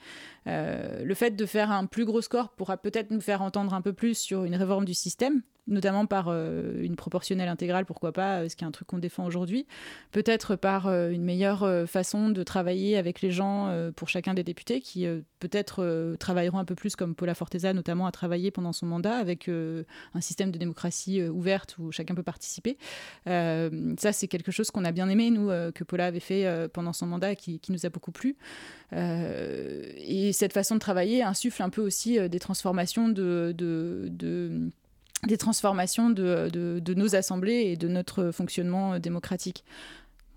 Euh, 0.48 1.04
le 1.04 1.14
fait 1.16 1.32
de 1.32 1.46
faire 1.46 1.72
un 1.72 1.86
plus 1.86 2.06
gros 2.06 2.22
score 2.22 2.50
pourra 2.50 2.78
peut-être 2.78 3.12
nous 3.12 3.22
faire 3.22 3.42
entendre 3.42 3.74
un 3.74 3.82
peu 3.82 3.94
plus 3.94 4.18
sur 4.18 4.44
une 4.44 4.56
réforme 4.56 4.86
du 4.86 4.94
système, 4.94 5.42
notamment 5.68 6.06
par 6.06 6.28
euh, 6.28 6.82
une 6.82 6.96
proportionnelle 6.96 7.50
intégrale, 7.50 7.86
pourquoi 7.86 8.12
pas, 8.12 8.42
euh, 8.42 8.50
ce 8.50 8.56
qui 8.56 8.64
est 8.64 8.68
un 8.68 8.72
truc 8.72 8.88
qu'on 8.88 9.00
défend 9.00 9.26
aujourd'hui, 9.26 9.66
peut-être 10.12 10.56
par 10.56 10.88
euh, 10.88 11.10
une 11.10 11.24
meilleure 11.24 11.66
façon 11.88 12.30
de 12.30 12.44
travailler 12.44 12.98
avec 12.98 13.22
les 13.22 13.32
gens 13.32 13.74
pour 13.96 14.10
chacun 14.10 14.34
des 14.34 14.44
députés, 14.44 14.82
qui 14.82 15.08
peut-être 15.40 16.16
travailleront 16.20 16.60
un 16.60 16.66
peu 16.66 16.76
plus 16.76 16.96
comme 16.96 17.16
Paula 17.16 17.34
Forteza, 17.34 17.74
notamment, 17.74 18.06
a 18.06 18.12
travaillé 18.12 18.52
pendant 18.52 18.74
son 18.74 18.86
mandat, 18.86 19.16
avec 19.18 19.50
un 19.50 20.22
système 20.22 20.52
de 20.52 20.58
démocratie 20.58 21.24
ouverte 21.24 21.78
où 21.78 21.92
chacun 21.92 22.16
peut 22.16 22.24
participer. 22.24 22.78
ça, 23.26 24.12
c'est 24.12 24.28
quelque 24.28 24.52
chose 24.52 24.72
qu'on 24.72 24.86
a 24.86 24.92
bien 24.92 25.10
aimé, 25.10 25.30
nous, 25.32 25.48
que 25.74 25.84
Paula 25.84 26.08
avait 26.08 26.20
fait 26.20 26.70
pendant 26.74 26.94
son 26.94 27.08
mandat 27.08 27.32
et 27.32 27.36
qui, 27.36 27.62
nous 27.70 27.86
a 27.86 27.90
beaucoup 27.90 28.12
plu. 28.12 28.36
et 28.92 30.32
cette 30.34 30.54
façon 30.54 30.76
de 30.76 30.80
travailler 30.80 31.24
insuffle 31.24 31.64
un 31.64 31.70
peu 31.70 31.82
aussi 31.82 32.30
des 32.30 32.40
transformations 32.40 33.10
de 33.10 33.54
des 35.26 35.38
transformations 35.38 36.10
de, 36.10 36.50
de, 36.52 36.94
nos 36.94 37.16
assemblées 37.16 37.64
et 37.66 37.78
de 37.78 37.88
notre 37.88 38.32
fonctionnement 38.32 38.94
euh, 38.94 39.00
démocratique. 39.00 39.64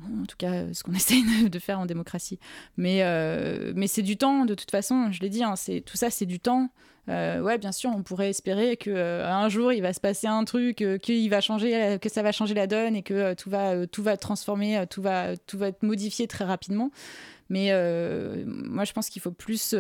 En 0.03 0.25
tout 0.27 0.37
cas, 0.37 0.73
ce 0.73 0.83
qu'on 0.83 0.93
essaie 0.95 1.23
de 1.49 1.59
faire 1.59 1.81
en 1.81 1.87
démocratie. 1.87 2.39
Mais, 2.77 3.03
euh, 3.03 3.73
mais 3.75 3.87
c'est 3.87 4.03
du 4.03 4.17
temps, 4.17 4.45
de 4.45 4.55
toute 4.55 4.71
façon, 4.71 5.11
je 5.13 5.21
l'ai 5.21 5.29
dit, 5.29 5.43
hein, 5.43 5.55
tout 5.85 5.97
ça, 5.97 6.11
c'est 6.11 6.27
du 6.27 6.41
temps. 6.41 6.71
Euh, 7.09 7.41
ouais, 7.41 7.57
bien 7.57 7.73
sûr, 7.73 7.91
on 7.95 8.03
pourrait 8.03 8.29
espérer 8.29 8.77
que 8.77 9.23
un 9.25 9.49
jour 9.49 9.73
il 9.73 9.81
va 9.81 9.95
se 9.95 10.01
passer 10.01 10.27
un 10.27 10.45
truc, 10.45 10.85
qu'il 11.01 11.31
va 11.31 11.41
changer, 11.41 11.99
que 12.03 12.11
ça 12.11 12.23
va 12.23 12.33
changer 12.33 12.53
la 12.53 12.67
donne 12.67 12.95
et 12.95 13.03
que 13.03 13.33
tout 13.33 13.49
va, 13.49 13.87
tout 13.87 14.03
va 14.03 14.19
transformer, 14.19 14.85
tout 14.91 15.01
va, 15.01 15.35
tout 15.39 15.57
va 15.57 15.69
être 15.69 15.83
modifié 15.83 16.27
très 16.27 16.45
rapidement. 16.45 16.91
Mais 17.49 17.73
moi, 18.45 18.85
je 18.85 18.93
pense 18.93 19.09
qu'il 19.09 19.23
faut 19.23 19.31
plus 19.31 19.75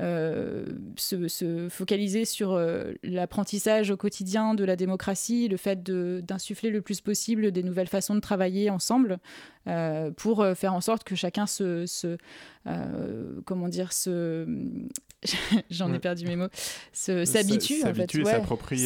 euh, 0.00 0.64
se, 0.96 1.68
focaliser 1.68 2.24
sur 2.24 2.52
euh, 2.52 2.92
l'apprentissage 3.02 3.90
au 3.90 3.98
quotidien 3.98 4.54
de 4.54 4.64
la 4.64 4.74
démocratie, 4.74 5.46
le 5.48 5.58
fait 5.58 5.82
d'insuffler 5.82 6.70
le 6.70 6.80
plus 6.80 7.00
possible 7.02 7.52
des 7.52 7.62
nouvelles 7.62 7.88
façons 7.88 8.14
de 8.14 8.20
travailler 8.20 8.70
ensemble 8.70 9.18
euh, 9.66 10.10
pour 10.10 10.46
faire 10.54 10.72
en 10.72 10.80
sorte 10.80 11.04
que 11.04 11.14
chacun 11.14 11.46
se, 11.46 11.84
se 11.86 12.16
comment 13.44 13.68
dire, 13.68 13.92
se 13.92 14.46
j'en 15.70 15.92
ai 15.92 15.98
perdu 15.98 16.26
mes 16.26 16.36
mots, 16.36 16.48
s'habitue 16.92 17.82
en 17.84 17.94
fait, 17.94 18.24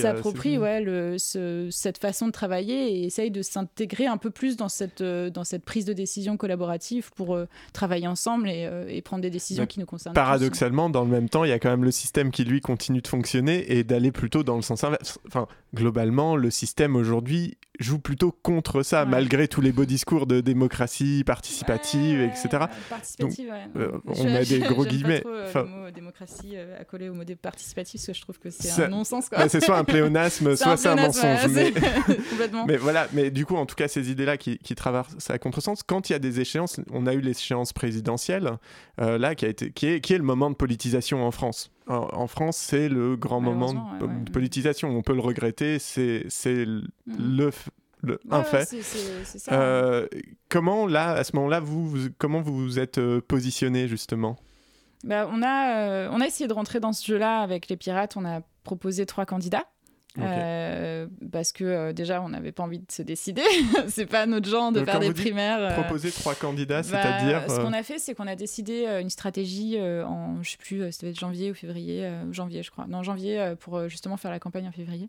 s'approprie, 0.01 0.59
ouais, 0.59 0.81
le, 0.81 1.17
cette 1.19 1.99
façon 1.99 2.27
de 2.27 2.33
travailler 2.33 2.93
et 2.93 3.05
essaye 3.05 3.31
de 3.31 3.43
s'intégrer 3.43 4.07
un 4.07 4.17
peu 4.17 4.31
plus 4.31 4.57
dans 4.57 4.69
cette, 4.69 5.03
dans 5.03 5.45
cette 5.45 5.65
prise 5.65 5.85
de 5.85 5.93
décision 5.93 6.37
collaborative 6.37 7.11
pour 7.15 7.39
travailler 7.73 8.07
ensemble 8.07 8.49
et, 8.49 8.69
et, 8.89 9.03
prendre 9.03 9.23
des 9.23 9.31
décisions 9.31 9.67
qui 9.67 9.79
nous 9.79 9.87
concernent. 9.87 10.15
Paradoxalement, 10.15 10.91
dans 10.91 11.05
le 11.05 11.11
même 11.11 11.29
temps, 11.29 11.45
il 11.45 11.51
y 11.51 11.53
a 11.53 11.59
quand 11.59 11.71
même 11.71 11.85
le 11.85 11.91
système 11.91 12.31
qui 12.31 12.45
lui 12.45 12.61
continue 12.61 13.01
de 13.01 13.09
fonctionner 13.09 13.73
et 13.73 13.85
d'aller 13.85 14.11
plutôt 14.11 14.43
dans 14.43 14.57
le 14.57 14.63
sens 14.63 14.83
inverse. 14.85 15.19
Enfin, 15.27 15.47
globalement, 15.75 16.37
le 16.37 16.51
système 16.51 16.97
aujourd'hui 16.97 17.57
joue 17.81 17.99
plutôt 17.99 18.31
contre 18.31 18.83
ça, 18.83 19.05
malgré 19.05 19.49
tous 19.49 19.61
les 19.61 19.73
beaux 19.73 19.85
discours 19.85 20.27
de 20.27 20.41
démocratie 20.41 21.25
participative, 21.25 22.21
etc. 22.21 22.65
Participative, 22.89 23.53
euh, 23.77 23.99
on 24.07 24.35
a 24.35 24.45
des 24.45 24.61
gros 24.61 24.85
guillemets. 24.85 25.21
Pas 25.21 25.49
trop, 25.51 25.59
euh, 25.59 25.63
le 25.63 25.69
mot 25.69 25.91
démocratie 25.91 26.53
euh, 26.55 26.81
accolé 26.81 27.09
au 27.09 27.15
mot 27.15 27.25
participatif, 27.41 28.01
parce 28.01 28.07
que 28.07 28.13
je 28.13 28.21
trouve 28.21 28.39
que 28.39 28.51
c'est 28.51 28.85
un 28.85 28.89
non-sens. 28.89 29.29
c'est 29.49 29.63
soit 29.63 29.79
un 29.79 29.85
pléonasme, 29.85 30.57
soit 30.57 30.77
c'est 30.77 30.89
un 30.89 30.97
mensonge. 30.97 31.49
mais... 31.49 31.73
mais... 32.67 32.77
voilà, 32.77 33.09
mais 33.13 33.31
du 33.31 33.45
coup, 33.45 33.57
en 33.57 33.67
tout 33.67 33.77
cas, 33.77 33.89
ces 33.89 34.11
idées-là 34.11 34.37
qui, 34.37 34.59
qui 34.59 34.75
traversent 34.75 35.31
à 35.31 35.39
contresens, 35.39 35.83
quand 35.83 36.09
il 36.09 36.13
y 36.13 36.17
a 36.17 36.21
des 36.21 36.41
échéances, 36.41 36.81
on 36.93 37.07
a 37.07 37.15
eu 37.15 37.21
l'échéance 37.21 37.73
présidentielle, 37.73 38.53
là, 38.99 39.35
qui, 39.35 39.45
a 39.45 39.49
été, 39.49 39.73
qui, 39.73 39.87
est, 39.87 40.01
qui 40.01 40.13
est 40.13 40.19
le 40.19 40.25
moment 40.25 40.51
de 40.51 40.57
politisation 40.57 41.27
en 41.27 41.31
France 41.31 41.71
en, 41.87 42.27
France, 42.27 42.57
c'est 42.57 42.89
le 42.89 43.17
grand 43.17 43.41
moment 43.41 43.99
de, 44.01 44.31
politisation. 44.31 44.89
On 44.89 45.03
peut 45.03 45.15
le 45.15 45.21
regretter, 45.21 45.79
c'est 45.79 46.25
mm. 46.27 46.83
le, 47.07 47.51
le 48.03 48.21
un 48.31 48.43
fait. 48.43 48.69
Euh, 49.51 50.07
comment 50.49 50.87
là, 50.87 51.11
à 51.11 51.25
ce 51.25 51.35
moment-là, 51.37 51.61
vous, 51.61 52.09
comment 52.19 52.41
vous 52.41 52.57
vous 52.57 52.79
êtes 52.79 52.99
euh, 52.99 53.21
positionné 53.21 53.89
justement? 53.89 54.37
Bah, 55.05 55.29
on, 55.31 55.43
a, 55.43 55.77
euh, 55.77 56.09
on 56.13 56.21
a 56.21 56.27
essayé 56.27 56.49
de 56.49 56.53
rentrer 56.53 56.81
dans 56.81 56.93
ce 56.93 57.07
jeu-là 57.07 57.41
avec 57.41 57.69
les 57.69 57.77
pirates. 57.77 58.17
On 58.17 58.25
a 58.25 58.41
proposé 58.63 59.05
trois 59.07 59.27
candidats. 59.27 59.67
Euh, 60.19 61.07
parce 61.33 61.53
que 61.53 61.65
euh, 61.65 61.93
déjà, 61.93 62.23
on 62.23 62.29
n'avait 62.29 62.53
pas 62.53 62.63
envie 62.63 62.79
de 62.79 62.91
se 62.91 63.03
décider. 63.03 63.43
c'est 63.89 64.07
pas 64.07 64.27
notre 64.27 64.49
genre 64.49 64.71
de 64.71 64.85
faire 64.85 65.01
des 65.01 65.13
primaires. 65.13 65.59
Euh... 65.61 65.83
Proposer 65.83 66.11
trois 66.11 66.35
candidats, 66.35 66.83
bah, 66.83 66.89
c'est-à-dire. 66.89 67.51
Ce 67.51 67.61
qu'on 67.61 67.73
a 67.73 67.83
fait, 67.83 67.99
c'est 67.99 68.15
qu'on 68.15 68.27
a 68.27 68.37
décidé 68.37 68.87
une 69.01 69.11
stratégie 69.11 69.79
en, 69.81 70.43
je 70.43 70.51
sais 70.53 70.57
plus, 70.57 70.93
c'était 70.93 71.15
janvier 71.15 71.51
ou 71.51 71.55
février, 71.55 72.09
janvier, 72.31 72.63
je 72.63 72.71
crois. 72.71 72.87
Non, 72.87 73.03
janvier, 73.03 73.55
pour 73.61 73.89
justement 73.89 74.17
faire 74.17 74.31
la 74.31 74.39
campagne 74.39 74.69
en 74.69 74.73
février. 74.73 75.09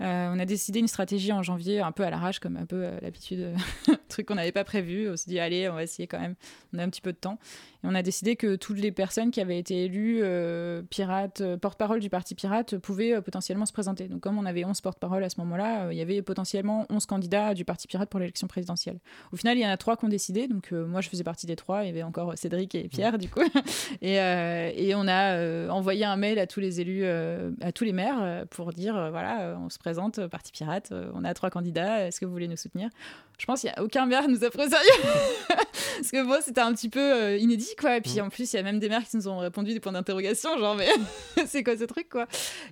On 0.00 0.38
a 0.38 0.44
décidé 0.44 0.80
une 0.80 0.88
stratégie 0.88 1.32
en 1.32 1.42
janvier, 1.42 1.80
un 1.80 1.92
peu 1.92 2.04
à 2.04 2.10
l'arrache, 2.10 2.40
comme 2.40 2.56
un 2.56 2.66
peu 2.66 2.88
l'habitude, 3.02 3.54
truc 4.08 4.26
qu'on 4.26 4.34
n'avait 4.34 4.52
pas 4.52 4.64
prévu. 4.64 5.10
On 5.10 5.16
s'est 5.16 5.30
dit, 5.30 5.38
allez, 5.38 5.68
on 5.68 5.74
va 5.74 5.82
essayer 5.82 6.06
quand 6.06 6.20
même. 6.20 6.34
On 6.72 6.78
a 6.78 6.84
un 6.84 6.88
petit 6.88 7.00
peu 7.00 7.12
de 7.12 7.18
temps. 7.18 7.38
Et 7.82 7.86
on 7.86 7.94
a 7.94 8.02
décidé 8.02 8.36
que 8.36 8.56
toutes 8.56 8.78
les 8.78 8.92
personnes 8.92 9.30
qui 9.30 9.40
avaient 9.40 9.58
été 9.58 9.84
élues 9.84 10.20
euh, 10.22 10.82
pirates, 10.82 11.40
euh, 11.40 11.56
porte-parole 11.56 12.00
du 12.00 12.10
parti 12.10 12.34
pirate, 12.34 12.76
pouvaient 12.76 13.14
euh, 13.14 13.20
potentiellement 13.20 13.66
se 13.66 13.72
présenter. 13.72 14.08
Donc, 14.08 14.20
comme 14.20 14.38
on 14.38 14.44
avait 14.44 14.64
11 14.64 14.78
porte-parole 14.80 15.24
à 15.24 15.30
ce 15.30 15.40
moment-là, 15.40 15.90
il 15.90 15.96
y 15.96 16.02
avait 16.02 16.20
potentiellement 16.22 16.86
11 16.90 17.06
candidats 17.06 17.54
du 17.54 17.64
parti 17.64 17.86
pirate 17.86 18.10
pour 18.10 18.20
l'élection 18.20 18.46
présidentielle. 18.46 18.98
Au 19.32 19.36
final, 19.36 19.56
il 19.56 19.62
y 19.62 19.66
en 19.66 19.70
a 19.70 19.76
trois 19.76 19.96
qui 19.96 20.04
ont 20.04 20.08
décidé. 20.08 20.46
Donc, 20.46 20.72
moi, 20.72 21.00
je 21.00 21.08
faisais 21.08 21.24
partie 21.24 21.46
des 21.46 21.56
trois. 21.56 21.84
Il 21.84 21.86
y 21.86 21.90
avait 21.90 22.02
encore 22.02 22.36
Cédric 22.36 22.74
et 22.74 22.88
Pierre, 22.88 23.18
du 23.18 23.28
coup. 23.30 23.40
et, 24.02 24.14
et, 24.14 24.94
on 24.94 25.08
a 25.08 25.68
envoyé 25.70 26.04
un 26.04 26.16
mail 26.16 26.38
à 26.38 26.46
tous 26.46 26.60
les 26.60 26.80
élus, 26.80 27.06
à 27.06 27.72
tous 27.72 27.84
les 27.84 27.92
maires, 27.92 28.44
pour 28.50 28.72
dire 28.72 29.10
voilà, 29.10 29.58
on 29.58 29.68
se 29.70 29.78
présente, 29.78 29.89
parti 30.30 30.52
pirate, 30.52 30.92
on 31.14 31.24
a 31.24 31.34
trois 31.34 31.50
candidats, 31.50 32.06
est-ce 32.06 32.20
que 32.20 32.26
vous 32.26 32.32
voulez 32.32 32.48
nous 32.48 32.56
soutenir? 32.56 32.90
Je 33.38 33.46
pense 33.46 33.62
qu'il 33.62 33.70
n'y 33.70 33.76
a 33.76 33.82
aucun 33.82 34.04
maire 34.04 34.28
nous 34.28 34.44
a 34.44 34.50
pris 34.50 34.66
au 34.66 34.68
sérieux. 34.68 35.14
Parce 35.48 36.10
que 36.10 36.22
moi, 36.22 36.40
c'était 36.42 36.60
un 36.60 36.74
petit 36.74 36.90
peu 36.90 37.38
inédit 37.38 37.74
quoi. 37.78 37.96
Et 37.96 38.00
puis 38.00 38.16
mm. 38.16 38.24
en 38.24 38.28
plus, 38.28 38.52
il 38.52 38.56
y 38.56 38.58
a 38.58 38.62
même 38.62 38.78
des 38.78 38.88
mères 38.88 39.06
qui 39.08 39.16
nous 39.16 39.28
ont 39.28 39.38
répondu 39.38 39.72
des 39.72 39.80
points 39.80 39.92
d'interrogation, 39.92 40.58
genre, 40.58 40.76
mais 40.76 40.88
c'est 41.46 41.62
quoi 41.62 41.76
ce 41.76 41.84
truc, 41.84 42.08
quoi? 42.08 42.26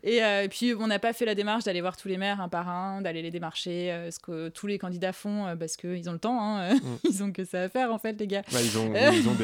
Euh, 0.06 0.42
et, 0.42 0.48
puis, 0.48 0.74
on 0.74 0.86
n'a 0.86 0.98
pas 0.98 1.12
fait 1.12 1.24
la 1.24 1.34
démarche 1.34 1.64
d'aller 1.64 1.80
voir 1.80 1.96
tous 1.96 2.08
les 2.08 2.16
maires 2.16 2.40
un 2.40 2.48
par 2.48 2.68
un, 2.68 3.00
d'aller 3.00 3.22
les 3.22 3.30
démarcher, 3.30 3.92
euh, 3.92 4.10
ce 4.10 4.18
que 4.18 4.48
tous 4.48 4.66
les 4.66 4.78
candidats 4.78 5.12
font, 5.12 5.46
euh, 5.46 5.56
parce 5.56 5.76
qu'ils 5.76 6.08
ont 6.08 6.12
le 6.12 6.18
temps, 6.18 6.40
hein, 6.40 6.74
mm. 6.74 6.80
ils 7.10 7.22
ont 7.22 7.32
que 7.32 7.44
ça 7.44 7.62
à 7.62 7.68
faire, 7.68 7.92
en 7.92 7.98
fait, 7.98 8.18
les 8.18 8.26
gars. 8.26 8.42
ils 8.52 8.78
ont, 8.78 8.92
ils 8.94 9.28
ont 9.28 9.34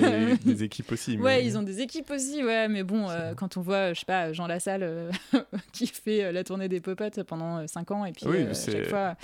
des, 0.45 0.65
équipes 0.65 0.93
aussi. 0.93 1.17
Ouais, 1.17 1.45
ils 1.45 1.59
ont 1.59 1.63
des 1.63 1.81
équipes 1.81 2.11
aussi, 2.11 2.43
ouais, 2.45 2.69
mais 2.69 2.83
bon, 2.83 3.09
quand 3.37 3.57
on 3.57 3.61
voit, 3.61 3.93
je 3.93 4.01
sais 4.01 4.07
pas, 4.07 4.33
Jean 4.33 4.47
Lassalle 4.47 5.11
qui 5.73 5.87
fait 5.87 6.33
la 6.33 6.45
tournée 6.45 6.69
des 6.69 6.81
popotes 6.81 7.23
pendant 7.23 7.54
5 7.67 7.91
ans, 7.91 8.05
et 8.05 8.13
puis 8.13 8.27
chaque 8.55 8.89
fois. 8.89 9.17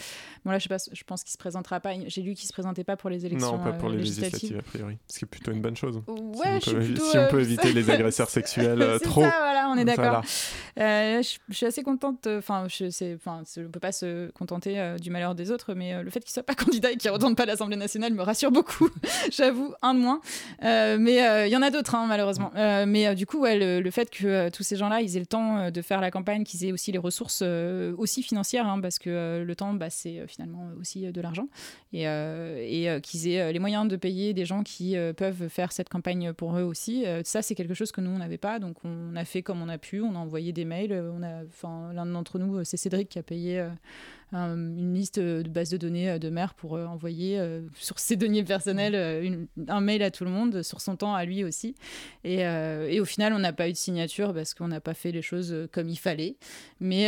Bon, 0.45 0.53
là, 0.53 0.59
je 0.59 0.63
sais 0.65 0.69
pas, 0.69 0.79
je 0.93 1.05
pense 1.05 1.23
qu'il 1.23 1.33
se 1.33 1.39
présentera 1.39 1.81
pas. 1.81 1.91
J'ai 2.07 2.23
lu 2.23 2.35
qu'il 2.35 2.47
se 2.47 2.53
présentait 2.53 2.85
pas 2.85 2.97
pour 2.97 3.11
les 3.11 3.27
élections. 3.27 3.59
Non, 3.59 3.63
pas 3.63 3.73
pour 3.73 3.91
les 3.91 3.99
législatives, 3.99 4.59
a 4.59 4.63
priori. 4.63 4.97
Ce 5.07 5.19
qui 5.19 5.25
est 5.25 5.29
plutôt 5.29 5.53
une 5.53 5.61
bonne 5.61 5.77
chose 5.77 6.01
ouais, 6.07 6.61
si, 6.61 6.71
on 6.71 6.75
peut, 6.75 6.97
si 6.97 7.19
on 7.19 7.29
peut 7.29 7.41
éviter 7.41 7.73
les 7.73 7.91
agresseurs 7.91 8.31
sexuels 8.31 8.81
euh, 8.81 8.99
trop. 8.99 9.23
Ça, 9.23 9.35
voilà, 9.39 9.69
on 9.71 9.77
est 9.77 9.85
d'accord. 9.85 10.23
Euh, 10.79 11.23
je, 11.23 11.55
suis 11.55 11.67
assez 11.67 11.83
contente. 11.83 12.27
Enfin, 12.27 12.67
je 12.69 13.15
enfin, 13.15 13.43
on 13.59 13.71
peut 13.71 13.81
pas 13.81 13.93
se 13.93 14.31
contenter 14.31 14.79
euh, 14.79 14.97
du 14.97 15.11
malheur 15.11 15.35
des 15.35 15.51
autres, 15.51 15.75
mais 15.75 16.03
le 16.03 16.11
fait 16.11 16.21
qu'il 16.21 16.33
soit 16.33 16.43
pas 16.43 16.55
candidat 16.57 16.93
et 16.93 16.97
qu'il 16.97 17.11
retourne 17.11 17.35
pas 17.35 17.45
à 17.45 17.47
l'Assemblée 17.47 17.77
nationale 17.77 18.15
me 18.15 18.23
rassure 18.23 18.51
beaucoup. 18.51 18.89
J'avoue, 19.31 19.75
un 19.83 19.95
de 19.95 20.01
moins. 20.01 20.21
mais 20.63 21.47
il 21.49 21.53
y 21.53 21.57
en 21.57 21.63
a 21.63 21.71
d'autres, 21.71 21.95
hein, 21.95 22.07
malheureusement. 22.09 22.51
mais 22.55 23.15
du 23.15 23.27
coup, 23.27 23.41
ouais, 23.41 23.81
le, 23.81 23.91
fait 23.91 24.11
que 24.11 24.49
tous 24.51 24.63
ces 24.63 24.77
gens-là, 24.77 25.01
ils 25.01 25.17
aient 25.17 25.21
le 25.21 25.27
temps 25.27 25.71
de 25.71 25.83
faire 25.83 26.01
la 26.01 26.11
campagne, 26.11 26.45
qu'ils 26.45 26.65
aient 26.65 26.73
aussi 26.73 26.93
les 26.93 26.99
ressources 26.99 27.43
aussi 27.43 28.20
financières, 28.23 28.67
hein, 28.67 28.81
parce 28.81 28.99
que 28.99 29.43
le 29.47 29.57
temps, 29.57 29.75
bah, 29.75 29.91
c'est 29.91 30.27
finalement 30.27 30.71
aussi 30.81 31.11
de 31.11 31.21
l'argent, 31.21 31.49
et, 31.93 32.05
et 32.05 33.01
qu'ils 33.03 33.29
aient 33.29 33.53
les 33.53 33.59
moyens 33.59 33.89
de 33.89 33.97
payer 33.97 34.35
des 34.35 34.45
gens 34.45 34.63
qui 34.63 34.97
peuvent 35.17 35.49
faire 35.49 35.73
cette 35.73 35.89
campagne 35.89 36.33
pour 36.33 36.57
eux 36.57 36.63
aussi. 36.63 37.07
Euh, 37.07 37.23
ça, 37.25 37.43
c'est 37.43 37.55
quelque 37.55 37.75
chose 37.75 37.93
que 37.93 38.01
nous, 38.01 38.11
on 38.11 38.19
n'avait 38.19 38.39
pas. 38.39 38.59
Donc, 38.59 38.77
on 38.85 39.15
a 39.17 39.25
fait 39.25 39.43
comme 39.43 39.63
on 39.63 39.69
a 39.69 39.79
pu. 39.79 40.01
On 40.01 40.15
a 40.15 40.19
envoyé 40.19 40.53
des 40.53 40.65
mails. 40.65 40.93
On 40.93 41.23
a, 41.23 41.93
l'un 41.93 42.07
d'entre 42.07 42.39
nous, 42.39 42.65
c'est 42.65 42.77
Cédric 42.77 43.09
qui 43.09 43.19
a 43.19 43.23
payé 43.23 43.67
une 44.33 44.95
liste 44.95 45.19
de 45.19 45.49
base 45.49 45.71
de 45.71 45.77
données 45.77 46.19
de 46.19 46.31
maire 46.31 46.55
pour 46.55 46.73
envoyer 46.75 47.41
sur 47.75 47.99
ses 47.99 48.17
deniers 48.17 48.45
personnels 48.45 49.49
un 49.69 49.81
mail 49.81 50.03
à 50.03 50.11
tout 50.11 50.25
le 50.25 50.31
monde, 50.31 50.63
sur 50.63 50.81
son 50.81 50.97
temps 50.97 51.15
à 51.15 51.25
lui 51.25 51.45
aussi. 51.45 51.75
Et, 52.25 52.41
et 52.41 53.01
au 53.01 53.05
final, 53.05 53.33
on 53.33 53.39
n'a 53.39 53.53
pas 53.53 53.69
eu 53.69 53.73
de 53.73 53.77
signature 53.77 54.33
parce 54.33 54.55
qu'on 54.55 54.69
n'a 54.69 54.81
pas 54.81 54.95
fait 54.95 55.13
les 55.13 55.23
choses 55.23 55.69
comme 55.73 55.89
il 55.89 55.99
fallait. 55.99 56.37
Mais, 56.81 57.05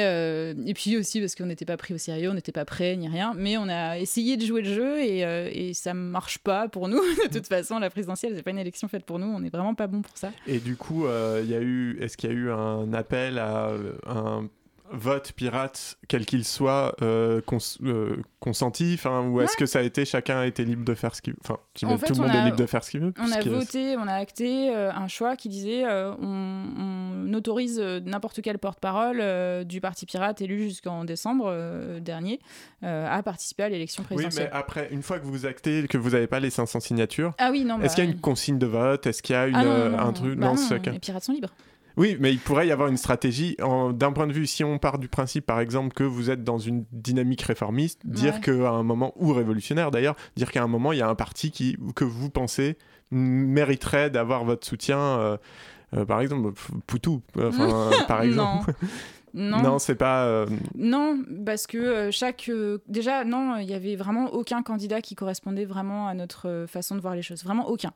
et 0.66 0.74
puis 0.74 0.96
aussi 0.96 1.20
parce 1.20 1.34
qu'on 1.34 1.46
n'était 1.46 1.64
pas 1.64 1.76
pris 1.76 1.94
au 1.94 1.98
sérieux, 1.98 2.30
on 2.30 2.34
n'était 2.34 2.52
pas 2.52 2.64
prêt 2.64 2.96
ni 2.96 3.08
rien. 3.08 3.34
Mais 3.36 3.56
on 3.56 3.68
a 3.68 3.98
essayé 3.98 4.36
de 4.36 4.44
jouer 4.44 4.62
le 4.62 4.74
jeu 4.74 5.00
et, 5.02 5.20
et 5.20 5.74
ça 5.74 5.94
marche 5.94 6.38
pas 6.38 6.68
pour 6.68 6.88
nous. 6.88 7.00
de 7.28 7.32
toute 7.32 7.46
façon, 7.46 7.78
la 7.78 7.90
présidentielle, 7.90 8.32
c'est 8.36 8.42
pas 8.42 8.50
une 8.50 8.58
élection 8.58 8.88
faite 8.88 9.04
pour 9.04 9.18
nous. 9.18 9.26
On 9.26 9.40
n'est 9.40 9.50
vraiment 9.50 9.74
pas 9.74 9.86
bon 9.86 10.02
pour 10.02 10.16
ça. 10.16 10.32
Et 10.46 10.58
du 10.58 10.76
coup, 10.76 11.06
il 11.06 11.50
y 11.50 11.54
a 11.54 11.60
eu, 11.60 11.98
est-ce 12.00 12.16
qu'il 12.16 12.30
y 12.30 12.32
a 12.32 12.36
eu 12.36 12.50
un 12.50 12.92
appel 12.92 13.38
à 13.38 13.70
un 14.06 14.48
vote 14.92 15.32
pirate, 15.32 15.98
quel 16.08 16.26
qu'il 16.26 16.44
soit, 16.44 16.94
euh, 17.02 17.40
euh, 17.82 18.16
consenti 18.40 18.98
Ou 19.04 19.40
est-ce 19.40 19.56
que 19.56 19.66
ça 19.66 19.80
a 19.80 19.82
été, 19.82 20.04
chacun 20.04 20.40
a 20.40 20.46
été 20.46 20.64
libre 20.64 20.84
de 20.84 20.94
faire 20.94 21.14
ce 21.14 21.22
qu'il 21.22 21.32
veut 21.32 21.38
Enfin, 21.42 21.58
tout 21.74 22.14
le 22.14 22.20
monde 22.20 22.34
est 22.34 22.44
libre 22.44 22.56
de 22.56 22.66
faire 22.66 22.84
ce 22.84 22.90
qu'il 22.90 23.00
veut. 23.00 23.14
On 23.18 23.32
a 23.32 23.40
voté, 23.40 23.96
on 23.96 24.06
a 24.06 24.14
acté 24.14 24.74
euh, 24.74 24.92
un 24.92 25.08
choix 25.08 25.36
qui 25.36 25.48
disait 25.48 25.84
on, 25.86 27.32
autorise 27.34 27.80
n'importe 27.80 28.42
quel 28.42 28.58
porte-parole 28.58 29.64
du 29.64 29.80
Parti 29.80 30.06
pirate 30.06 30.40
élu 30.42 30.68
jusqu'en 30.68 31.04
décembre 31.04 31.98
dernier 32.00 32.40
à 32.82 33.22
participer 33.22 33.64
à 33.64 33.68
l'élection 33.68 34.02
présidentielle. 34.02 34.44
Oui, 34.44 34.50
mais 34.52 34.58
après, 34.58 34.88
une 34.90 35.02
fois 35.02 35.18
que 35.18 35.24
vous 35.24 35.46
actez 35.46 35.86
que 35.88 35.98
vous 35.98 36.10
n'avez 36.10 36.26
pas 36.26 36.40
les 36.40 36.50
500 36.50 36.80
signatures, 36.80 37.32
ah 37.38 37.50
oui, 37.50 37.64
non, 37.64 37.80
est-ce 37.80 37.94
qu'il 37.94 38.04
y 38.04 38.06
a 38.06 38.10
bah, 38.10 38.14
une 38.14 38.20
consigne 38.20 38.58
de 38.58 38.66
vote? 38.66 39.06
Est-ce 39.06 39.22
qu'il 39.22 39.34
y 39.34 39.38
a 39.38 39.46
une, 39.46 39.56
ah 39.56 40.04
un 40.06 40.12
truc? 40.12 40.38
Bah 40.38 40.52
non, 40.54 40.92
les 40.92 40.98
pirates 40.98 41.24
sont 41.24 41.32
libres. 41.32 41.52
Oui, 41.96 42.16
mais 42.20 42.32
il 42.32 42.38
pourrait 42.38 42.66
y 42.66 42.72
avoir 42.72 42.88
une 42.88 42.96
stratégie. 42.96 43.56
D'un 43.58 44.12
point 44.12 44.26
de 44.26 44.32
vue, 44.32 44.46
si 44.46 44.64
on 44.64 44.78
part 44.78 44.98
du 44.98 45.08
principe, 45.08 45.46
par 45.46 45.60
exemple, 45.60 45.94
que 45.94 46.04
vous 46.04 46.30
êtes 46.30 46.44
dans 46.44 46.58
une 46.58 46.84
dynamique 46.92 47.42
réformiste, 47.42 48.00
dire 48.04 48.40
qu'à 48.40 48.70
un 48.70 48.82
moment, 48.82 49.12
ou 49.16 49.32
révolutionnaire 49.32 49.90
d'ailleurs, 49.90 50.16
dire 50.36 50.50
qu'à 50.50 50.62
un 50.62 50.68
moment, 50.68 50.92
il 50.92 50.98
y 50.98 51.02
a 51.02 51.08
un 51.08 51.14
parti 51.14 51.50
qui, 51.50 51.76
que 51.94 52.04
vous 52.04 52.30
pensez 52.30 52.76
mériterait 53.10 54.10
d'avoir 54.10 54.44
votre 54.44 54.66
soutien. 54.66 54.98
Euh, 54.98 55.36
euh, 55.94 56.06
par 56.06 56.20
exemple, 56.20 56.52
Poutou, 56.86 57.22
euh, 57.36 57.50
par 58.08 58.22
exemple. 58.22 58.72
Non, 59.34 59.62
non 59.62 59.78
c'est 59.78 59.94
pas. 59.94 60.24
Euh, 60.24 60.46
non, 60.74 61.22
parce 61.44 61.66
que 61.66 61.78
euh, 61.78 62.10
chaque. 62.10 62.46
Euh, 62.48 62.78
déjà, 62.86 63.24
non, 63.24 63.56
il 63.56 63.68
y 63.68 63.74
avait 63.74 63.96
vraiment 63.96 64.26
aucun 64.32 64.62
candidat 64.62 65.00
qui 65.00 65.14
correspondait 65.14 65.64
vraiment 65.64 66.06
à 66.06 66.14
notre 66.14 66.66
façon 66.68 66.96
de 66.96 67.00
voir 67.00 67.14
les 67.14 67.22
choses. 67.22 67.42
Vraiment 67.44 67.68
aucun. 67.68 67.92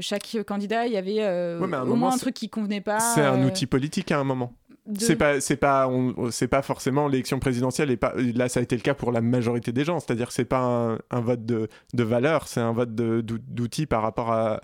chaque 0.00 0.36
candidat, 0.46 0.86
il 0.86 0.92
y 0.92 0.96
avait 0.96 1.58
au 1.60 1.96
moins 1.96 2.14
un 2.14 2.18
truc 2.18 2.34
qui 2.34 2.48
convenait 2.48 2.80
pas. 2.80 3.00
C'est 3.00 3.24
un 3.24 3.42
outil 3.44 3.66
politique 3.66 4.12
à 4.12 4.18
un 4.18 4.24
moment. 4.24 4.52
C'est 4.96 5.16
pas, 5.16 5.40
c'est 5.40 5.56
pas, 5.56 5.90
c'est 6.30 6.48
pas 6.48 6.62
forcément 6.62 7.08
l'élection 7.08 7.38
présidentielle 7.38 7.90
et 7.90 7.96
pas. 7.96 8.14
Là, 8.16 8.48
ça 8.48 8.60
a 8.60 8.62
été 8.62 8.74
le 8.74 8.82
cas 8.82 8.94
pour 8.94 9.12
la 9.12 9.20
majorité 9.20 9.72
des 9.72 9.84
gens. 9.84 10.00
C'est-à-dire, 10.00 10.32
c'est 10.32 10.44
pas 10.44 10.96
un, 11.10 11.20
vote 11.20 11.44
de, 11.44 11.68
de 11.92 12.02
valeur, 12.02 12.48
c'est 12.48 12.60
un 12.60 12.72
vote 12.72 12.94
d'outils 12.94 13.86
par 13.86 14.02
rapport 14.02 14.32
à, 14.32 14.60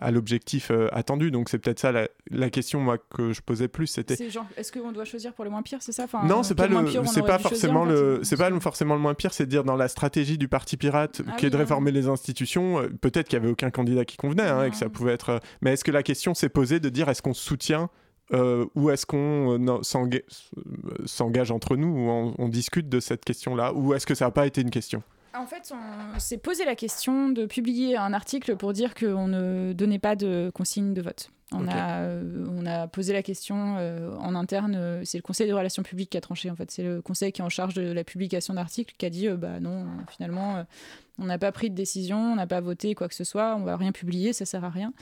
à, 0.00 0.10
l'objectif 0.10 0.70
euh, 0.70 0.88
attendu. 0.92 1.30
Donc, 1.30 1.48
c'est 1.48 1.58
peut-être 1.58 1.78
ça 1.78 1.92
la, 1.92 2.50
question 2.50 2.80
moi 2.80 2.98
que 2.98 3.32
je 3.32 3.40
posais 3.40 3.68
plus. 3.68 3.86
C'était. 3.86 4.14
Est-ce 4.56 4.72
qu'on 4.72 4.92
doit 4.92 5.04
choisir 5.04 5.32
pour 5.32 5.44
le 5.44 5.50
moins 5.50 5.62
pire, 5.62 5.78
c'est 5.80 5.92
ça? 5.92 6.04
Enfin, 6.04 6.24
Non, 6.24 6.42
c'est 6.42 6.54
pas 6.54 6.66
le, 6.66 6.84
c'est 7.06 7.22
pas 7.22 7.38
forcément 7.38 7.84
le, 7.84 8.20
c'est 8.24 8.36
pas 8.36 8.50
forcément 8.60 8.94
le 8.94 9.00
moins 9.00 9.14
pire. 9.14 9.32
C'est 9.32 9.46
de 9.46 9.50
dire 9.50 9.64
dans 9.64 9.76
la 9.76 9.88
stratégie 9.88 10.38
du 10.38 10.48
parti 10.48 10.76
pirate 10.76 11.22
ah 11.26 11.32
qui 11.36 11.46
est 11.46 11.50
de 11.50 11.56
réformer 11.56 11.92
les 11.92 12.08
institutions. 12.08 12.80
Euh, 12.80 12.88
peut-être 13.00 13.28
qu'il 13.28 13.38
y 13.38 13.42
avait 13.42 13.50
aucun 13.50 13.70
candidat 13.70 14.04
qui 14.04 14.16
convenait 14.16 14.48
hein, 14.48 14.64
et 14.64 14.70
que 14.70 14.76
ça 14.76 14.88
pouvait 14.88 15.12
être. 15.12 15.30
Euh, 15.30 15.38
mais 15.60 15.74
est-ce 15.74 15.84
que 15.84 15.92
la 15.92 16.02
question 16.02 16.34
s'est 16.34 16.48
posée 16.48 16.80
de 16.80 16.88
dire 16.88 17.08
est-ce 17.08 17.22
qu'on 17.22 17.34
soutient 17.34 17.90
euh, 18.32 18.66
ou 18.74 18.90
est-ce 18.90 19.04
qu'on 19.04 19.58
euh, 19.58 19.80
s'engage 21.06 21.50
entre 21.50 21.76
nous 21.76 21.88
ou 21.88 22.34
on, 22.38 22.48
discute 22.48 22.88
de 22.88 23.00
cette 23.00 23.24
question-là 23.24 23.74
Ou 23.74 23.94
est-ce 23.94 24.06
que 24.06 24.14
ça 24.14 24.26
n'a 24.26 24.30
pas 24.30 24.46
été 24.46 24.60
une 24.60 24.70
question? 24.70 25.02
En 25.34 25.46
fait, 25.46 25.72
on 25.72 26.18
s'est 26.18 26.38
posé 26.38 26.64
la 26.64 26.74
question 26.74 27.30
de 27.30 27.46
publier 27.46 27.96
un 27.96 28.12
article 28.12 28.56
pour 28.56 28.72
dire 28.72 28.94
qu'on 28.94 29.28
ne 29.28 29.72
donnait 29.72 29.98
pas 29.98 30.14
de 30.14 30.50
consigne 30.54 30.92
de 30.92 31.02
vote. 31.02 31.30
On, 31.54 31.68
a, 31.68 32.00
euh, 32.00 32.46
on 32.50 32.64
a 32.64 32.86
posé 32.88 33.12
la 33.12 33.22
question 33.22 33.76
en 34.18 34.34
interne, 34.34 35.04
c'est 35.04 35.18
le 35.18 35.22
Conseil 35.22 35.48
de 35.48 35.52
relations 35.52 35.82
publiques 35.82 36.10
qui 36.10 36.16
a 36.16 36.22
tranché 36.22 36.50
en 36.50 36.56
fait, 36.56 36.70
c'est 36.70 36.82
le 36.82 37.02
Conseil 37.02 37.32
qui 37.32 37.42
est 37.42 37.44
en 37.44 37.50
charge 37.50 37.74
de 37.74 37.92
la 37.92 38.04
publication 38.04 38.54
d'articles 38.54 38.94
qui 38.96 39.04
a 39.04 39.10
dit 39.10 39.28
bah 39.28 39.60
non, 39.60 39.86
finalement, 40.08 40.64
on 41.22 41.26
n'a 41.26 41.38
pas 41.38 41.52
pris 41.52 41.70
de 41.70 41.74
décision, 41.74 42.18
on 42.18 42.36
n'a 42.36 42.46
pas 42.46 42.60
voté 42.60 42.94
quoi 42.94 43.08
que 43.08 43.14
ce 43.14 43.24
soit, 43.24 43.56
on 43.56 43.62
va 43.62 43.76
rien 43.76 43.92
publier, 43.92 44.32
ça 44.32 44.44
sert 44.44 44.64
à 44.64 44.70
rien. 44.70 44.92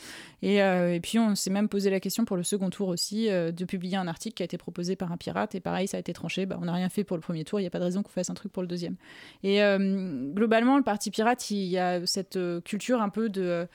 Et, 0.42 0.62
euh, 0.62 0.98
puis 1.00 1.18
on 1.18 1.34
s'est 1.34 1.50
même 1.50 1.68
posé 1.68 1.90
la 1.90 1.98
question 1.98 2.24
pour 2.24 2.36
le 2.36 2.42
second 2.42 2.70
tour 2.70 2.88
aussi 2.88 3.30
euh, 3.30 3.50
de 3.52 3.64
publier 3.64 3.96
un 3.96 4.06
article 4.06 4.34
qui 4.34 4.42
a 4.42 4.44
été 4.44 4.58
proposé 4.58 4.96
par 4.96 5.10
un 5.10 5.16
pirate 5.16 5.54
et 5.54 5.60
pareil 5.60 5.88
ça 5.88 5.96
a 5.96 6.00
été 6.00 6.12
tranché. 6.12 6.46
Bah, 6.46 6.58
on 6.60 6.66
n'a 6.66 6.74
rien 6.74 6.88
fait 6.88 7.04
pour 7.04 7.16
le 7.16 7.22
premier 7.22 7.44
tour, 7.44 7.58
il 7.58 7.62
n'y 7.62 7.66
a 7.66 7.70
pas 7.70 7.78
de 7.78 7.84
raison 7.84 8.02
qu'on 8.02 8.10
fasse 8.10 8.30
un 8.30 8.34
truc 8.34 8.52
pour 8.52 8.62
le 8.62 8.68
deuxième. 8.68 8.96
Et 9.42 9.62
euh, 9.62 10.30
globalement 10.32 10.76
le 10.76 10.84
parti 10.84 11.10
pirate, 11.10 11.50
il 11.50 11.64
y 11.64 11.78
a 11.78 12.04
cette 12.06 12.38
culture 12.64 13.00
un 13.00 13.08
peu 13.08 13.28
de 13.28 13.66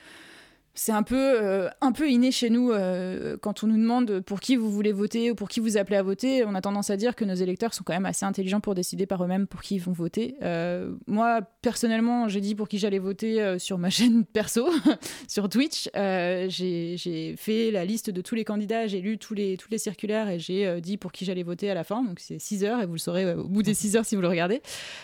c'est 0.75 0.91
un 0.91 1.03
peu, 1.03 1.15
euh, 1.41 1.69
un 1.79 1.93
peu 1.93 2.09
inné 2.09 2.31
chez 2.31 2.49
nous 2.49 2.71
euh, 2.71 3.37
quand 3.41 3.63
on 3.63 3.67
nous 3.67 3.77
demande 3.77 4.19
pour 4.19 4.41
qui 4.41 4.57
vous 4.57 4.69
voulez 4.69 4.91
voter 4.91 5.31
ou 5.31 5.35
pour 5.35 5.47
qui 5.47 5.61
vous 5.61 5.77
appelez 5.77 5.95
à 5.95 6.03
voter. 6.03 6.43
On 6.43 6.53
a 6.53 6.59
tendance 6.59 6.89
à 6.89 6.97
dire 6.97 7.15
que 7.15 7.23
nos 7.23 7.33
électeurs 7.33 7.73
sont 7.73 7.83
quand 7.85 7.93
même 7.93 8.05
assez 8.05 8.25
intelligents 8.25 8.59
pour 8.59 8.75
décider 8.75 9.05
par 9.05 9.23
eux-mêmes 9.23 9.47
pour 9.47 9.61
qui 9.61 9.75
ils 9.75 9.81
vont 9.81 9.93
voter. 9.93 10.35
Euh, 10.43 10.93
moi, 11.07 11.41
personnellement, 11.61 12.27
j'ai 12.27 12.41
dit 12.41 12.55
pour 12.55 12.67
qui 12.67 12.77
j'allais 12.77 12.99
voter 12.99 13.57
sur 13.57 13.77
ma 13.77 13.89
chaîne 13.95 14.25
perso, 14.25 14.69
sur 15.29 15.47
Twitch. 15.47 15.89
j'ai 15.93 17.35
fait 17.37 17.71
la 17.71 17.85
liste 17.85 18.09
de 18.09 18.19
tous 18.19 18.35
les 18.35 18.43
candidats, 18.43 18.85
j'ai 18.87 18.99
lu 18.99 19.17
tous 19.17 19.33
les, 19.33 19.55
toutes 19.55 19.71
les 19.71 19.77
circulaires 19.77 20.29
et 20.29 20.39
j'ai 20.39 20.81
dit 20.81 20.97
pour 20.97 21.13
qui 21.13 21.23
j'allais 21.23 21.43
voter 21.43 21.71
à 21.71 21.73
la 21.73 21.85
fin. 21.85 22.03
Donc 22.03 22.19
c'est 22.19 22.37
6 22.37 22.65
heures 22.65 22.81
et 22.81 22.85
vous 22.85 22.93
le 22.93 22.99
saurez 22.99 23.33
au 23.33 23.47
bout 23.47 23.63
des 23.63 23.73
6 23.73 23.95
heures 23.95 24.05
si 24.05 24.15
vous 24.15 24.21
le 24.21 24.27
regardez. 24.27 24.61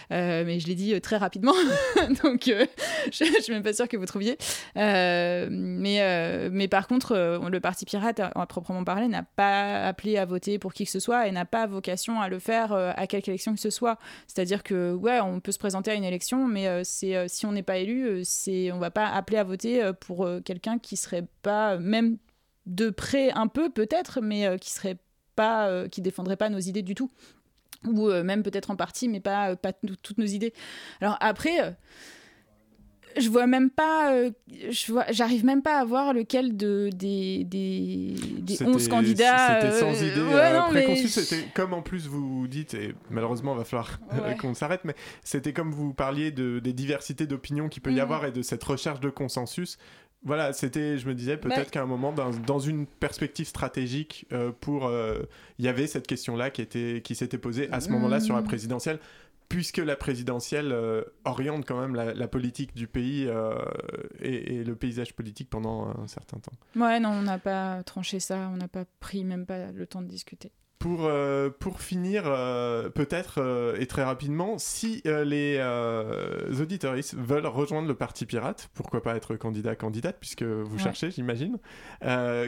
mais 0.09 0.59
je 0.59 0.67
l'ai 0.67 0.75
dit 0.75 0.99
très 0.99 1.15
rapidement. 1.15 1.53
Donc 2.23 2.43
je 2.45 3.23
ne 3.23 3.41
suis 3.41 3.53
même 3.53 3.63
pas 3.63 3.73
sûre 3.73 3.87
que 3.87 3.95
vous 3.95 4.05
trouviez 4.05 4.37
mais 5.61 6.67
par 6.67 6.87
contre, 6.87 7.13
euh, 7.13 7.49
le 7.49 7.59
Parti 7.59 7.85
pirate, 7.85 8.19
à, 8.19 8.45
proprement 8.45 8.83
parler, 8.83 9.07
n'a 9.07 9.23
pas 9.23 9.85
appelé 9.85 10.17
à 10.17 10.25
voter 10.25 10.59
pour 10.59 10.73
qui 10.73 10.85
que 10.85 10.91
ce 10.91 10.99
soit 10.99 11.27
et 11.27 11.31
n'a 11.31 11.45
pas 11.45 11.67
vocation 11.67 12.19
à 12.19 12.29
le 12.29 12.39
faire 12.39 12.73
euh, 12.73 12.91
à 12.95 13.07
quelque 13.07 13.29
élection 13.29 13.53
que 13.53 13.59
ce 13.59 13.69
soit. 13.69 13.97
C'est-à-dire 14.27 14.63
que, 14.63 14.93
ouais, 14.93 15.19
on 15.21 15.39
peut 15.39 15.51
se 15.51 15.59
présenter 15.59 15.91
à 15.91 15.93
une 15.93 16.03
élection, 16.03 16.47
mais 16.47 16.83
c'est 16.83 17.27
si 17.27 17.45
on 17.45 17.51
n'est 17.51 17.63
pas 17.63 17.77
élu, 17.77 18.21
c'est 18.23 18.71
on 18.71 18.79
va 18.79 18.91
pas 18.91 19.07
appeler 19.07 19.37
à 19.37 19.43
voter 19.43 19.91
pour 19.99 20.27
quelqu'un 20.43 20.79
qui 20.79 20.97
serait 20.97 21.25
pas, 21.41 21.77
même 21.77 22.17
de 22.65 22.89
près 22.89 23.31
un 23.31 23.47
peu 23.47 23.69
peut-être, 23.69 24.21
mais 24.21 24.57
qui 24.59 24.71
serait 24.71 24.97
pas, 25.35 25.87
qui 25.89 26.01
défendrait 26.01 26.37
pas 26.37 26.49
nos 26.49 26.59
idées 26.59 26.81
du 26.81 26.95
tout 26.95 27.11
ou 27.85 28.09
même 28.09 28.43
peut-être 28.43 28.71
en 28.71 28.75
partie, 28.75 29.07
mais 29.07 29.19
pas, 29.19 29.55
pas 29.55 29.73
toutes 29.73 30.17
nos 30.17 30.25
idées. 30.25 30.53
Alors 30.99 31.17
après, 31.19 31.75
je 33.17 33.29
vois 33.29 33.47
même 33.47 33.69
pas, 33.69 34.13
euh, 34.13 34.31
je 34.69 34.91
vois, 34.91 35.05
j'arrive 35.11 35.45
même 35.45 35.61
pas 35.61 35.79
à 35.79 35.85
voir 35.85 36.13
lequel 36.13 36.55
de, 36.57 36.89
des, 36.93 37.43
des, 37.43 38.15
des 38.39 38.63
11 38.63 38.87
candidats. 38.87 39.61
C'était 39.61 39.79
sans 39.79 40.03
euh, 40.03 40.07
idée 40.07 40.21
euh, 40.21 40.61
préconçue, 40.69 41.07
c'était 41.07 41.47
comme 41.53 41.73
en 41.73 41.81
plus 41.81 42.07
vous 42.07 42.47
dites, 42.47 42.73
et 42.73 42.93
malheureusement 43.09 43.53
il 43.53 43.59
va 43.59 43.65
falloir 43.65 43.99
qu'on 44.39 44.53
s'arrête, 44.53 44.81
mais 44.83 44.95
c'était 45.23 45.53
comme 45.53 45.71
vous 45.71 45.93
parliez 45.93 46.31
de, 46.31 46.59
des 46.59 46.73
diversités 46.73 47.27
d'opinions 47.27 47.69
qu'il 47.69 47.81
peut 47.81 47.91
y 47.91 47.95
mhm. 47.95 48.01
avoir 48.01 48.25
et 48.25 48.31
de 48.31 48.41
cette 48.41 48.63
recherche 48.63 48.99
de 48.99 49.09
consensus. 49.09 49.77
Voilà, 50.23 50.53
c'était, 50.53 50.99
je 50.99 51.07
me 51.07 51.15
disais 51.15 51.35
peut-être 51.35 51.57
bah 51.57 51.71
qu'à 51.71 51.81
un 51.81 51.87
moment, 51.87 52.11
dans, 52.11 52.29
dans, 52.29 52.59
une 52.59 52.85
perspective 52.85 53.47
stratégique, 53.47 54.27
pour, 54.59 54.91
il 55.57 55.65
y 55.65 55.67
avait 55.67 55.87
cette 55.87 56.05
question-là 56.05 56.51
qui 56.51 56.61
était, 56.61 57.01
qui 57.03 57.15
s'était 57.15 57.39
posée 57.39 57.69
à 57.71 57.79
ce 57.79 57.89
moment-là 57.89 58.19
sur 58.19 58.35
la 58.35 58.41
mhm. 58.41 58.47
présidentielle 58.47 58.99
puisque 59.51 59.79
la 59.79 59.97
présidentielle 59.97 60.71
euh, 60.71 61.03
oriente 61.25 61.65
quand 61.67 61.79
même 61.79 61.93
la, 61.93 62.27
politique 62.29 62.73
du 62.73 62.87
pays 62.87 63.27
euh, 63.27 63.53
et, 64.21 64.63
le 64.63 64.75
paysage 64.75 65.13
politique 65.13 65.49
pendant 65.49 65.87
un 65.87 66.07
certain 66.07 66.39
temps. 66.39 66.53
Ouais, 66.77 67.01
non, 67.01 67.09
on 67.09 67.21
n'a 67.23 67.37
pas 67.37 67.83
tranché 67.83 68.21
ça, 68.21 68.49
on 68.53 68.55
n'a 68.55 68.69
pas 68.69 68.85
pris 69.01 69.25
même 69.25 69.45
pas 69.45 69.73
le 69.73 69.85
temps 69.85 70.01
de 70.01 70.07
discuter. 70.07 70.53
Pour, 70.79 71.03
euh, 71.03 71.49
pour 71.49 71.81
finir, 71.81 72.23
peut-être 72.23 73.75
et 73.77 73.85
très 73.87 74.03
rapidement, 74.03 74.57
si 74.57 75.01
les 75.03 75.61
auditeurs 76.59 76.95
veulent 77.17 77.45
rejoindre 77.45 77.89
le 77.89 77.95
Parti 77.95 78.25
Pirate, 78.25 78.69
pourquoi 78.73 79.03
pas 79.03 79.17
être 79.17 79.35
candidat-candidate, 79.35 80.15
puisque 80.17 80.43
vous 80.43 80.79
cherchez, 80.79 81.11
j'imagine, 81.11 81.59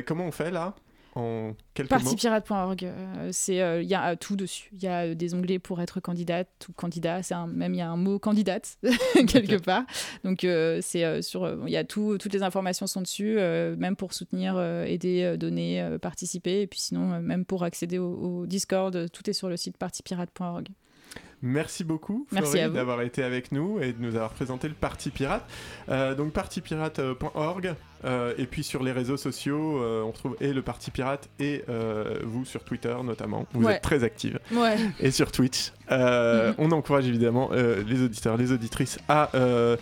comment 0.07 0.25
on 0.25 0.31
fait 0.31 0.51
là? 0.51 0.73
En 1.15 1.55
quelques 1.73 1.89
Partipirate.org, 1.89 2.85
euh, 2.85 3.31
euh, 3.49 3.81
il 3.83 3.87
y 3.87 3.93
a 3.93 4.11
euh, 4.11 4.15
tout 4.15 4.35
dessus. 4.35 4.69
Il 4.73 4.81
y 4.81 4.87
a 4.87 5.13
des 5.13 5.35
onglets 5.35 5.59
pour 5.59 5.79
être 5.79 5.99
candidate 5.99 6.47
ou 6.69 6.73
candidat. 6.73 7.21
C'est 7.21 7.35
même 7.35 7.73
il 7.73 7.77
y 7.77 7.81
a 7.81 7.89
un 7.89 7.97
mot 7.97 8.17
candidate 8.19 8.77
quelque 9.27 9.57
part. 9.57 9.83
Donc 10.23 10.39
c'est 10.81 11.21
sur 11.21 11.67
il 11.67 11.71
y 11.71 11.77
a 11.77 11.83
tout, 11.83 12.17
toutes 12.17 12.33
les 12.33 12.43
informations 12.43 12.87
sont 12.87 13.01
dessus, 13.01 13.35
même 13.35 13.95
pour 13.95 14.13
soutenir, 14.13 14.59
aider, 14.59 15.37
donner, 15.37 15.97
participer. 16.01 16.61
Et 16.61 16.67
puis 16.67 16.79
sinon 16.79 17.19
même 17.21 17.45
pour 17.45 17.63
accéder 17.63 17.99
au, 17.99 18.13
au, 18.13 18.45
Discord, 18.45 19.09
tout 19.11 19.29
est 19.29 19.33
sur 19.33 19.49
le 19.49 19.57
site 19.57 19.77
partipirate.org. 19.77 20.69
Merci 21.45 21.83
beaucoup 21.83 22.25
d'avoir 22.73 23.01
été 23.01 23.21
avec 23.21 23.51
nous 23.51 23.77
et 23.81 23.91
de 23.91 24.01
nous 24.01 24.15
avoir 24.15 24.29
présenté 24.29 24.69
le 24.69 24.73
Parti 24.73 25.09
Pirate. 25.09 25.45
Euh, 25.89 26.15
donc 26.15 26.31
partipirate.org 26.31 27.75
euh, 28.05 28.33
et 28.37 28.45
puis 28.45 28.63
sur 28.63 28.81
les 28.83 28.91
réseaux 28.91 29.17
sociaux, 29.17 29.81
euh, 29.81 30.03
on 30.03 30.11
retrouve 30.11 30.35
et 30.41 30.53
le 30.53 30.61
Parti 30.61 30.89
Pirate 30.91 31.29
et 31.39 31.63
euh, 31.69 32.19
vous 32.23 32.45
sur 32.45 32.63
Twitter 32.63 32.95
notamment. 33.03 33.45
Vous 33.53 33.65
Ouais. 33.65 33.75
êtes 33.75 33.81
très 33.81 34.03
active. 34.03 34.39
Ouais. 34.53 34.75
et 34.99 35.11
sur 35.11 35.31
Twitch. 35.31 35.71
Euh, 35.91 36.49
Mhm. 36.49 36.55
On 36.59 36.71
encourage 36.71 37.07
évidemment 37.07 37.49
euh, 37.51 37.83
les 37.87 38.01
auditeurs, 38.01 38.37
les 38.37 38.51
auditrices 38.53 38.97
à 39.09 39.29
euh, 39.35 39.75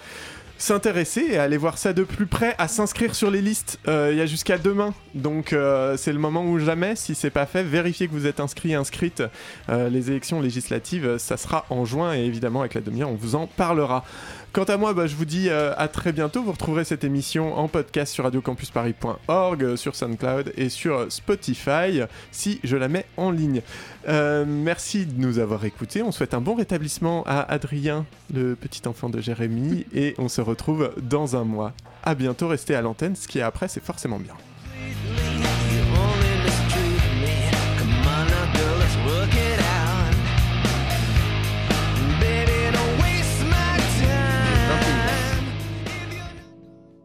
s'intéresser 0.61 1.25
et 1.31 1.37
aller 1.37 1.57
voir 1.57 1.77
ça 1.77 1.91
de 1.93 2.03
plus 2.03 2.27
près, 2.27 2.55
à 2.57 2.67
s'inscrire 2.67 3.15
sur 3.15 3.31
les 3.31 3.41
listes. 3.41 3.79
Euh, 3.87 4.09
Il 4.11 4.17
y 4.17 4.21
a 4.21 4.25
jusqu'à 4.25 4.57
demain, 4.57 4.93
donc 5.15 5.53
euh, 5.53 5.97
c'est 5.97 6.13
le 6.13 6.19
moment 6.19 6.45
ou 6.45 6.59
jamais. 6.59 6.95
Si 6.95 7.15
c'est 7.15 7.29
pas 7.31 7.45
fait, 7.45 7.63
vérifiez 7.63 8.07
que 8.07 8.13
vous 8.13 8.27
êtes 8.27 8.39
inscrit, 8.39 8.75
inscrite. 8.75 9.23
Euh, 9.69 9.89
les 9.89 10.11
élections 10.11 10.39
législatives, 10.39 11.17
ça 11.17 11.37
sera 11.37 11.65
en 11.69 11.85
juin 11.85 12.13
et 12.13 12.19
évidemment 12.19 12.61
avec 12.61 12.75
la 12.75 12.81
demi-heure, 12.81 13.09
on 13.09 13.15
vous 13.15 13.35
en 13.35 13.47
parlera. 13.47 14.05
Quant 14.53 14.65
à 14.65 14.75
moi, 14.75 14.93
bah, 14.93 15.07
je 15.07 15.15
vous 15.15 15.23
dis 15.23 15.47
euh, 15.47 15.73
à 15.77 15.87
très 15.87 16.11
bientôt. 16.11 16.43
Vous 16.43 16.51
retrouverez 16.51 16.83
cette 16.83 17.05
émission 17.05 17.57
en 17.57 17.69
podcast 17.69 18.11
sur 18.11 18.25
radiocampusparis.org, 18.25 19.63
euh, 19.63 19.75
sur 19.77 19.95
SoundCloud 19.95 20.51
et 20.57 20.67
sur 20.67 21.09
Spotify 21.09 22.01
si 22.33 22.59
je 22.65 22.75
la 22.75 22.89
mets 22.89 23.05
en 23.15 23.31
ligne. 23.31 23.61
Euh, 24.09 24.43
merci 24.45 25.05
de 25.05 25.17
nous 25.17 25.39
avoir 25.39 25.63
écoutés. 25.63 26.03
On 26.03 26.11
souhaite 26.11 26.33
un 26.33 26.41
bon 26.41 26.55
rétablissement 26.55 27.23
à 27.27 27.49
Adrien, 27.49 28.05
le 28.33 28.55
petit 28.55 28.85
enfant 28.89 29.09
de 29.09 29.21
Jérémy, 29.21 29.85
et 29.93 30.15
on 30.17 30.27
se 30.27 30.41
retrouve 30.41 30.91
dans 31.01 31.37
un 31.37 31.45
mois. 31.45 31.71
À 32.03 32.13
bientôt, 32.13 32.49
restez 32.49 32.75
à 32.75 32.81
l'antenne. 32.81 33.15
Ce 33.15 33.29
qui 33.29 33.39
est 33.39 33.43
après, 33.43 33.69
c'est 33.69 33.81
forcément 33.81 34.19
bien. 34.19 34.35